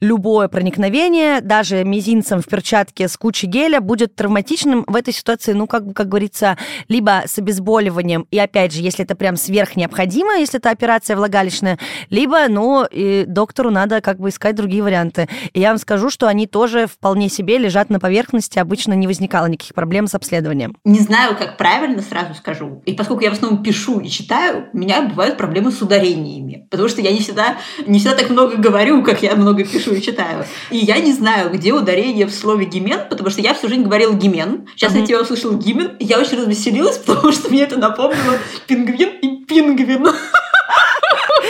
любое 0.00 0.48
проникновение, 0.48 1.40
даже 1.40 1.84
мизинцем 1.84 2.40
в 2.40 2.46
перчатке 2.46 3.08
с 3.08 3.16
кучей 3.16 3.46
геля 3.46 3.80
будет 3.80 4.14
травматичным 4.14 4.84
в 4.86 4.96
этой 4.96 5.12
ситуации, 5.12 5.52
ну, 5.52 5.66
как, 5.66 5.94
как 5.94 6.08
говорится, 6.08 6.56
либо 6.88 7.22
с 7.26 7.38
обезболиванием, 7.38 8.26
и 8.30 8.38
опять 8.38 8.72
же, 8.72 8.82
если 8.82 9.04
это 9.04 9.14
прям 9.14 9.36
сверх 9.36 9.76
необходимо, 9.76 10.36
если 10.36 10.58
это 10.58 10.70
операция 10.70 11.16
влагалищная, 11.16 11.78
либо, 12.10 12.48
ну, 12.48 12.84
и 12.84 13.24
доктору 13.26 13.70
надо 13.70 14.00
как 14.00 14.18
бы 14.18 14.28
искать 14.28 14.56
другие 14.56 14.82
варианты. 14.82 15.28
И 15.52 15.60
я 15.60 15.68
вам 15.68 15.78
скажу, 15.78 16.10
что 16.10 16.26
они 16.26 16.46
тоже 16.46 16.86
вполне 16.86 17.28
себе 17.28 17.58
лежат 17.58 17.90
на 17.90 18.00
поверхности, 18.00 18.58
обычно 18.58 18.94
не 18.94 19.06
возникало 19.06 19.46
никаких 19.46 19.74
проблем 19.74 20.06
с 20.06 20.14
обследованием. 20.14 20.76
Не 20.84 21.00
знаю, 21.00 21.36
как 21.36 21.56
правильно, 21.56 22.02
сразу 22.02 22.34
скажу. 22.34 22.82
И 22.86 22.94
поскольку 22.94 23.22
я 23.22 23.30
в 23.30 23.34
основном 23.34 23.62
пишу 23.62 24.00
и 24.00 24.08
читаю, 24.08 24.68
у 24.72 24.78
меня 24.78 25.02
бывают 25.02 25.36
проблемы 25.36 25.70
с 25.70 25.80
ударениями, 25.82 26.66
потому 26.70 26.88
что 26.88 27.00
я 27.00 27.12
не 27.12 27.20
всегда, 27.20 27.56
не 27.86 27.98
всегда 27.98 28.16
так 28.16 28.30
много 28.30 28.56
говорю, 28.56 29.02
как 29.02 29.22
я 29.22 29.35
много 29.36 29.64
пишу 29.64 29.94
и 29.94 30.02
читаю. 30.02 30.44
И 30.70 30.78
я 30.78 30.98
не 30.98 31.12
знаю, 31.12 31.50
где 31.50 31.72
ударение 31.72 32.26
в 32.26 32.34
слове 32.34 32.66
гимен, 32.66 33.00
потому 33.08 33.30
что 33.30 33.40
я 33.40 33.54
всю 33.54 33.68
жизнь 33.68 33.82
говорила 33.82 34.12
гимен. 34.12 34.68
Сейчас 34.74 34.94
uh-huh. 34.94 35.00
я 35.00 35.06
тебя 35.06 35.20
услышал 35.22 35.56
гимен, 35.56 35.96
и 35.98 36.04
я 36.04 36.18
очень 36.18 36.38
развеселилась, 36.38 36.98
потому 37.06 37.32
что 37.32 37.48
мне 37.50 37.62
это 37.62 37.78
напомнило 37.78 38.38
пингвин 38.66 39.10
и 39.20 39.44
пингвин. 39.44 40.06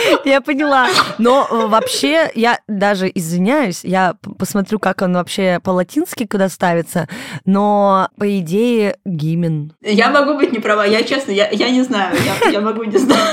Я 0.25 0.41
поняла. 0.41 0.87
Но 1.17 1.47
э, 1.49 1.67
вообще, 1.67 2.31
я 2.35 2.59
даже 2.67 3.11
извиняюсь, 3.13 3.81
я 3.83 4.15
посмотрю, 4.37 4.79
как 4.79 5.01
он 5.01 5.13
вообще 5.13 5.59
по-латински 5.63 6.25
куда 6.25 6.49
ставится, 6.49 7.07
но 7.45 8.09
по 8.17 8.39
идее 8.39 8.97
гимен. 9.05 9.73
Я 9.81 10.09
могу 10.09 10.35
быть 10.35 10.51
не 10.51 10.59
права, 10.59 10.85
я 10.85 11.03
честно, 11.03 11.31
я, 11.31 11.49
я 11.49 11.69
не 11.69 11.83
знаю, 11.83 12.15
я, 12.43 12.51
я 12.51 12.61
могу 12.61 12.83
не 12.83 12.97
знать. 12.97 13.17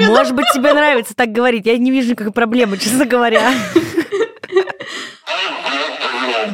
Может 0.00 0.34
быть, 0.34 0.46
тебе 0.54 0.72
нравится 0.72 1.14
так 1.14 1.32
говорить, 1.32 1.66
я 1.66 1.76
не 1.76 1.90
вижу 1.90 2.10
никакой 2.10 2.32
проблемы, 2.32 2.78
честно 2.78 3.04
говоря. 3.04 3.50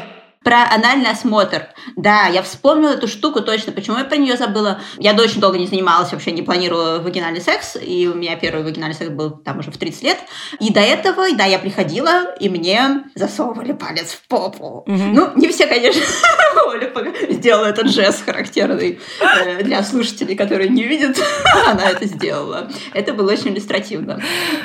Про 0.44 0.64
анальный 0.70 1.10
осмотр. 1.10 1.68
Да, 1.96 2.26
я 2.26 2.42
вспомнила 2.42 2.90
эту 2.90 3.08
штуку 3.08 3.40
точно. 3.40 3.72
Почему 3.72 3.98
я 3.98 4.04
про 4.04 4.16
нее 4.16 4.36
забыла? 4.36 4.80
Я 4.98 5.14
очень 5.14 5.40
долго 5.40 5.58
не 5.58 5.66
занималась, 5.66 6.12
вообще 6.12 6.32
не 6.32 6.42
планировала 6.42 6.98
вагинальный 6.98 7.40
секс. 7.40 7.76
И 7.80 8.08
у 8.08 8.14
меня 8.14 8.36
первый 8.36 8.64
вагинальный 8.64 8.96
секс 8.96 9.10
был 9.10 9.30
там 9.30 9.60
уже 9.60 9.70
в 9.70 9.76
30 9.76 10.02
лет. 10.02 10.18
И 10.58 10.72
до 10.72 10.80
этого, 10.80 11.26
да, 11.36 11.44
я 11.44 11.58
приходила, 11.58 12.34
и 12.40 12.48
мне 12.48 13.04
засовывали 13.14 13.72
палец 13.72 14.12
в 14.12 14.26
попу. 14.28 14.84
Угу. 14.86 15.02
Ну, 15.12 15.30
не 15.36 15.48
все, 15.48 15.66
конечно, 15.66 16.02
Оля 16.66 16.92
сделала 17.30 17.66
этот 17.66 17.88
жест 17.88 18.24
характерный 18.24 19.00
э, 19.20 19.62
для 19.62 19.82
слушателей, 19.82 20.34
которые 20.34 20.68
не 20.68 20.84
видят. 20.84 21.18
Она 21.66 21.90
это 21.90 22.06
сделала. 22.06 22.68
Это 22.94 23.12
было 23.12 23.32
очень 23.32 23.54
иллюстративно. 23.54 24.20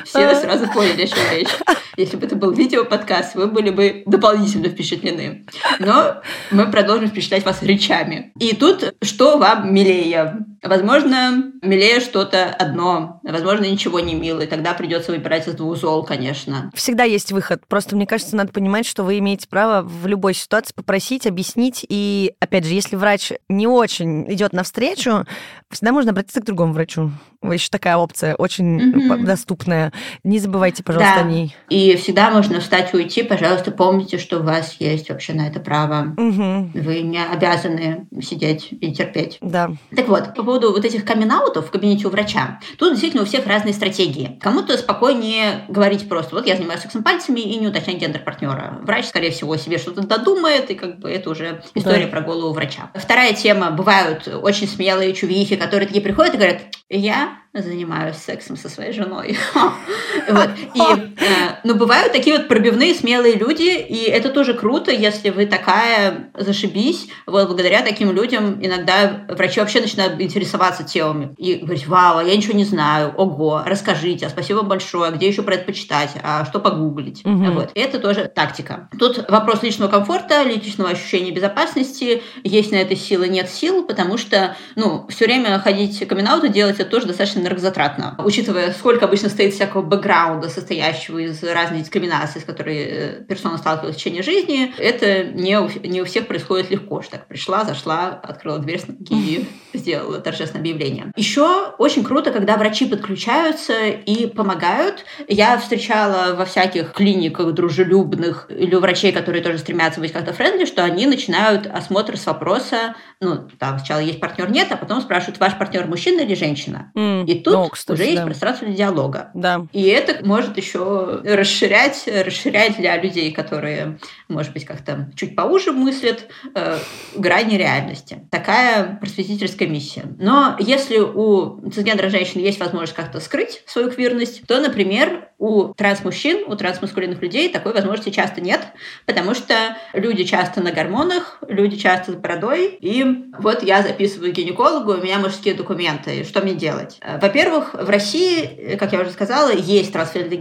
Все 0.06 0.36
сразу 0.36 0.68
поняли, 0.68 1.04
о 1.04 1.08
чем 1.08 1.20
речь. 1.32 1.50
Если 1.98 2.16
бы 2.16 2.28
это 2.28 2.36
был 2.36 2.52
видео-подкаст, 2.52 3.36
вы 3.36 3.48
были 3.48 3.72
бы 3.72 4.04
дополнительно 4.06 4.70
впечатлены. 4.70 5.46
Но 5.80 6.22
мы 6.52 6.68
продолжим 6.68 7.10
впечатлять 7.10 7.46
вас 7.46 7.62
речами. 7.62 8.32
И 8.40 8.56
тут 8.56 8.96
что 9.02 9.38
вам 9.38 9.74
милее? 9.74 10.46
Возможно, 10.64 11.52
милее 11.68 12.00
что-то 12.00 12.46
одно, 12.46 13.20
возможно, 13.24 13.66
ничего 13.66 14.00
не 14.00 14.16
милое. 14.16 14.48
Тогда 14.48 14.74
придется 14.74 15.12
выбирать 15.12 15.48
из 15.48 15.54
двух 15.54 15.78
зол, 15.78 16.04
конечно. 16.04 16.72
Всегда 16.74 17.04
есть 17.04 17.32
выход. 17.32 17.62
Просто, 17.68 17.96
мне 17.96 18.08
кажется, 18.08 18.36
надо 18.36 18.52
понимать, 18.52 18.86
что 18.86 19.04
вы 19.04 19.20
имеете 19.20 19.48
право 19.48 19.82
в 19.82 20.08
любой 20.08 20.34
ситуации 20.34 20.74
попросить, 20.74 21.28
объяснить. 21.28 21.86
И, 21.88 22.34
опять 22.40 22.66
же, 22.66 22.74
если 22.74 22.96
врач 22.96 23.34
не 23.50 23.68
очень 23.68 24.32
идет 24.32 24.54
навстречу, 24.54 25.26
всегда 25.70 25.92
можно 25.92 26.12
обратиться 26.12 26.42
к 26.42 26.46
другому 26.46 26.74
врачу. 26.74 27.12
Еще 27.44 27.70
такая 27.70 27.98
опция, 27.98 28.36
очень 28.36 28.80
mm-hmm. 28.80 29.24
доступная. 29.24 29.94
Не 30.24 30.40
забывайте, 30.40 30.84
пожалуйста, 30.84 31.16
да. 31.16 31.22
о 31.22 31.24
ней. 31.30 31.56
И 31.70 31.96
всегда 31.96 32.32
можно 32.32 32.60
встать 32.60 32.94
и 32.94 32.98
уйти. 32.98 33.24
Пожалуйста, 33.24 33.72
помните, 33.72 34.18
что 34.18 34.40
у 34.40 34.44
вас 34.44 34.78
есть 34.80 35.10
вообще 35.10 35.34
на 35.34 35.48
это 35.48 35.60
право. 35.60 36.16
Mm-hmm. 36.18 36.82
Вы 36.82 37.02
не 37.02 37.24
обязаны 37.24 38.08
сидеть 38.22 38.70
и 38.72 38.92
терпеть. 38.94 39.38
Да. 39.42 39.72
Так 39.96 40.08
вот, 40.08 40.34
по 40.36 40.44
поводу 40.44 40.72
вот 40.72 40.84
этих 40.84 41.06
камин 41.06 41.32
в 41.62 41.72
кабинете 41.72 42.08
у 42.08 42.10
врача, 42.10 42.60
тут 42.78 42.92
действительно 42.92 43.24
у 43.24 43.26
всех 43.26 43.46
разные 43.46 43.74
стратегии. 43.74 44.40
Кому-то 44.42 44.78
спокойнее 44.78 45.66
говорить 45.68 46.08
просто, 46.08 46.36
вот 46.36 46.48
я 46.48 46.56
занимаюсь 46.56 46.82
сексом 46.82 47.04
пальцами 47.04 47.40
и 47.40 47.58
не 47.58 47.68
уточнять 47.68 47.98
гендер 47.98 48.24
партнера. 48.24 48.80
Врач, 48.84 49.06
скорее 49.06 49.32
всего, 49.32 49.56
себе 49.58 49.78
что-то 49.78 50.06
додумает, 50.06 50.70
и 50.70 50.76
как 50.76 51.00
бы 51.00 51.10
это 51.10 51.30
уже 51.30 51.62
история 51.76 52.06
да. 52.06 52.12
про 52.12 52.22
голову 52.22 52.54
врача. 52.54 52.92
Вторая 52.96 53.34
тема. 53.34 53.72
Бывают 53.72 54.28
очень 54.28 54.68
смелые 54.68 55.14
чувихи, 55.14 55.56
которые 55.56 55.88
такие 55.88 56.04
приходят 56.04 56.34
и 56.34 56.38
говорят, 56.38 56.62
я 56.90 57.40
занимаюсь 57.62 58.18
сексом 58.18 58.58
со 58.58 58.70
своей 58.70 58.94
женой. 58.94 59.38
вот. 60.30 60.50
И, 60.74 60.82
э, 60.82 61.26
но 61.64 61.76
бывают 61.76 62.14
такие 62.14 62.38
вот 62.38 62.48
пробивные, 62.48 62.94
смелые 62.94 63.36
люди, 63.36 63.78
и 63.80 64.04
это 64.10 64.30
тоже 64.30 64.54
круто, 64.54 64.92
если 64.92 65.30
вы 65.30 65.46
такая, 65.46 66.30
зашибись. 66.34 67.08
Вот 67.26 67.48
благодаря 67.48 67.82
таким 67.82 68.12
людям 68.12 68.60
иногда 68.62 69.26
врачи 69.30 69.60
вообще 69.60 69.82
начинают 69.82 70.20
интересоваться 70.22 70.84
темами 70.84 71.34
и 71.38 71.56
говорить, 71.56 71.88
вау, 71.88 72.18
а 72.18 72.24
я 72.24 72.36
ничего 72.36 72.54
не 72.54 72.66
знаю, 72.66 73.14
ого, 73.16 73.64
расскажите, 73.66 74.28
а 74.28 74.30
спасибо 74.30 74.62
большое, 74.62 75.12
где 75.12 75.28
еще 75.28 75.42
про 75.42 75.56
это 75.56 75.66
почитать, 75.66 76.12
а 76.24 76.46
что 76.46 76.60
погуглить. 76.60 77.26
Угу. 77.26 77.52
Вот. 77.52 77.72
Это 77.76 78.00
тоже 78.00 78.32
тактика. 78.34 78.90
Тут 78.98 79.30
вопрос 79.30 79.64
личного 79.64 79.90
комфорта, 79.90 80.44
личного 80.44 80.92
ощущения 80.92 81.32
безопасности. 81.32 82.22
Есть 82.44 82.72
на 82.72 82.76
это 82.76 82.96
силы, 82.96 83.28
нет 83.28 83.50
сил, 83.50 83.84
потому 83.84 84.18
что, 84.18 84.56
ну, 84.76 85.06
все 85.10 85.26
время 85.26 85.60
ходить 85.60 86.08
камин 86.08 86.28
делать 86.52 86.80
это 86.80 86.90
тоже 86.90 87.08
достаточно 87.08 87.42
энергозатратно. 87.48 88.16
Учитывая, 88.24 88.72
сколько 88.72 89.06
обычно 89.06 89.30
стоит 89.30 89.54
всякого 89.54 89.82
бэкграунда, 89.82 90.50
состоящего 90.50 91.20
из 91.20 91.42
разной 91.44 91.80
дискриминации, 91.80 92.40
с 92.40 92.44
которой 92.44 92.78
э, 92.78 93.24
персона 93.28 93.58
сталкивалась 93.58 93.96
в 93.96 94.00
течение 94.00 94.24
жизни, 94.24 94.74
это 94.78 95.24
не 95.24 95.60
у, 95.60 95.70
не 95.84 96.02
у 96.02 96.06
всех 96.06 96.28
происходит 96.28 96.70
легко, 96.70 97.02
что 97.02 97.14
так 97.14 97.28
пришла, 97.28 97.64
зашла, 97.64 98.10
открыла 98.10 98.60
дверь 98.60 98.82
и 99.10 99.46
сделала 99.74 100.20
торжественное 100.20 100.62
объявление. 100.62 101.12
Еще 101.16 101.72
очень 101.78 102.04
круто, 102.04 102.32
когда 102.32 102.58
врачи 102.58 102.86
подключаются 102.86 103.88
и 103.88 104.28
помогают. 104.28 105.06
Я 105.28 105.58
встречала 105.58 106.36
во 106.36 106.46
всяких 106.46 106.92
клиниках 106.94 107.54
дружелюбных 107.54 108.48
или 108.50 108.76
у 108.76 108.80
врачей, 108.80 109.12
которые 109.12 109.44
тоже 109.44 109.58
стремятся 109.58 110.00
быть 110.00 110.12
как-то 110.12 110.34
френдли, 110.34 110.66
что 110.66 110.84
они 110.84 111.06
начинают 111.08 111.68
осмотр 111.68 112.18
с 112.18 112.26
вопроса, 112.26 112.96
ну, 113.20 113.48
там 113.60 113.80
сначала 113.80 114.00
есть 114.00 114.20
партнер, 114.20 114.50
нет, 114.52 114.68
а 114.72 114.78
потом 114.78 115.02
спрашивают, 115.02 115.40
ваш 115.40 115.58
партнер 115.58 115.88
мужчина 115.88 116.22
или 116.22 116.36
женщина? 116.36 116.92
Mm. 116.96 117.26
И 117.26 117.37
И 117.38 117.40
тут 117.40 117.54
ну, 117.54 117.70
кстати, 117.70 117.96
уже 117.96 118.04
есть 118.04 118.18
да. 118.18 118.26
пространство 118.26 118.68
для 118.68 118.76
диалога. 118.76 119.30
Да. 119.34 119.68
И 119.72 119.84
это 119.84 120.26
может 120.26 120.58
еще 120.58 121.22
расширять, 121.24 122.08
расширять 122.08 122.78
для 122.78 122.98
людей, 122.98 123.32
которые, 123.32 124.00
может 124.28 124.54
быть, 124.54 124.66
как-то 124.66 125.10
чуть 125.16 125.36
поуже 125.36 125.72
мыслят, 125.72 126.28
э, 126.56 126.78
грани 127.16 127.56
реальности. 127.56 128.28
Такая 128.32 128.98
просветительская 129.00 129.68
миссия. 129.68 130.06
Но 130.20 130.56
если 130.60 130.98
у 131.00 131.70
цисгендера 131.72 132.10
женщин 132.10 132.42
есть 132.42 132.60
возможность 132.60 132.94
как-то 132.94 133.20
скрыть 133.20 133.64
свою 133.66 133.92
квирность, 133.92 134.46
то, 134.48 134.60
например, 134.60 135.30
у 135.38 135.74
транс-мужчин, 135.74 136.46
у 136.48 136.56
трансмаскулинных 136.56 137.22
людей 137.22 137.50
такой 137.50 137.74
возможности 137.74 138.10
часто 138.10 138.42
нет, 138.42 138.62
потому 139.06 139.36
что 139.36 139.78
люди 139.94 140.24
часто 140.24 140.62
на 140.62 140.72
гормонах, 140.72 141.40
люди 141.48 141.78
часто 141.78 142.14
с 142.14 142.16
бородой, 142.16 142.78
и 142.82 143.06
вот 143.40 143.62
я 143.62 143.84
записываю 143.84 144.32
гинекологу, 144.32 144.94
у 144.94 144.98
меня 144.98 145.20
мужские 145.20 145.54
документы, 145.54 146.24
что 146.24 146.42
мне 146.42 146.56
делать? 146.56 146.98
Э, 147.02 147.20
во-первых, 147.20 147.76
в 147.76 147.90
России, 147.90 148.76
как 148.78 148.94
я 148.94 149.02
уже 149.02 149.12
сказала, 149.12 149.52
есть 149.52 149.94
трансферные 149.94 150.38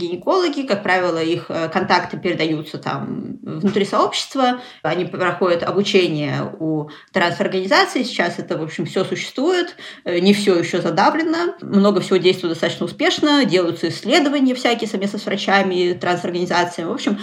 как 0.67 0.83
правило, 0.83 1.23
их 1.23 1.47
э, 1.51 1.69
контакты 1.69 2.17
передаются 2.19 2.79
там 2.79 3.39
внутри 3.43 3.76
сообщества, 3.85 4.61
они 4.83 5.05
проходят 5.05 5.63
обучение 5.63 6.51
у 6.59 6.89
трансорганизаций, 7.13 8.05
сейчас 8.05 8.39
это, 8.39 8.57
в 8.57 8.63
общем, 8.63 8.87
все 8.87 9.05
существует, 9.05 9.77
э, 10.05 10.19
не 10.19 10.33
все 10.35 10.59
еще 10.59 10.81
задавлено, 10.81 11.55
много 11.61 12.01
всего 12.01 12.17
действует 12.17 12.55
достаточно 12.55 12.87
успешно, 12.87 13.45
делаются 13.45 13.89
исследования 13.89 14.55
всякие 14.55 14.89
совместно 14.89 15.19
с 15.19 15.27
врачами, 15.27 15.93
трансорганизациями, 15.93 16.89
в 16.89 16.93
общем, 16.93 17.19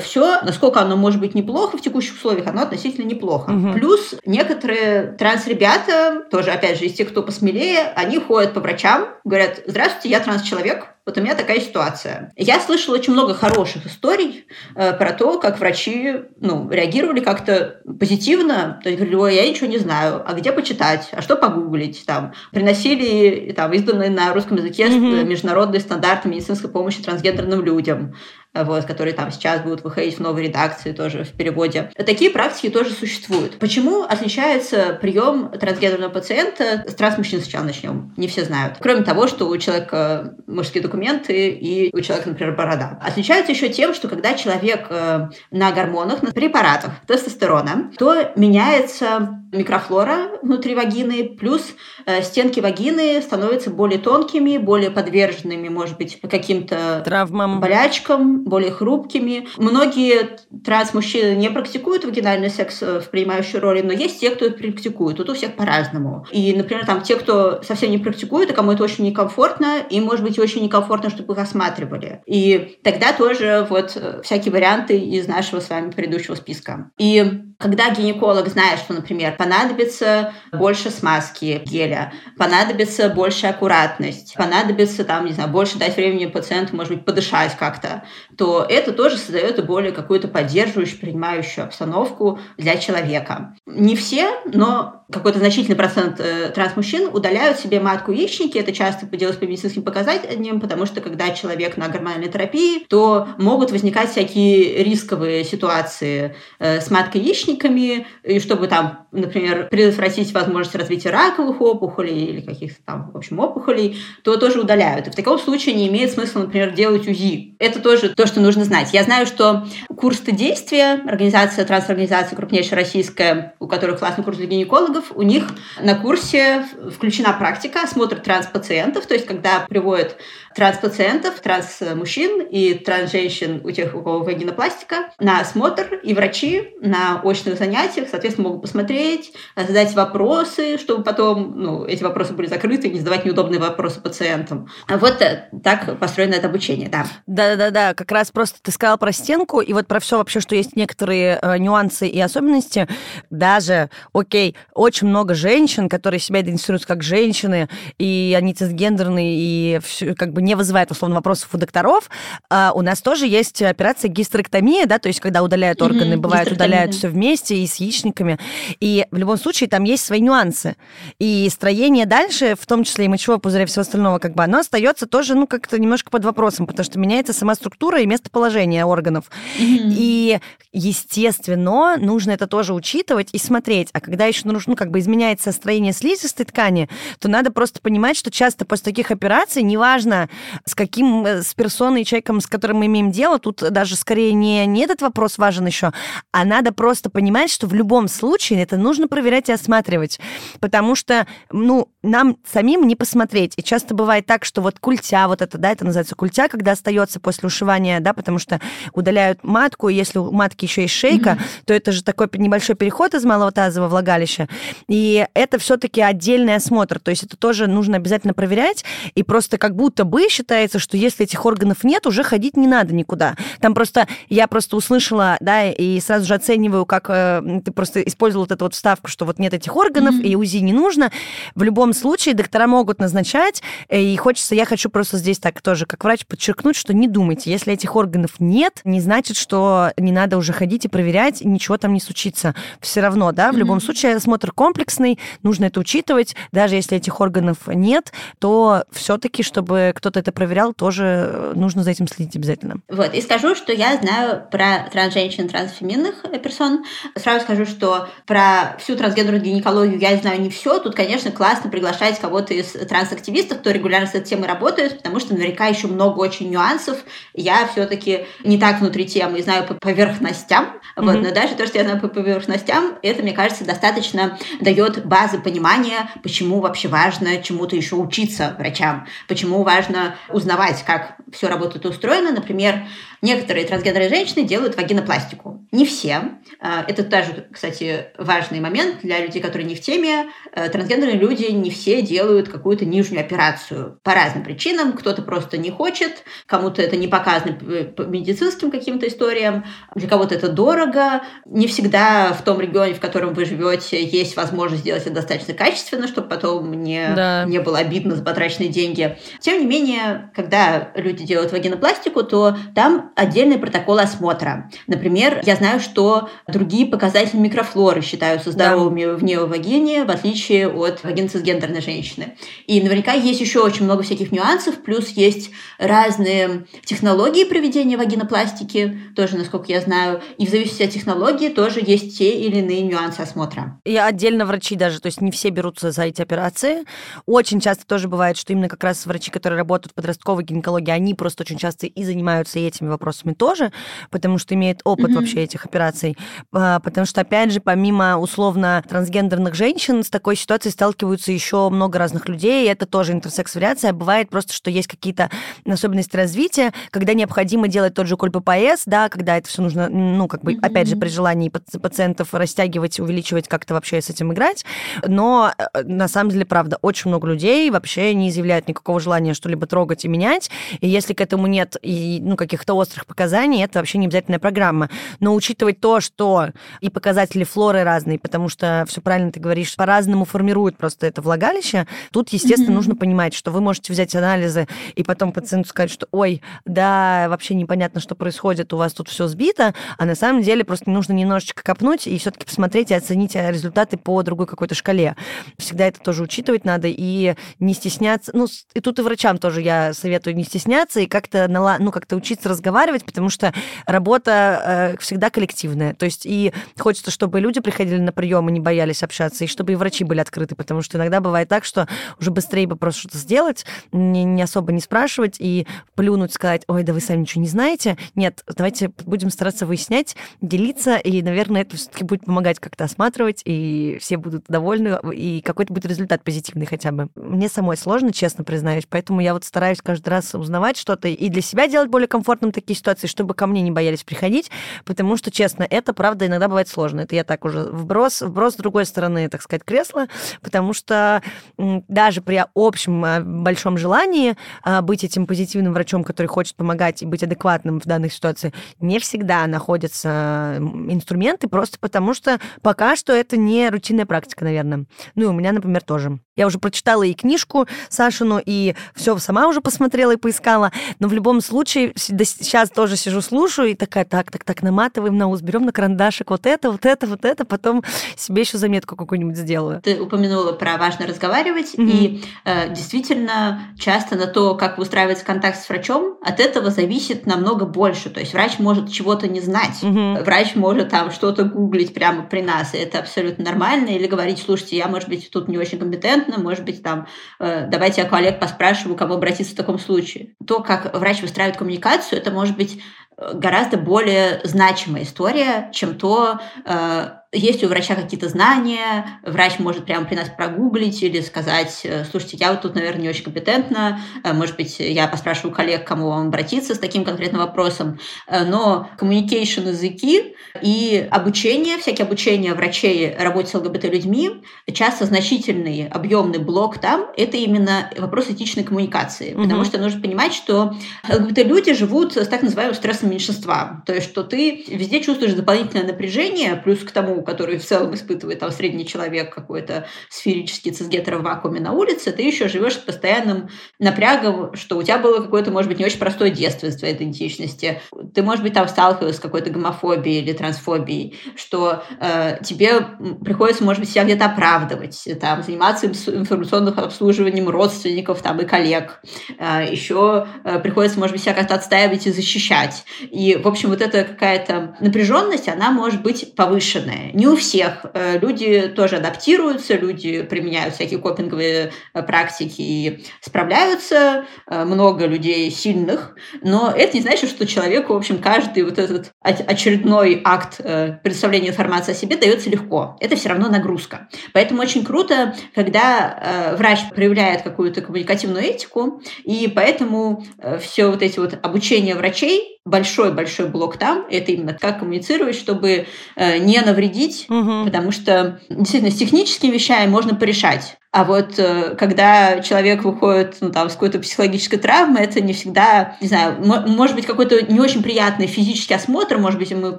все, 0.00 0.40
насколько 0.42 0.80
оно 0.80 0.96
может 0.96 1.20
быть 1.20 1.34
неплохо 1.34 1.76
в 1.76 1.80
текущих 1.80 2.14
условиях, 2.14 2.46
оно 2.46 2.62
относительно 2.62 3.06
неплохо. 3.06 3.50
Угу. 3.50 3.72
Плюс 3.74 4.14
некоторые 4.24 5.12
транс-ребята, 5.18 6.24
тоже, 6.30 6.50
опять 6.50 6.78
же, 6.78 6.86
из 6.86 6.94
тех, 6.94 7.08
кто 7.08 7.22
посмелее, 7.22 7.92
они 7.96 8.18
ходят 8.18 8.54
по 8.54 8.60
врачам, 8.60 9.08
говорят, 9.24 9.62
здравствуйте, 9.66 10.08
я 10.08 10.20
транс-человек, 10.20 10.91
вот 11.04 11.18
у 11.18 11.20
меня 11.20 11.34
такая 11.34 11.58
ситуация. 11.60 12.32
Я 12.36 12.60
слышала 12.60 12.94
очень 12.94 13.12
много 13.12 13.34
хороших 13.34 13.86
историй 13.86 14.46
э, 14.76 14.92
про 14.92 15.12
то, 15.12 15.40
как 15.40 15.58
врачи 15.58 16.14
ну, 16.40 16.70
реагировали 16.70 17.18
как-то 17.18 17.80
позитивно. 17.98 18.78
То 18.82 18.88
есть 18.88 19.00
говорили, 19.00 19.16
ой, 19.16 19.34
я 19.34 19.48
ничего 19.48 19.66
не 19.66 19.78
знаю, 19.78 20.22
а 20.24 20.32
где 20.34 20.52
почитать, 20.52 21.08
а 21.12 21.20
что 21.20 21.34
погуглить? 21.34 22.04
Там, 22.06 22.34
приносили 22.52 23.52
там, 23.52 23.72
изданные 23.72 24.10
на 24.10 24.32
русском 24.32 24.56
языке 24.58 24.86
mm-hmm. 24.86 25.24
международные 25.24 25.80
стандарты 25.80 26.28
медицинской 26.28 26.70
помощи 26.70 27.02
трансгендерным 27.02 27.64
людям 27.64 28.14
вот, 28.54 28.84
которые 28.84 29.14
там 29.14 29.30
сейчас 29.30 29.62
будут 29.62 29.82
выходить 29.84 30.16
в 30.16 30.20
новой 30.20 30.44
редакции 30.44 30.92
тоже 30.92 31.24
в 31.24 31.32
переводе. 31.32 31.90
Такие 31.96 32.30
практики 32.30 32.70
тоже 32.70 32.90
существуют. 32.90 33.58
Почему 33.58 34.02
отличается 34.02 34.98
прием 35.00 35.50
трансгендерного 35.50 36.10
пациента? 36.10 36.84
С 36.86 36.94
трансмужчин 36.94 37.40
сначала 37.40 37.64
начнем. 37.64 38.12
Не 38.16 38.28
все 38.28 38.44
знают. 38.44 38.76
Кроме 38.80 39.02
того, 39.02 39.26
что 39.26 39.48
у 39.48 39.56
человека 39.58 40.34
мужские 40.46 40.82
документы 40.82 41.48
и 41.48 41.94
у 41.94 42.00
человека, 42.00 42.30
например, 42.30 42.54
борода. 42.54 42.98
Отличается 43.02 43.52
еще 43.52 43.68
тем, 43.68 43.94
что 43.94 44.08
когда 44.08 44.34
человек 44.34 44.86
э, 44.90 45.28
на 45.50 45.72
гормонах, 45.72 46.22
на 46.22 46.32
препаратах 46.32 46.92
тестостерона, 47.06 47.90
то 47.98 48.32
меняется 48.36 49.41
микрофлора 49.52 50.30
внутри 50.42 50.74
вагины, 50.74 51.36
плюс 51.38 51.74
э, 52.06 52.22
стенки 52.22 52.60
вагины 52.60 53.20
становятся 53.20 53.70
более 53.70 53.98
тонкими, 53.98 54.56
более 54.56 54.90
подверженными, 54.90 55.68
может 55.68 55.98
быть, 55.98 56.20
каким-то 56.20 57.02
травмам, 57.04 57.60
болячкам, 57.60 58.44
более 58.44 58.72
хрупкими. 58.72 59.46
Многие 59.58 60.38
транс-мужчины 60.64 61.36
не 61.36 61.50
практикуют 61.50 62.04
вагинальный 62.04 62.50
секс 62.50 62.82
э, 62.82 63.00
в 63.00 63.10
принимающей 63.10 63.58
роли, 63.58 63.82
но 63.82 63.92
есть 63.92 64.20
те, 64.20 64.30
кто 64.30 64.46
это 64.46 64.58
практикует. 64.58 65.16
Тут 65.18 65.30
у 65.30 65.34
всех 65.34 65.54
по-разному. 65.54 66.26
И, 66.30 66.54
например, 66.54 66.86
там 66.86 67.02
те, 67.02 67.16
кто 67.16 67.62
совсем 67.62 67.90
не 67.90 67.98
практикует, 67.98 68.50
и 68.50 68.54
кому 68.54 68.72
это 68.72 68.82
очень 68.82 69.04
некомфортно, 69.04 69.78
и, 69.88 70.00
может 70.00 70.24
быть, 70.24 70.38
очень 70.38 70.62
некомфортно, 70.62 71.10
чтобы 71.10 71.34
их 71.34 71.38
осматривали. 71.38 72.22
И 72.26 72.78
тогда 72.82 73.12
тоже 73.12 73.66
вот 73.68 73.92
э, 73.96 74.20
всякие 74.22 74.52
варианты 74.52 74.98
из 74.98 75.28
нашего 75.28 75.60
с 75.60 75.68
вами 75.68 75.90
предыдущего 75.90 76.34
списка. 76.34 76.90
И 76.98 77.51
когда 77.62 77.90
гинеколог 77.90 78.48
знает, 78.48 78.80
что, 78.80 78.92
например, 78.92 79.36
понадобится 79.36 80.32
больше 80.52 80.90
смазки 80.90 81.62
геля, 81.64 82.12
понадобится 82.36 83.08
больше 83.08 83.46
аккуратность, 83.46 84.34
понадобится, 84.34 85.04
там, 85.04 85.26
не 85.26 85.32
знаю, 85.32 85.48
больше 85.48 85.78
дать 85.78 85.96
времени 85.96 86.26
пациенту, 86.26 86.74
может 86.74 86.92
быть, 86.92 87.04
подышать 87.04 87.56
как-то, 87.56 88.02
то 88.36 88.66
это 88.68 88.92
тоже 88.92 89.16
создает 89.16 89.64
более 89.64 89.92
какую-то 89.92 90.26
поддерживающую, 90.26 90.98
принимающую 90.98 91.64
обстановку 91.64 92.40
для 92.58 92.76
человека. 92.76 93.54
Не 93.66 93.94
все, 93.94 94.30
но 94.52 95.02
какой-то 95.12 95.38
значительный 95.38 95.76
процент 95.76 96.18
э, 96.18 96.48
трансмужчин 96.48 97.08
удаляют 97.12 97.58
себе 97.58 97.80
матку 97.80 98.12
яичники. 98.12 98.58
Это 98.58 98.72
часто 98.72 99.06
делают 99.06 99.38
по 99.38 99.44
медицинским 99.44 99.82
показателям, 99.82 100.60
потому 100.60 100.86
что 100.86 101.00
когда 101.00 101.30
человек 101.30 101.76
на 101.76 101.88
гормональной 101.88 102.28
терапии, 102.28 102.84
то 102.88 103.28
могут 103.38 103.70
возникать 103.70 104.10
всякие 104.10 104.82
рисковые 104.82 105.44
ситуации 105.44 106.34
э, 106.58 106.80
с 106.80 106.90
маткой 106.90 107.20
яичниками, 107.52 108.06
и 108.24 108.40
чтобы 108.40 108.66
там, 108.66 109.06
например, 109.12 109.68
предотвратить 109.68 110.32
возможность 110.32 110.74
развития 110.74 111.10
раковых 111.10 111.60
опухолей 111.60 112.24
или 112.24 112.40
каких-то 112.40 112.80
там, 112.84 113.10
в 113.12 113.16
общем, 113.16 113.38
опухолей, 113.38 113.98
то 114.22 114.36
тоже 114.36 114.60
удаляют. 114.60 115.08
И 115.08 115.10
в 115.10 115.14
таком 115.14 115.38
случае 115.38 115.74
не 115.74 115.88
имеет 115.88 116.12
смысла, 116.12 116.40
например, 116.40 116.72
делать 116.72 117.06
УЗИ. 117.06 117.56
Это 117.58 117.80
тоже 117.80 118.10
то, 118.10 118.26
что 118.26 118.40
нужно 118.40 118.64
знать. 118.64 118.90
Я 118.92 119.02
знаю, 119.04 119.26
что 119.26 119.66
курс 119.96 120.20
действия, 120.20 121.02
организация, 121.06 121.64
трансорганизация 121.64 122.36
крупнейшая 122.36 122.80
российская, 122.80 123.54
у 123.58 123.66
которой 123.66 123.96
классный 123.96 124.24
курс 124.24 124.38
для 124.38 124.46
гинекологов, 124.46 125.12
у 125.14 125.22
них 125.22 125.48
на 125.80 125.94
курсе 125.94 126.64
включена 126.94 127.32
практика 127.32 127.82
осмотра 127.82 128.16
транс-пациентов, 128.16 129.06
то 129.06 129.14
есть 129.14 129.26
когда 129.26 129.66
приводят 129.68 130.16
транс-пациентов, 130.54 131.40
транс-мужчин 131.40 132.42
и 132.42 132.74
транс-женщин, 132.74 133.60
у 133.64 133.70
тех, 133.70 133.94
у 133.94 134.02
кого 134.02 134.20
вагинопластика, 134.20 135.10
на 135.18 135.40
осмотр, 135.40 135.94
и 136.02 136.14
врачи 136.14 136.74
на 136.80 137.20
очных 137.42 137.58
занятиях, 137.58 138.08
соответственно, 138.10 138.48
могут 138.48 138.62
посмотреть, 138.62 139.32
задать 139.56 139.94
вопросы, 139.94 140.78
чтобы 140.78 141.02
потом 141.02 141.54
ну, 141.56 141.84
эти 141.84 142.02
вопросы 142.02 142.32
были 142.32 142.46
закрыты, 142.46 142.88
не 142.88 142.98
задавать 142.98 143.24
неудобные 143.24 143.60
вопросы 143.60 144.00
пациентам. 144.00 144.68
Вот 144.88 145.20
э, 145.20 145.48
так 145.62 145.98
построено 145.98 146.34
это 146.34 146.48
обучение, 146.48 146.88
да. 146.88 147.06
Да-да-да, 147.26 147.94
как 147.94 148.10
раз 148.12 148.30
просто 148.30 148.58
ты 148.62 148.70
сказал 148.70 148.98
про 148.98 149.12
стенку, 149.12 149.60
и 149.60 149.72
вот 149.72 149.86
про 149.86 150.00
все 150.00 150.18
вообще, 150.18 150.40
что 150.40 150.54
есть 150.54 150.76
некоторые 150.76 151.38
э, 151.40 151.58
нюансы 151.58 152.08
и 152.08 152.20
особенности. 152.20 152.88
Даже, 153.30 153.90
окей, 154.12 154.56
очень 154.74 155.08
много 155.08 155.34
женщин, 155.34 155.88
которые 155.88 156.20
себя 156.20 156.40
идентифицируют 156.40 156.86
как 156.86 157.02
женщины, 157.02 157.68
и 157.98 158.34
они 158.36 158.54
цисгендерные, 158.54 159.36
и 159.36 159.80
все, 159.84 160.14
как 160.14 160.32
бы 160.32 160.42
не 160.42 160.54
вызывает, 160.54 160.90
условно, 160.90 161.16
вопросов 161.16 161.48
у 161.52 161.58
докторов, 161.58 162.08
а 162.50 162.72
у 162.74 162.82
нас 162.82 163.02
тоже 163.02 163.26
есть 163.26 163.62
операция 163.62 164.08
гистерэктомия, 164.08 164.86
да, 164.86 164.98
то 164.98 165.08
есть 165.08 165.20
когда 165.20 165.42
удаляют 165.42 165.82
органы, 165.82 166.14
mm-hmm, 166.14 166.18
бывает, 166.18 166.52
удаляют 166.52 166.94
все 166.94 167.08
вместе 167.08 167.21
и 167.30 167.66
с 167.66 167.76
яичниками. 167.76 168.38
И 168.80 169.06
в 169.10 169.16
любом 169.16 169.36
случае 169.36 169.68
там 169.68 169.84
есть 169.84 170.04
свои 170.04 170.20
нюансы. 170.20 170.76
И 171.18 171.48
строение 171.50 172.06
дальше, 172.06 172.54
в 172.58 172.66
том 172.66 172.84
числе 172.84 173.06
и 173.06 173.08
мочевого 173.08 173.40
пузыря 173.40 173.64
и 173.64 173.66
всего 173.66 173.82
остального, 173.82 174.18
как 174.18 174.34
бы 174.34 174.42
оно 174.42 174.58
остается 174.58 175.06
тоже, 175.06 175.34
ну, 175.34 175.46
как-то 175.46 175.78
немножко 175.78 176.10
под 176.10 176.24
вопросом, 176.24 176.66
потому 176.66 176.84
что 176.84 176.98
меняется 176.98 177.32
сама 177.32 177.54
структура 177.54 178.00
и 178.00 178.06
местоположение 178.06 178.84
органов. 178.84 179.30
Mm-hmm. 179.58 179.94
И, 179.96 180.40
естественно, 180.72 181.96
нужно 181.96 182.32
это 182.32 182.46
тоже 182.46 182.74
учитывать 182.74 183.28
и 183.32 183.38
смотреть. 183.38 183.88
А 183.92 184.00
когда 184.00 184.26
еще 184.26 184.46
нужно, 184.48 184.72
ну, 184.72 184.76
как 184.76 184.90
бы 184.90 184.98
изменяется 184.98 185.52
строение 185.52 185.92
слизистой 185.92 186.46
ткани, 186.46 186.88
то 187.18 187.28
надо 187.28 187.50
просто 187.50 187.80
понимать, 187.80 188.16
что 188.16 188.30
часто 188.30 188.64
после 188.64 188.84
таких 188.84 189.10
операций, 189.10 189.62
неважно, 189.62 190.28
с 190.64 190.74
каким, 190.74 191.24
э, 191.26 191.42
с 191.42 191.54
персоной, 191.54 192.04
человеком, 192.04 192.40
с 192.40 192.46
которым 192.46 192.78
мы 192.78 192.86
имеем 192.86 193.10
дело, 193.10 193.38
тут 193.38 193.62
даже 193.70 193.96
скорее 193.96 194.32
не, 194.32 194.64
не 194.66 194.82
этот 194.82 195.02
вопрос 195.02 195.38
важен 195.38 195.66
еще, 195.66 195.92
а 196.30 196.44
надо 196.44 196.72
просто 196.72 197.10
понимать, 197.12 197.50
что 197.50 197.66
в 197.66 197.74
любом 197.74 198.08
случае 198.08 198.62
это 198.62 198.76
нужно 198.76 199.08
проверять 199.08 199.48
и 199.48 199.52
осматривать, 199.52 200.18
потому 200.60 200.94
что, 200.94 201.26
ну, 201.50 201.88
нам 202.02 202.36
самим 202.44 202.86
не 202.86 202.96
посмотреть. 202.96 203.54
И 203.56 203.62
часто 203.62 203.94
бывает 203.94 204.26
так, 204.26 204.44
что 204.44 204.60
вот 204.60 204.78
культя, 204.78 205.28
вот 205.28 205.42
это, 205.42 205.58
да, 205.58 205.70
это 205.70 205.84
называется 205.84 206.14
культя, 206.14 206.48
когда 206.48 206.72
остается 206.72 207.20
после 207.20 207.46
ушивания, 207.46 208.00
да, 208.00 208.12
потому 208.12 208.38
что 208.38 208.60
удаляют 208.92 209.44
матку, 209.44 209.88
и 209.88 209.94
если 209.94 210.18
у 210.18 210.32
матки 210.32 210.64
еще 210.64 210.82
есть 210.82 210.94
шейка, 210.94 211.30
mm-hmm. 211.30 211.64
то 211.66 211.74
это 211.74 211.92
же 211.92 212.02
такой 212.02 212.28
небольшой 212.34 212.74
переход 212.74 213.14
из 213.14 213.24
малого 213.24 213.52
таза 213.52 213.80
во 213.80 213.88
влагалище. 213.88 214.48
И 214.88 215.26
это 215.34 215.58
все-таки 215.58 216.00
отдельный 216.00 216.56
осмотр, 216.56 216.98
то 216.98 217.10
есть 217.10 217.22
это 217.22 217.36
тоже 217.36 217.66
нужно 217.66 217.96
обязательно 217.96 218.34
проверять, 218.34 218.84
и 219.14 219.22
просто 219.22 219.58
как 219.58 219.76
будто 219.76 220.04
бы 220.04 220.28
считается, 220.28 220.78
что 220.78 220.96
если 220.96 221.24
этих 221.24 221.44
органов 221.46 221.84
нет, 221.84 222.06
уже 222.06 222.24
ходить 222.24 222.56
не 222.56 222.66
надо 222.66 222.94
никуда. 222.94 223.36
Там 223.60 223.74
просто, 223.74 224.08
я 224.28 224.46
просто 224.46 224.76
услышала, 224.76 225.36
да, 225.40 225.70
и 225.70 226.00
сразу 226.00 226.26
же 226.26 226.34
оцениваю, 226.34 226.86
как 226.86 227.01
э, 227.08 227.60
ты 227.64 227.72
просто 227.72 228.00
использовал 228.02 228.44
вот 228.44 228.52
это 228.52 228.64
вот 228.64 228.74
ставку, 228.74 229.08
что 229.08 229.24
вот 229.24 229.38
нет 229.38 229.54
этих 229.54 229.76
органов, 229.76 230.14
mm-hmm. 230.14 230.26
и 230.26 230.36
УЗИ 230.36 230.58
не 230.58 230.72
нужно. 230.72 231.10
В 231.54 231.62
любом 231.62 231.92
случае 231.92 232.34
доктора 232.34 232.66
могут 232.66 232.98
назначать, 232.98 233.62
э, 233.88 234.00
и 234.00 234.16
хочется, 234.16 234.54
я 234.54 234.64
хочу 234.64 234.90
просто 234.90 235.18
здесь 235.18 235.38
так 235.38 235.60
тоже, 235.60 235.86
как 235.86 236.02
врач, 236.04 236.26
подчеркнуть, 236.26 236.76
что 236.76 236.94
не 236.94 237.08
думайте, 237.08 237.50
если 237.50 237.72
этих 237.72 237.96
органов 237.96 238.32
нет, 238.38 238.80
не 238.84 239.00
значит, 239.00 239.36
что 239.36 239.92
не 239.96 240.12
надо 240.12 240.36
уже 240.36 240.52
ходить 240.52 240.84
и 240.84 240.88
проверять, 240.88 241.42
и 241.42 241.48
ничего 241.48 241.78
там 241.78 241.92
не 241.92 242.00
случится. 242.00 242.54
Все 242.80 243.00
равно, 243.00 243.32
да, 243.32 243.50
в 243.50 243.54
mm-hmm. 243.54 243.58
любом 243.58 243.80
случае 243.80 244.16
осмотр 244.16 244.52
комплексный, 244.52 245.18
нужно 245.42 245.66
это 245.66 245.80
учитывать, 245.80 246.36
даже 246.52 246.76
если 246.76 246.96
этих 246.96 247.20
органов 247.20 247.58
нет, 247.66 248.12
то 248.38 248.84
все-таки, 248.90 249.42
чтобы 249.42 249.92
кто-то 249.94 250.20
это 250.20 250.32
проверял, 250.32 250.72
тоже 250.74 251.04
э, 251.04 251.52
нужно 251.54 251.82
за 251.82 251.90
этим 251.90 252.06
следить 252.08 252.36
обязательно. 252.36 252.76
Вот, 252.88 253.14
и 253.14 253.20
скажу, 253.20 253.54
что 253.54 253.72
я 253.72 253.96
знаю 253.96 254.42
про 254.50 254.88
трансженщин, 254.90 255.48
трансфеминных 255.48 256.22
персон. 256.42 256.84
Сразу 257.16 257.44
скажу, 257.44 257.66
что 257.66 258.08
про 258.26 258.76
всю 258.78 258.96
трансгендерную 258.96 259.42
гинекологию 259.42 259.98
я 259.98 260.16
знаю 260.16 260.40
не 260.40 260.50
все. 260.50 260.78
Тут, 260.78 260.94
конечно, 260.94 261.30
классно 261.30 261.70
приглашать 261.70 262.18
кого-то 262.18 262.54
из 262.54 262.72
трансактивистов, 262.72 263.58
кто 263.58 263.70
регулярно 263.70 264.06
с 264.06 264.14
этой 264.14 264.26
темой 264.28 264.48
работает, 264.48 264.98
потому 264.98 265.20
что 265.20 265.34
наверняка 265.34 265.66
еще 265.66 265.86
много 265.86 266.18
очень 266.18 266.50
нюансов. 266.50 266.98
Я 267.34 267.66
все-таки 267.66 268.26
не 268.44 268.58
так 268.58 268.80
внутри 268.80 269.06
темы 269.06 269.38
и 269.38 269.42
знаю 269.42 269.66
по 269.66 269.74
поверхностям. 269.74 270.64
Mm-hmm. 270.64 271.04
Вот, 271.04 271.22
но 271.22 271.32
даже 271.32 271.54
то, 271.54 271.66
что 271.66 271.78
я 271.78 271.84
знаю 271.84 272.00
по 272.00 272.08
поверхностям, 272.08 272.98
это, 273.02 273.22
мне 273.22 273.32
кажется, 273.32 273.64
достаточно 273.64 274.38
дает 274.60 275.06
базы 275.06 275.38
понимания, 275.38 276.10
почему 276.22 276.60
вообще 276.60 276.88
важно 276.88 277.42
чему-то 277.42 277.76
еще 277.76 277.96
учиться 277.96 278.54
врачам, 278.58 279.06
почему 279.28 279.62
важно 279.62 280.16
узнавать, 280.28 280.84
как 280.84 281.16
все 281.32 281.48
работает 281.48 281.86
устроено. 281.86 282.32
Например, 282.32 282.86
некоторые 283.22 283.64
трансгендерные 283.66 284.10
женщины 284.10 284.44
делают 284.44 284.76
вагинопластику. 284.76 285.64
Не 285.70 285.86
все. 285.86 286.22
А, 286.60 286.84
это 286.86 287.04
тоже, 287.04 287.46
кстати, 287.50 288.08
важный 288.18 288.60
момент 288.60 288.98
для 289.02 289.24
людей, 289.24 289.40
которые 289.40 289.66
не 289.66 289.74
в 289.74 289.80
теме. 289.80 290.26
Э, 290.52 290.68
трансгендерные 290.68 291.16
люди 291.16 291.44
не 291.44 291.70
все 291.70 292.02
делают 292.02 292.48
какую-то 292.48 292.84
нижнюю 292.84 293.24
операцию 293.24 293.98
по 294.02 294.12
разным 294.12 294.44
причинам. 294.44 294.92
Кто-то 294.92 295.22
просто 295.22 295.56
не 295.56 295.70
хочет, 295.70 296.24
кому-то 296.46 296.82
это 296.82 296.96
не 296.96 297.06
показано 297.06 297.54
по 297.96 298.02
медицинским 298.02 298.70
каким-то 298.70 299.06
историям, 299.06 299.64
для 299.94 300.08
кого-то 300.08 300.34
это 300.34 300.48
дорого. 300.48 301.22
Не 301.46 301.68
всегда 301.68 302.32
в 302.32 302.42
том 302.42 302.60
регионе, 302.60 302.94
в 302.94 303.00
котором 303.00 303.34
вы 303.34 303.44
живете, 303.44 304.04
есть 304.04 304.36
возможность 304.36 304.82
сделать 304.82 305.02
это 305.02 305.14
достаточно 305.14 305.54
качественно, 305.54 306.08
чтобы 306.08 306.28
потом 306.28 306.72
не, 306.72 307.12
да. 307.14 307.44
не 307.44 307.60
было 307.60 307.78
обидно 307.78 308.16
за 308.16 308.22
потраченные 308.22 308.68
деньги. 308.68 309.16
Тем 309.40 309.60
не 309.60 309.66
менее, 309.66 310.30
когда 310.34 310.90
люди 310.96 311.24
делают 311.24 311.52
вагинопластику, 311.52 312.24
то 312.24 312.56
там 312.74 313.11
отдельный 313.14 313.58
протокол 313.58 313.98
осмотра. 313.98 314.70
Например, 314.86 315.42
я 315.44 315.56
знаю, 315.56 315.80
что 315.80 316.28
другие 316.46 316.86
показатели 316.86 317.38
микрофлоры 317.38 318.00
считаются 318.00 318.50
здоровыми 318.50 319.04
да. 319.04 319.14
в 319.14 319.24
неовагине, 319.24 320.04
в 320.04 320.10
отличие 320.10 320.68
от 320.68 321.04
вагины 321.04 321.28
цисгендерной 321.28 321.80
женщины. 321.80 322.36
И 322.66 322.80
наверняка 322.80 323.12
есть 323.12 323.40
еще 323.40 323.60
очень 323.60 323.84
много 323.84 324.02
всяких 324.02 324.32
нюансов, 324.32 324.82
плюс 324.82 325.08
есть 325.10 325.50
разные 325.78 326.66
технологии 326.84 327.44
проведения 327.44 327.96
вагинопластики, 327.96 328.98
тоже, 329.14 329.36
насколько 329.36 329.66
я 329.68 329.80
знаю, 329.80 330.22
и 330.38 330.46
в 330.46 330.50
зависимости 330.50 330.82
от 330.82 330.90
технологии 330.90 331.48
тоже 331.48 331.80
есть 331.84 332.18
те 332.18 332.30
или 332.40 332.58
иные 332.58 332.82
нюансы 332.82 333.20
осмотра. 333.20 333.80
И 333.84 333.96
отдельно 333.96 334.46
врачи 334.46 334.76
даже, 334.76 335.00
то 335.00 335.06
есть 335.06 335.20
не 335.20 335.30
все 335.30 335.50
берутся 335.50 335.90
за 335.90 336.04
эти 336.04 336.22
операции. 336.22 336.84
Очень 337.26 337.60
часто 337.60 337.86
тоже 337.86 338.08
бывает, 338.08 338.36
что 338.36 338.52
именно 338.52 338.68
как 338.68 338.82
раз 338.82 339.06
врачи, 339.06 339.30
которые 339.30 339.58
работают 339.58 339.92
в 339.92 339.94
подростковой 339.94 340.44
гинекологии, 340.44 340.90
они 340.90 341.14
просто 341.14 341.42
очень 341.42 341.58
часто 341.58 341.86
и 341.86 342.04
занимаются 342.04 342.58
этими 342.58 342.88
вопросами 342.88 343.01
тоже, 343.34 343.72
потому 344.10 344.38
что 344.38 344.54
имеют 344.54 344.80
опыт 344.84 345.10
mm-hmm. 345.10 345.14
вообще 345.14 345.42
этих 345.42 345.64
операций. 345.64 346.16
А, 346.52 346.80
потому 346.80 347.06
что, 347.06 347.20
опять 347.22 347.52
же, 347.52 347.60
помимо 347.60 348.18
условно 348.18 348.82
трансгендерных 348.88 349.54
женщин, 349.54 350.02
с 350.02 350.10
такой 350.10 350.36
ситуацией 350.36 350.72
сталкиваются 350.72 351.32
еще 351.32 351.68
много 351.70 351.98
разных 351.98 352.28
людей, 352.28 352.64
и 352.64 352.68
это 352.68 352.86
тоже 352.86 353.12
интерсекс-вариация. 353.12 353.92
Бывает 353.92 354.30
просто, 354.30 354.52
что 354.52 354.70
есть 354.70 354.88
какие-то 354.88 355.30
особенности 355.66 356.16
развития, 356.16 356.72
когда 356.90 357.14
необходимо 357.14 357.68
делать 357.68 357.94
тот 357.94 358.06
же 358.06 358.14
уколь 358.14 358.30
ППС, 358.30 358.84
да, 358.86 359.08
когда 359.08 359.38
это 359.38 359.48
все 359.48 359.62
нужно, 359.62 359.88
ну, 359.88 360.28
как 360.28 360.42
бы, 360.42 360.54
mm-hmm. 360.54 360.60
опять 360.62 360.88
же, 360.88 360.96
при 360.96 361.08
желании 361.08 361.48
пациентов 361.48 362.34
растягивать, 362.34 363.00
увеличивать, 363.00 363.48
как-то 363.48 363.74
вообще 363.74 364.00
с 364.00 364.10
этим 364.10 364.32
играть. 364.32 364.64
Но 365.06 365.52
э, 365.56 365.82
на 365.82 366.08
самом 366.08 366.30
деле, 366.30 366.44
правда, 366.44 366.78
очень 366.82 367.08
много 367.08 367.26
людей 367.26 367.70
вообще 367.70 368.14
не 368.14 368.28
изъявляют 368.28 368.68
никакого 368.68 369.00
желания 369.00 369.34
что-либо 369.34 369.66
трогать 369.66 370.04
и 370.04 370.08
менять. 370.08 370.50
И 370.80 370.88
если 370.88 371.14
к 371.14 371.20
этому 371.20 371.46
нет 371.46 371.76
и, 371.82 372.20
ну, 372.22 372.36
каких-то 372.36 372.74
острых 372.74 372.91
показаний, 373.06 373.64
это 373.64 373.78
вообще 373.78 373.98
не 373.98 374.06
обязательная 374.06 374.38
программа. 374.38 374.88
Но 375.20 375.34
учитывать 375.34 375.80
то, 375.80 376.00
что 376.00 376.48
и 376.80 376.90
показатели 376.90 377.44
флоры 377.44 377.82
разные, 377.82 378.18
потому 378.18 378.48
что 378.48 378.84
все 378.88 379.00
правильно 379.00 379.32
ты 379.32 379.40
говоришь, 379.40 379.74
по-разному 379.76 380.24
формируют 380.24 380.76
просто 380.76 381.06
это 381.06 381.22
влагалище, 381.22 381.86
тут, 382.12 382.28
естественно, 382.30 382.70
mm-hmm. 382.70 382.74
нужно 382.74 382.96
понимать, 382.96 383.34
что 383.34 383.50
вы 383.50 383.60
можете 383.60 383.92
взять 383.92 384.14
анализы 384.14 384.68
и 384.94 385.02
потом 385.02 385.32
пациенту 385.32 385.68
сказать, 385.68 385.90
что 385.90 386.06
ой, 386.12 386.42
да, 386.64 387.26
вообще 387.28 387.54
непонятно, 387.54 388.00
что 388.00 388.14
происходит, 388.14 388.72
у 388.72 388.76
вас 388.76 388.92
тут 388.92 389.08
все 389.08 389.26
сбито, 389.26 389.74
а 389.98 390.04
на 390.04 390.14
самом 390.14 390.42
деле 390.42 390.64
просто 390.64 390.90
нужно 390.90 391.12
немножечко 391.12 391.62
копнуть 391.62 392.06
и 392.06 392.18
все-таки 392.18 392.44
посмотреть 392.44 392.90
и 392.90 392.94
оценить 392.94 393.34
результаты 393.34 393.96
по 393.96 394.22
другой 394.22 394.46
какой-то 394.46 394.74
шкале. 394.74 395.16
Всегда 395.58 395.86
это 395.86 396.00
тоже 396.00 396.22
учитывать 396.22 396.64
надо 396.64 396.88
и 396.88 397.34
не 397.58 397.74
стесняться. 397.74 398.32
Ну, 398.34 398.46
и 398.74 398.80
тут 398.80 398.98
и 398.98 399.02
врачам 399.02 399.38
тоже 399.38 399.62
я 399.62 399.94
советую 399.94 400.36
не 400.36 400.44
стесняться 400.44 401.00
и 401.00 401.06
как-то, 401.06 401.48
ну, 401.48 401.90
как-то 401.90 402.16
учиться 402.16 402.48
разговаривать, 402.48 402.81
потому 403.04 403.28
что 403.28 403.52
работа 403.86 404.92
э, 404.94 404.96
всегда 405.00 405.30
коллективная. 405.30 405.94
То 405.94 406.04
есть 406.04 406.26
и 406.26 406.52
хочется, 406.78 407.10
чтобы 407.10 407.40
люди 407.40 407.60
приходили 407.60 407.98
на 407.98 408.12
прием 408.12 408.48
и 408.48 408.52
не 408.52 408.60
боялись 408.60 409.02
общаться, 409.02 409.44
и 409.44 409.46
чтобы 409.46 409.72
и 409.72 409.76
врачи 409.76 410.04
были 410.04 410.20
открыты, 410.20 410.54
потому 410.54 410.82
что 410.82 410.98
иногда 410.98 411.20
бывает 411.20 411.48
так, 411.48 411.64
что 411.64 411.88
уже 412.20 412.30
быстрее 412.30 412.66
бы 412.66 412.76
просто 412.76 413.00
что-то 413.00 413.18
сделать, 413.18 413.64
не, 413.92 414.24
не 414.24 414.42
особо 414.42 414.72
не 414.72 414.80
спрашивать 414.80 415.36
и 415.38 415.66
плюнуть, 415.94 416.32
сказать, 416.32 416.62
ой, 416.66 416.82
да 416.82 416.92
вы 416.92 417.00
сами 417.00 417.20
ничего 417.20 417.42
не 417.42 417.48
знаете. 417.48 417.96
Нет, 418.14 418.44
давайте 418.56 418.90
будем 419.04 419.30
стараться 419.30 419.66
выяснять, 419.66 420.16
делиться, 420.40 420.96
и, 420.96 421.22
наверное, 421.22 421.62
это 421.62 421.76
все-таки 421.76 422.04
будет 422.04 422.24
помогать 422.24 422.58
как-то 422.58 422.84
осматривать, 422.84 423.42
и 423.44 423.98
все 424.00 424.16
будут 424.16 424.44
довольны, 424.48 424.98
и 425.12 425.40
какой-то 425.40 425.72
будет 425.72 425.86
результат 425.86 426.24
позитивный 426.24 426.66
хотя 426.66 426.92
бы. 426.92 427.08
Мне 427.14 427.48
самой 427.48 427.76
сложно, 427.76 428.12
честно 428.12 428.44
признаюсь, 428.44 428.84
поэтому 428.88 429.20
я 429.20 429.34
вот 429.34 429.44
стараюсь 429.44 429.80
каждый 429.82 430.08
раз 430.08 430.34
узнавать 430.34 430.76
что-то 430.76 431.08
и 431.08 431.28
для 431.28 431.42
себя 431.42 431.68
делать 431.68 431.90
более 431.90 432.08
комфортным 432.08 432.52
такие 432.52 432.71
ситуации, 432.74 433.06
чтобы 433.06 433.34
ко 433.34 433.46
мне 433.46 433.62
не 433.62 433.70
боялись 433.70 434.04
приходить, 434.04 434.50
потому 434.84 435.16
что, 435.16 435.30
честно, 435.30 435.66
это, 435.68 435.92
правда, 435.92 436.26
иногда 436.26 436.48
бывает 436.48 436.68
сложно. 436.68 437.00
Это 437.00 437.14
я 437.14 437.24
так 437.24 437.44
уже 437.44 437.64
вброс, 437.64 438.22
вброс 438.22 438.54
с 438.54 438.56
другой 438.56 438.86
стороны, 438.86 439.28
так 439.28 439.42
сказать, 439.42 439.64
кресла, 439.64 440.06
потому 440.40 440.72
что 440.72 441.22
даже 441.56 442.22
при 442.22 442.44
общем 442.54 443.04
а, 443.04 443.20
большом 443.20 443.78
желании 443.78 444.36
а, 444.62 444.82
быть 444.82 445.04
этим 445.04 445.26
позитивным 445.26 445.72
врачом, 445.72 446.04
который 446.04 446.26
хочет 446.26 446.56
помогать 446.56 447.02
и 447.02 447.06
быть 447.06 447.22
адекватным 447.22 447.80
в 447.80 447.84
данной 447.84 448.10
ситуации, 448.10 448.52
не 448.80 448.98
всегда 448.98 449.46
находятся 449.46 450.56
инструменты, 450.58 451.48
просто 451.48 451.78
потому 451.78 452.14
что 452.14 452.38
пока 452.62 452.96
что 452.96 453.12
это 453.12 453.36
не 453.36 453.68
рутинная 453.68 454.06
практика, 454.06 454.44
наверное. 454.44 454.86
Ну 455.14 455.22
и 455.24 455.26
у 455.26 455.32
меня, 455.32 455.52
например, 455.52 455.82
тоже. 455.82 456.20
Я 456.34 456.46
уже 456.46 456.58
прочитала 456.58 457.02
и 457.02 457.12
книжку 457.12 457.66
Сашину, 457.90 458.40
и 458.44 458.74
все 458.94 459.18
сама 459.18 459.48
уже 459.48 459.60
посмотрела 459.60 460.12
и 460.12 460.16
поискала. 460.16 460.72
Но 460.98 461.08
в 461.08 461.12
любом 461.12 461.42
случае, 461.42 461.92
сейчас 461.94 462.70
тоже 462.70 462.96
сижу, 462.96 463.20
слушаю, 463.20 463.68
и 463.68 463.74
такая, 463.74 464.06
так, 464.06 464.30
так, 464.30 464.42
так, 464.42 464.62
наматываем 464.62 465.18
на 465.18 465.28
ус, 465.28 465.42
берем 465.42 465.66
на 465.66 465.72
карандашик 465.72 466.30
вот 466.30 466.46
это, 466.46 466.70
вот 466.70 466.86
это, 466.86 467.06
вот 467.06 467.26
это, 467.26 467.44
потом 467.44 467.84
себе 468.16 468.42
еще 468.42 468.56
заметку 468.56 468.96
какую-нибудь 468.96 469.36
сделаю. 469.36 469.82
Ты 469.82 470.00
упомянула 470.00 470.52
про 470.52 470.78
важно 470.78 471.06
разговаривать, 471.06 471.74
mm-hmm. 471.74 471.90
и 471.90 472.24
э, 472.46 472.70
действительно 472.70 473.64
часто 473.78 474.16
на 474.16 474.26
то, 474.26 474.54
как 474.54 474.78
выстраивается 474.78 475.26
контакт 475.26 475.62
с 475.62 475.68
врачом, 475.68 476.16
от 476.22 476.40
этого 476.40 476.70
зависит 476.70 477.26
намного 477.26 477.66
больше. 477.66 478.08
То 478.08 478.20
есть 478.20 478.32
врач 478.32 478.58
может 478.58 478.90
чего-то 478.90 479.28
не 479.28 479.42
знать, 479.42 479.82
mm-hmm. 479.82 480.24
врач 480.24 480.54
может 480.54 480.88
там 480.88 481.10
что-то 481.10 481.44
гуглить 481.44 481.92
прямо 481.92 482.22
при 482.22 482.40
нас, 482.40 482.72
и 482.72 482.78
это 482.78 483.00
абсолютно 483.00 483.44
нормально, 483.44 483.90
или 483.90 484.06
говорить, 484.06 484.42
слушайте, 484.42 484.78
я, 484.78 484.88
может 484.88 485.10
быть, 485.10 485.28
тут 485.30 485.48
не 485.48 485.58
очень 485.58 485.78
компетентна, 485.78 486.21
компетентно, 486.22 486.42
может 486.42 486.64
быть, 486.64 486.82
там, 486.82 487.06
э, 487.38 487.66
давайте 487.66 488.02
я 488.02 488.08
коллег 488.08 488.40
поспрашиваю, 488.40 488.96
кому 488.96 489.14
обратиться 489.14 489.52
в 489.52 489.56
таком 489.56 489.78
случае. 489.78 490.34
То, 490.46 490.60
как 490.60 490.96
врач 490.96 491.22
выстраивает 491.22 491.56
коммуникацию, 491.56 492.18
это 492.18 492.30
может 492.30 492.56
быть 492.56 492.82
э, 493.16 493.32
гораздо 493.34 493.76
более 493.76 494.40
значимая 494.44 495.02
история, 495.02 495.70
чем 495.72 495.98
то, 495.98 496.40
э, 496.64 497.08
есть 497.32 497.64
у 497.64 497.68
врача 497.68 497.94
какие-то 497.94 498.28
знания, 498.28 499.06
врач 499.22 499.58
может 499.58 499.86
прямо 499.86 500.04
при 500.04 500.16
нас 500.16 500.28
прогуглить 500.28 501.02
или 501.02 501.20
сказать, 501.22 501.80
э, 501.84 502.04
слушайте, 502.04 502.36
я 502.36 502.50
вот 502.50 502.60
тут, 502.60 502.74
наверное, 502.74 503.02
не 503.02 503.08
очень 503.08 503.24
компетентна, 503.24 504.00
э, 504.22 504.32
может 504.34 504.56
быть, 504.56 504.76
я 504.78 505.08
поспрашиваю 505.08 505.54
коллег, 505.54 505.86
кому 505.86 506.08
вам 506.08 506.28
обратиться 506.28 506.74
с 506.74 506.78
таким 506.78 507.04
конкретным 507.04 507.40
вопросом, 507.40 507.98
э, 508.26 508.44
но 508.44 508.90
communication 509.00 509.68
языки 509.68 510.34
и 510.60 511.08
обучение, 511.10 511.78
всякие 511.78 512.04
обучения 512.04 512.52
врачей 512.52 513.16
работе 513.18 513.48
с 513.48 513.54
ЛГБТ-людьми, 513.54 514.42
часто 514.70 515.06
значительный 515.06 515.88
объемный 515.88 516.38
блок 516.38 516.78
там, 516.78 517.06
это 517.16 517.38
именно 517.38 517.90
вопрос 517.96 518.28
этичной 518.28 518.64
коммуникации, 518.64 519.32
угу. 519.32 519.44
потому 519.44 519.64
что 519.64 519.78
нужно 519.78 520.02
понимать, 520.02 520.34
что 520.34 520.74
ЛГБТ-люди 521.08 521.72
живут 521.72 522.14
с 522.14 522.28
так 522.28 522.42
называемым 522.42 522.74
стрессом 522.74 523.08
меньшинства, 523.08 523.82
то 523.86 523.94
есть 523.94 524.10
что 524.10 524.22
ты 524.22 524.64
везде 524.68 525.00
чувствуешь 525.00 525.32
дополнительное 525.32 525.86
напряжение, 525.86 526.56
плюс 526.56 526.80
к 526.80 526.90
тому 526.90 527.21
который 527.22 527.58
в 527.58 527.64
целом 527.64 527.94
испытывает 527.94 528.38
там 528.38 528.50
средний 528.50 528.86
человек 528.86 529.34
какой-то 529.34 529.86
сферический 530.08 530.72
цисгетер 530.72 531.16
в 531.16 531.22
вакууме 531.22 531.60
на 531.60 531.72
улице, 531.72 532.12
ты 532.12 532.22
еще 532.22 532.48
живешь 532.48 532.74
с 532.74 532.78
постоянным 532.78 533.48
напрягом, 533.78 534.54
что 534.54 534.76
у 534.76 534.82
тебя 534.82 534.98
было 534.98 535.20
какое-то, 535.20 535.50
может 535.50 535.70
быть, 535.70 535.78
не 535.78 535.84
очень 535.84 535.98
простое 535.98 536.30
детство 536.30 536.66
из 536.66 536.76
твоей 536.76 536.94
идентичности. 536.94 537.80
Ты, 538.14 538.22
может 538.22 538.42
быть, 538.42 538.54
там 538.54 538.68
сталкивалась 538.68 539.16
с 539.16 539.20
какой-то 539.20 539.50
гомофобией 539.50 540.22
или 540.22 540.32
трансфобией, 540.32 541.18
что 541.36 541.82
э, 542.00 542.38
тебе 542.42 542.80
приходится, 543.24 543.64
может 543.64 543.80
быть, 543.80 543.90
себя 543.90 544.04
где-то 544.04 544.26
оправдывать, 544.26 545.08
там, 545.20 545.42
заниматься 545.42 545.86
информационным 545.86 546.78
обслуживанием 546.78 547.48
родственников 547.48 548.22
там, 548.22 548.40
и 548.40 548.44
коллег. 548.44 549.00
Э, 549.38 549.66
еще 549.70 550.26
э, 550.44 550.58
приходится, 550.58 550.98
может 550.98 551.14
быть, 551.14 551.22
себя 551.22 551.34
как-то 551.34 551.54
отстаивать 551.54 552.06
и 552.06 552.12
защищать. 552.12 552.84
И, 553.00 553.36
в 553.36 553.46
общем, 553.46 553.68
вот 553.68 553.80
эта 553.80 554.04
какая-то 554.04 554.76
напряженность, 554.80 555.48
она 555.48 555.70
может 555.70 556.02
быть 556.02 556.34
повышенная. 556.34 557.11
Не 557.12 557.26
у 557.26 557.36
всех. 557.36 557.86
Э, 557.94 558.18
люди 558.18 558.72
тоже 558.74 558.96
адаптируются, 558.96 559.74
люди 559.74 560.22
применяют 560.22 560.74
всякие 560.74 560.98
копинговые 560.98 561.72
э, 561.94 562.02
практики 562.02 562.60
и 562.60 563.04
справляются. 563.20 564.26
Э, 564.48 564.64
много 564.64 565.06
людей 565.06 565.50
сильных. 565.50 566.14
Но 566.42 566.72
это 566.74 566.96
не 566.96 567.02
значит, 567.02 567.30
что 567.30 567.46
человеку, 567.46 567.92
в 567.92 567.96
общем, 567.96 568.18
каждый 568.18 568.62
вот 568.62 568.78
этот 568.78 569.12
очередной 569.20 570.20
акт 570.24 570.60
представления 571.02 571.48
информации 571.48 571.92
о 571.92 571.94
себе 571.94 572.16
дается 572.16 572.50
легко. 572.50 572.96
Это 573.00 573.16
все 573.16 573.28
равно 573.28 573.48
нагрузка. 573.48 574.08
Поэтому 574.32 574.62
очень 574.62 574.84
круто, 574.84 575.34
когда 575.54 576.54
врач 576.56 576.80
проявляет 576.94 577.42
какую-то 577.42 577.80
коммуникативную 577.80 578.44
этику, 578.44 579.02
и 579.24 579.50
поэтому 579.54 580.24
все 580.60 580.88
вот 580.88 581.02
эти 581.02 581.18
вот 581.18 581.38
обучения 581.42 581.94
врачей 581.94 582.60
большой-большой 582.64 583.48
блок 583.48 583.76
там, 583.76 584.06
это 584.08 584.32
именно 584.32 584.54
как 584.54 584.80
коммуницировать, 584.80 585.36
чтобы 585.36 585.86
э, 586.16 586.38
не 586.38 586.60
навредить, 586.60 587.26
угу. 587.28 587.64
потому 587.64 587.90
что 587.90 588.40
действительно 588.48 588.92
с 588.92 588.98
техническими 588.98 589.50
вещами 589.50 589.90
можно 589.90 590.14
порешать. 590.14 590.76
А 590.92 591.04
вот 591.04 591.38
э, 591.38 591.74
когда 591.78 592.40
человек 592.40 592.84
выходит 592.84 593.38
ну, 593.40 593.50
там, 593.50 593.70
с 593.70 593.72
какой-то 593.72 593.98
психологической 593.98 594.58
травмой, 594.58 595.02
это 595.04 595.22
не 595.22 595.32
всегда, 595.32 595.96
не 596.02 596.08
знаю, 596.08 596.36
может 596.44 596.94
быть 596.94 597.06
какой-то 597.06 597.50
не 597.50 597.60
очень 597.60 597.82
приятный 597.82 598.26
физический 598.26 598.74
осмотр, 598.74 599.16
может 599.16 599.38
быть, 599.38 599.52
мы 599.52 599.78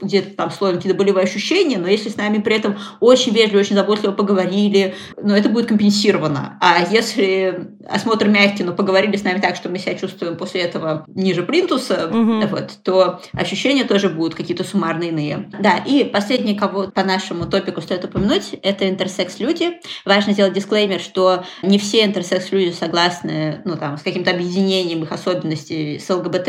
где-то 0.00 0.36
там 0.36 0.52
словим 0.52 0.76
какие-то 0.76 0.96
болевые 0.96 1.24
ощущения, 1.24 1.78
но 1.78 1.88
если 1.88 2.10
с 2.10 2.16
нами 2.16 2.38
при 2.38 2.54
этом 2.54 2.78
очень 3.00 3.32
вежливо, 3.32 3.58
очень 3.58 3.74
заботливо 3.74 4.12
поговорили, 4.12 4.94
ну, 5.20 5.34
это 5.34 5.48
будет 5.48 5.66
компенсировано. 5.66 6.56
А 6.60 6.86
если 6.88 7.70
осмотр 7.88 8.28
мягкий, 8.28 8.62
но 8.62 8.72
поговорили 8.72 9.16
с 9.16 9.24
нами 9.24 9.40
так, 9.40 9.56
что 9.56 9.68
мы 9.68 9.78
себя 9.78 9.96
чувствуем 9.96 10.36
после 10.36 10.60
этого 10.60 11.04
ниже 11.08 11.42
плинтуса, 11.42 12.08
угу. 12.08 12.46
вот, 12.46 12.78
то 12.84 13.20
ощущения 13.32 13.82
тоже 13.82 14.10
будут 14.10 14.36
какие-то 14.36 14.62
суммарные 14.62 15.08
иные. 15.08 15.50
Да, 15.58 15.78
и 15.84 16.04
последний, 16.04 16.54
кого 16.54 16.86
по 16.86 17.02
нашему 17.02 17.46
топику 17.46 17.80
стоит 17.80 18.04
упомянуть, 18.04 18.54
это 18.62 18.88
интерсекс-люди. 18.88 19.80
Важно 20.04 20.34
сделать 20.34 20.52
дисклеймер, 20.52 20.99
что 21.00 21.44
не 21.62 21.78
все 21.78 22.04
интерсекс-люди 22.04 22.72
согласны 22.72 23.62
ну, 23.64 23.76
там, 23.76 23.96
с 23.96 24.02
каким-то 24.02 24.30
объединением 24.30 25.02
их 25.02 25.12
особенностей 25.12 25.98
с 25.98 26.08
ЛГБТ. 26.08 26.48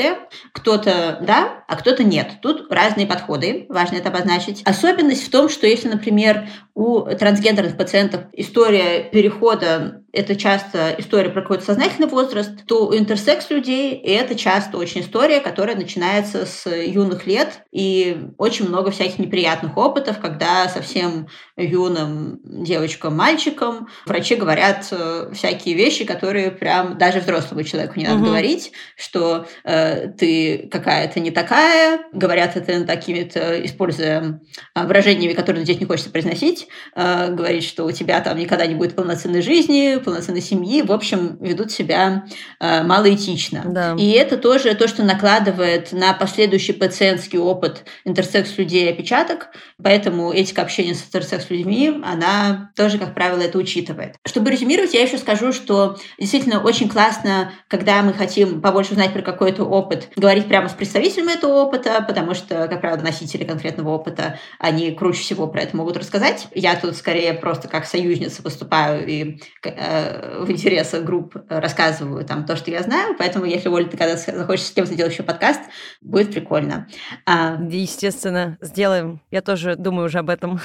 Кто-то 0.53 1.19
да, 1.21 1.63
а 1.67 1.75
кто-то 1.75 2.03
нет. 2.03 2.33
Тут 2.41 2.71
разные 2.71 3.07
подходы, 3.07 3.65
важно 3.69 3.97
это 3.97 4.09
обозначить. 4.09 4.61
Особенность 4.63 5.25
в 5.25 5.31
том, 5.31 5.49
что 5.49 5.67
если, 5.67 5.87
например, 5.87 6.47
у 6.73 7.01
трансгендерных 7.01 7.77
пациентов 7.77 8.21
история 8.33 9.03
перехода 9.03 10.01
это 10.13 10.35
часто 10.35 10.93
история 10.97 11.29
про 11.29 11.41
какой-то 11.41 11.63
сознательный 11.63 12.07
возраст, 12.07 12.51
то 12.67 12.87
у 12.87 12.95
интерсекс 12.95 13.49
людей 13.49 13.95
это 13.95 14.35
часто 14.35 14.77
очень 14.77 15.01
история, 15.01 15.39
которая 15.39 15.75
начинается 15.75 16.45
с 16.45 16.69
юных 16.69 17.25
лет, 17.27 17.63
и 17.71 18.27
очень 18.37 18.67
много 18.67 18.91
всяких 18.91 19.19
неприятных 19.19 19.77
опытов, 19.77 20.19
когда 20.19 20.67
совсем 20.67 21.27
юным 21.55 22.39
девочкам, 22.43 23.15
мальчикам 23.15 23.87
врачи 24.05 24.35
говорят 24.35 24.87
э, 24.91 25.31
всякие 25.33 25.75
вещи, 25.75 26.05
которые 26.05 26.51
прям 26.51 26.97
даже 26.97 27.19
взрослому 27.19 27.63
человеку 27.63 27.93
не 27.97 28.05
надо 28.05 28.17
угу. 28.17 28.25
говорить, 28.27 28.73
что 28.97 29.45
э, 29.63 30.09
ты 30.09 30.69
какая-то 30.69 31.19
не 31.19 31.31
такая, 31.31 32.01
говорят 32.11 32.57
это 32.57 32.83
такими-то, 32.83 33.65
используя 33.65 34.41
э, 34.75 34.85
выражениями, 34.85 35.33
которые 35.33 35.63
здесь 35.63 35.79
не 35.79 35.85
хочется 35.85 36.11
произносить, 36.11 36.67
э, 36.95 37.33
говорить, 37.33 37.63
что 37.63 37.85
у 37.85 37.91
тебя 37.91 38.21
там 38.21 38.37
никогда 38.37 38.65
не 38.65 38.75
будет 38.75 38.95
полноценной 38.95 39.41
жизни, 39.41 39.99
полноценной 40.03 40.41
семьи, 40.41 40.81
в 40.81 40.91
общем, 40.91 41.37
ведут 41.39 41.71
себя 41.71 42.25
э, 42.59 42.83
малоэтично. 42.83 43.63
Да. 43.65 43.95
И 43.97 44.11
это 44.11 44.37
тоже 44.37 44.73
то, 44.75 44.87
что 44.87 45.03
накладывает 45.03 45.91
на 45.91 46.13
последующий 46.13 46.73
пациентский 46.73 47.39
опыт 47.39 47.83
интерсекс-людей 48.05 48.89
опечаток, 48.89 49.49
поэтому 49.81 50.31
этика 50.31 50.61
общения 50.61 50.95
с 50.95 51.05
интерсекс-людьми, 51.05 52.01
она 52.03 52.71
тоже, 52.75 52.97
как 52.97 53.13
правило, 53.13 53.41
это 53.41 53.57
учитывает. 53.57 54.15
Чтобы 54.25 54.51
резюмировать, 54.51 54.93
я 54.93 55.01
еще 55.01 55.17
скажу, 55.17 55.53
что 55.53 55.97
действительно 56.19 56.61
очень 56.61 56.89
классно, 56.89 57.51
когда 57.67 58.01
мы 58.01 58.13
хотим 58.13 58.61
побольше 58.61 58.91
узнать 58.91 59.13
про 59.13 59.21
какой-то 59.21 59.63
опыт, 59.63 60.09
говорить 60.15 60.47
прямо 60.47 60.69
с 60.69 60.73
представителем 60.73 61.29
этого 61.29 61.53
опыта, 61.53 62.03
потому 62.07 62.33
что, 62.33 62.67
как 62.67 62.81
правило, 62.81 63.01
носители 63.01 63.43
конкретного 63.43 63.89
опыта, 63.89 64.39
они 64.59 64.91
круче 64.91 65.21
всего 65.21 65.47
про 65.47 65.61
это 65.61 65.75
могут 65.75 65.97
рассказать. 65.97 66.47
Я 66.53 66.75
тут 66.75 66.95
скорее 66.95 67.33
просто 67.33 67.67
как 67.67 67.85
союзница 67.85 68.41
выступаю 68.41 69.07
и 69.07 69.39
э, 69.63 70.43
в 70.43 70.51
интересах 70.51 71.03
групп 71.03 71.35
рассказываю 71.49 72.25
там 72.25 72.45
то, 72.45 72.55
что 72.55 72.71
я 72.71 72.81
знаю, 72.83 73.15
поэтому 73.17 73.45
если, 73.45 73.69
Оля, 73.69 73.85
ты 73.85 73.97
когда 73.97 74.17
захочешь 74.17 74.65
с 74.65 74.71
кем-то 74.71 74.93
сделать 74.93 75.13
еще 75.13 75.23
подкаст, 75.23 75.61
будет 76.01 76.31
прикольно. 76.31 76.87
А... 77.25 77.57
Естественно, 77.69 78.57
сделаем. 78.61 79.21
Я 79.31 79.41
тоже 79.41 79.75
думаю 79.75 80.07
уже 80.07 80.19
об 80.19 80.29
этом. 80.29 80.59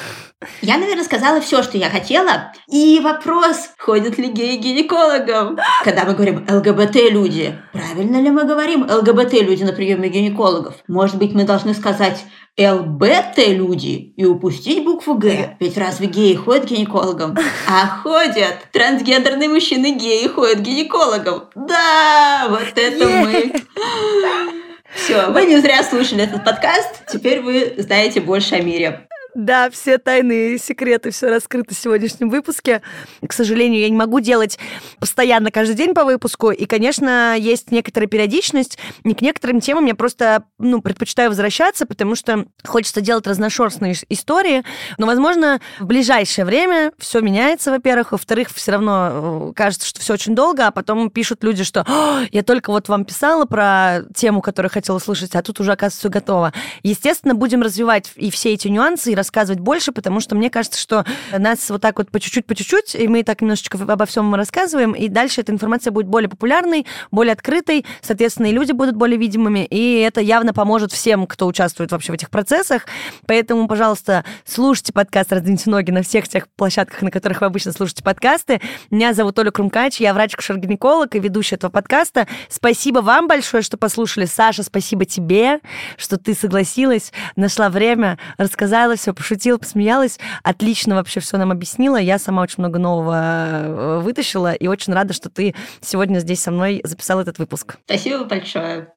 Я, 0.62 0.78
наверное, 0.78 1.04
сказала 1.04 1.40
все, 1.40 1.62
что 1.62 1.78
я 1.78 1.90
хотела. 1.90 2.52
И 2.68 3.00
вопрос, 3.02 3.70
ходят 3.78 4.18
ли 4.18 4.28
геи 4.28 4.56
гинекологам? 4.56 5.58
Когда 5.84 6.04
мы 6.04 6.14
говорим 6.14 6.46
ЛГБТ-люди, 6.48 7.58
правильно 7.72 8.20
ли 8.20 8.30
мы 8.30 8.44
говорим 8.44 8.82
ЛГБТ-люди 8.82 9.64
на 9.64 9.72
приеме 9.72 10.08
гинекологов? 10.08 10.74
Может 10.88 11.16
быть, 11.18 11.32
мы 11.32 11.44
должны 11.44 11.74
сказать 11.74 12.24
ЛБТ-люди 12.58 14.14
и 14.16 14.24
упустить 14.24 14.82
букву 14.82 15.14
Г. 15.14 15.56
Ведь 15.60 15.76
разве 15.76 16.06
геи 16.06 16.34
ходят 16.34 16.64
к 16.64 16.68
гинекологам? 16.68 17.36
А 17.68 17.86
ходят. 17.86 18.70
Трансгендерные 18.72 19.48
мужчины 19.48 19.92
геи 19.92 20.26
ходят 20.26 20.58
к 20.58 20.62
гинекологам. 20.62 21.50
Да, 21.54 22.46
вот 22.48 22.72
это 22.76 23.06
мы. 23.06 23.52
Все, 24.94 25.26
вы 25.26 25.44
не 25.44 25.58
зря 25.58 25.82
слушали 25.82 26.24
этот 26.24 26.44
подкаст. 26.44 27.02
Теперь 27.12 27.42
вы 27.42 27.74
знаете 27.76 28.20
больше 28.20 28.54
о 28.54 28.62
мире. 28.62 29.06
Да, 29.36 29.68
все 29.68 29.98
тайные 29.98 30.56
секреты, 30.56 31.10
все 31.10 31.28
раскрыто 31.28 31.74
в 31.74 31.78
сегодняшнем 31.78 32.30
выпуске. 32.30 32.80
К 33.20 33.34
сожалению, 33.34 33.82
я 33.82 33.90
не 33.90 33.94
могу 33.94 34.20
делать 34.20 34.58
постоянно 34.98 35.50
каждый 35.50 35.76
день 35.76 35.92
по 35.92 36.06
выпуску. 36.06 36.52
И, 36.52 36.64
конечно, 36.64 37.36
есть 37.36 37.70
некоторая 37.70 38.08
периодичность. 38.08 38.78
И 39.04 39.12
к 39.12 39.20
некоторым 39.20 39.60
темам 39.60 39.84
я 39.84 39.94
просто 39.94 40.44
ну, 40.56 40.80
предпочитаю 40.80 41.28
возвращаться, 41.28 41.84
потому 41.84 42.14
что 42.14 42.46
хочется 42.64 43.02
делать 43.02 43.26
разношерстные 43.26 43.94
истории. 44.08 44.64
Но, 44.96 45.06
возможно, 45.06 45.60
в 45.80 45.84
ближайшее 45.84 46.46
время 46.46 46.92
все 46.96 47.20
меняется, 47.20 47.70
во-первых. 47.70 48.12
Во-вторых, 48.12 48.48
все 48.54 48.72
равно 48.72 49.50
э, 49.50 49.52
кажется, 49.54 49.86
что 49.86 50.00
все 50.00 50.14
очень 50.14 50.34
долго, 50.34 50.66
а 50.66 50.70
потом 50.70 51.10
пишут 51.10 51.44
люди, 51.44 51.62
что 51.62 51.84
я 52.32 52.42
только 52.42 52.70
вот 52.70 52.88
вам 52.88 53.04
писала 53.04 53.44
про 53.44 53.98
тему, 54.14 54.40
которую 54.40 54.72
хотела 54.72 54.98
слушать, 54.98 55.34
а 55.34 55.42
тут 55.42 55.60
уже, 55.60 55.72
оказывается, 55.72 55.98
все 55.98 56.08
готово. 56.08 56.54
Естественно, 56.82 57.34
будем 57.34 57.60
развивать 57.60 58.12
и 58.16 58.30
все 58.30 58.54
эти 58.54 58.68
нюансы, 58.68 59.12
и 59.12 59.14
рассказывать 59.26 59.60
больше, 59.60 59.92
потому 59.92 60.20
что 60.20 60.36
мне 60.36 60.50
кажется, 60.50 60.80
что 60.80 61.04
нас 61.36 61.68
вот 61.68 61.82
так 61.82 61.98
вот 61.98 62.10
по 62.10 62.20
чуть-чуть, 62.20 62.46
по 62.46 62.54
чуть-чуть, 62.54 62.94
и 62.94 63.08
мы 63.08 63.24
так 63.24 63.40
немножечко 63.40 63.76
обо 63.76 64.06
всем 64.06 64.34
рассказываем, 64.34 64.92
и 64.92 65.08
дальше 65.08 65.40
эта 65.40 65.52
информация 65.52 65.90
будет 65.90 66.06
более 66.06 66.28
популярной, 66.28 66.86
более 67.10 67.32
открытой, 67.32 67.84
соответственно, 68.00 68.46
и 68.46 68.52
люди 68.52 68.72
будут 68.72 68.94
более 68.94 69.18
видимыми, 69.18 69.64
и 69.64 69.98
это 70.00 70.20
явно 70.20 70.54
поможет 70.54 70.92
всем, 70.92 71.26
кто 71.26 71.46
участвует 71.46 71.90
вообще 71.90 72.12
в 72.12 72.14
этих 72.14 72.30
процессах. 72.30 72.86
Поэтому, 73.26 73.66
пожалуйста, 73.66 74.24
слушайте 74.44 74.92
подкаст 74.92 75.32
«Раздвиньте 75.32 75.68
ноги» 75.70 75.90
на 75.90 76.02
всех 76.02 76.28
тех 76.28 76.48
площадках, 76.48 77.02
на 77.02 77.10
которых 77.10 77.40
вы 77.40 77.48
обычно 77.48 77.72
слушаете 77.72 78.04
подкасты. 78.04 78.60
Меня 78.90 79.12
зовут 79.12 79.38
Оля 79.38 79.50
Крумкач, 79.50 80.00
я 80.00 80.14
врач-кушер-гинеколог 80.14 81.14
и 81.16 81.18
ведущая 81.18 81.56
этого 81.56 81.70
подкаста. 81.70 82.28
Спасибо 82.48 83.00
вам 83.00 83.26
большое, 83.26 83.62
что 83.62 83.76
послушали. 83.76 84.26
Саша, 84.26 84.62
спасибо 84.62 85.04
тебе, 85.04 85.60
что 85.96 86.16
ты 86.16 86.34
согласилась, 86.34 87.12
нашла 87.34 87.68
время, 87.70 88.18
рассказала 88.38 88.96
все 88.96 89.12
пошутила, 89.16 89.58
посмеялась, 89.58 90.18
отлично 90.42 90.94
вообще 90.94 91.20
все 91.20 91.36
нам 91.38 91.50
объяснила. 91.50 91.96
Я 91.96 92.18
сама 92.18 92.42
очень 92.42 92.56
много 92.58 92.78
нового 92.78 93.20
э, 93.20 94.00
вытащила 94.00 94.52
и 94.52 94.66
очень 94.68 94.92
рада, 94.92 95.12
что 95.12 95.30
ты 95.30 95.54
сегодня 95.80 96.20
здесь 96.20 96.40
со 96.40 96.50
мной 96.50 96.80
записала 96.84 97.22
этот 97.22 97.38
выпуск. 97.38 97.76
Спасибо 97.86 98.24
большое. 98.24 98.92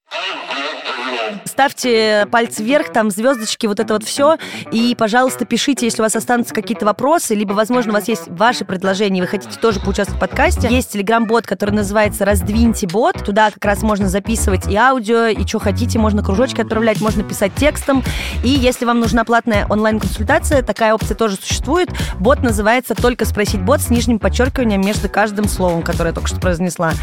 Ставьте 1.46 2.28
пальцы 2.32 2.64
вверх, 2.64 2.92
там 2.92 3.10
звездочки, 3.10 3.68
вот 3.68 3.80
это 3.80 3.94
вот 3.94 4.04
все. 4.04 4.38
И, 4.72 4.96
пожалуйста, 4.98 5.46
пишите, 5.46 5.86
если 5.86 6.02
у 6.02 6.06
вас 6.06 6.16
останутся 6.16 6.54
какие-то 6.54 6.86
вопросы, 6.86 7.36
либо, 7.36 7.54
возможно, 7.54 7.92
у 7.92 7.96
вас 7.96 8.08
есть 8.08 8.28
ваши 8.28 8.66
предложения, 8.66 9.22
вы 9.22 9.28
хотите 9.28 9.60
тоже 9.60 9.80
поучаствовать 9.80 10.18
в 10.18 10.20
подкасте. 10.20 10.68
Есть 10.70 10.94
телеграм-бот, 10.94 11.46
который 11.46 11.72
называется 11.72 12.26
«Раздвиньте 12.26 12.88
бот». 12.88 13.24
Туда 13.24 13.52
как 13.52 13.64
раз 13.66 13.82
можно 13.82 14.08
записывать 14.08 14.68
и 14.68 14.76
аудио, 14.76 15.28
и 15.28 15.46
что 15.46 15.60
хотите. 15.60 16.00
Можно 16.00 16.24
кружочки 16.24 16.62
отправлять, 16.62 17.02
можно 17.02 17.24
писать 17.24 17.54
текстом. 17.56 18.04
И 18.44 18.50
если 18.50 18.86
вам 18.86 19.00
нужна 19.00 19.24
платная 19.24 19.66
онлайн-консультация, 19.68 20.62
такая 20.64 20.94
опция 20.94 21.16
тоже 21.16 21.36
существует. 21.36 21.90
Бот 22.20 22.42
называется 22.42 22.96
«Только 22.96 23.26
спросить 23.26 23.62
бот» 23.62 23.82
с 23.82 23.90
нижним 23.90 24.20
подчеркиванием 24.20 24.82
между 24.82 25.10
каждым 25.10 25.48
словом, 25.48 25.82
которое 25.82 26.10
я 26.10 26.14
только 26.14 26.28
что 26.30 26.40
произнесла. 26.40 26.94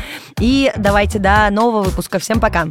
И 0.41 0.72
давайте 0.77 1.18
до 1.18 1.49
нового 1.51 1.83
выпуска. 1.83 2.18
Всем 2.18 2.41
пока! 2.41 2.66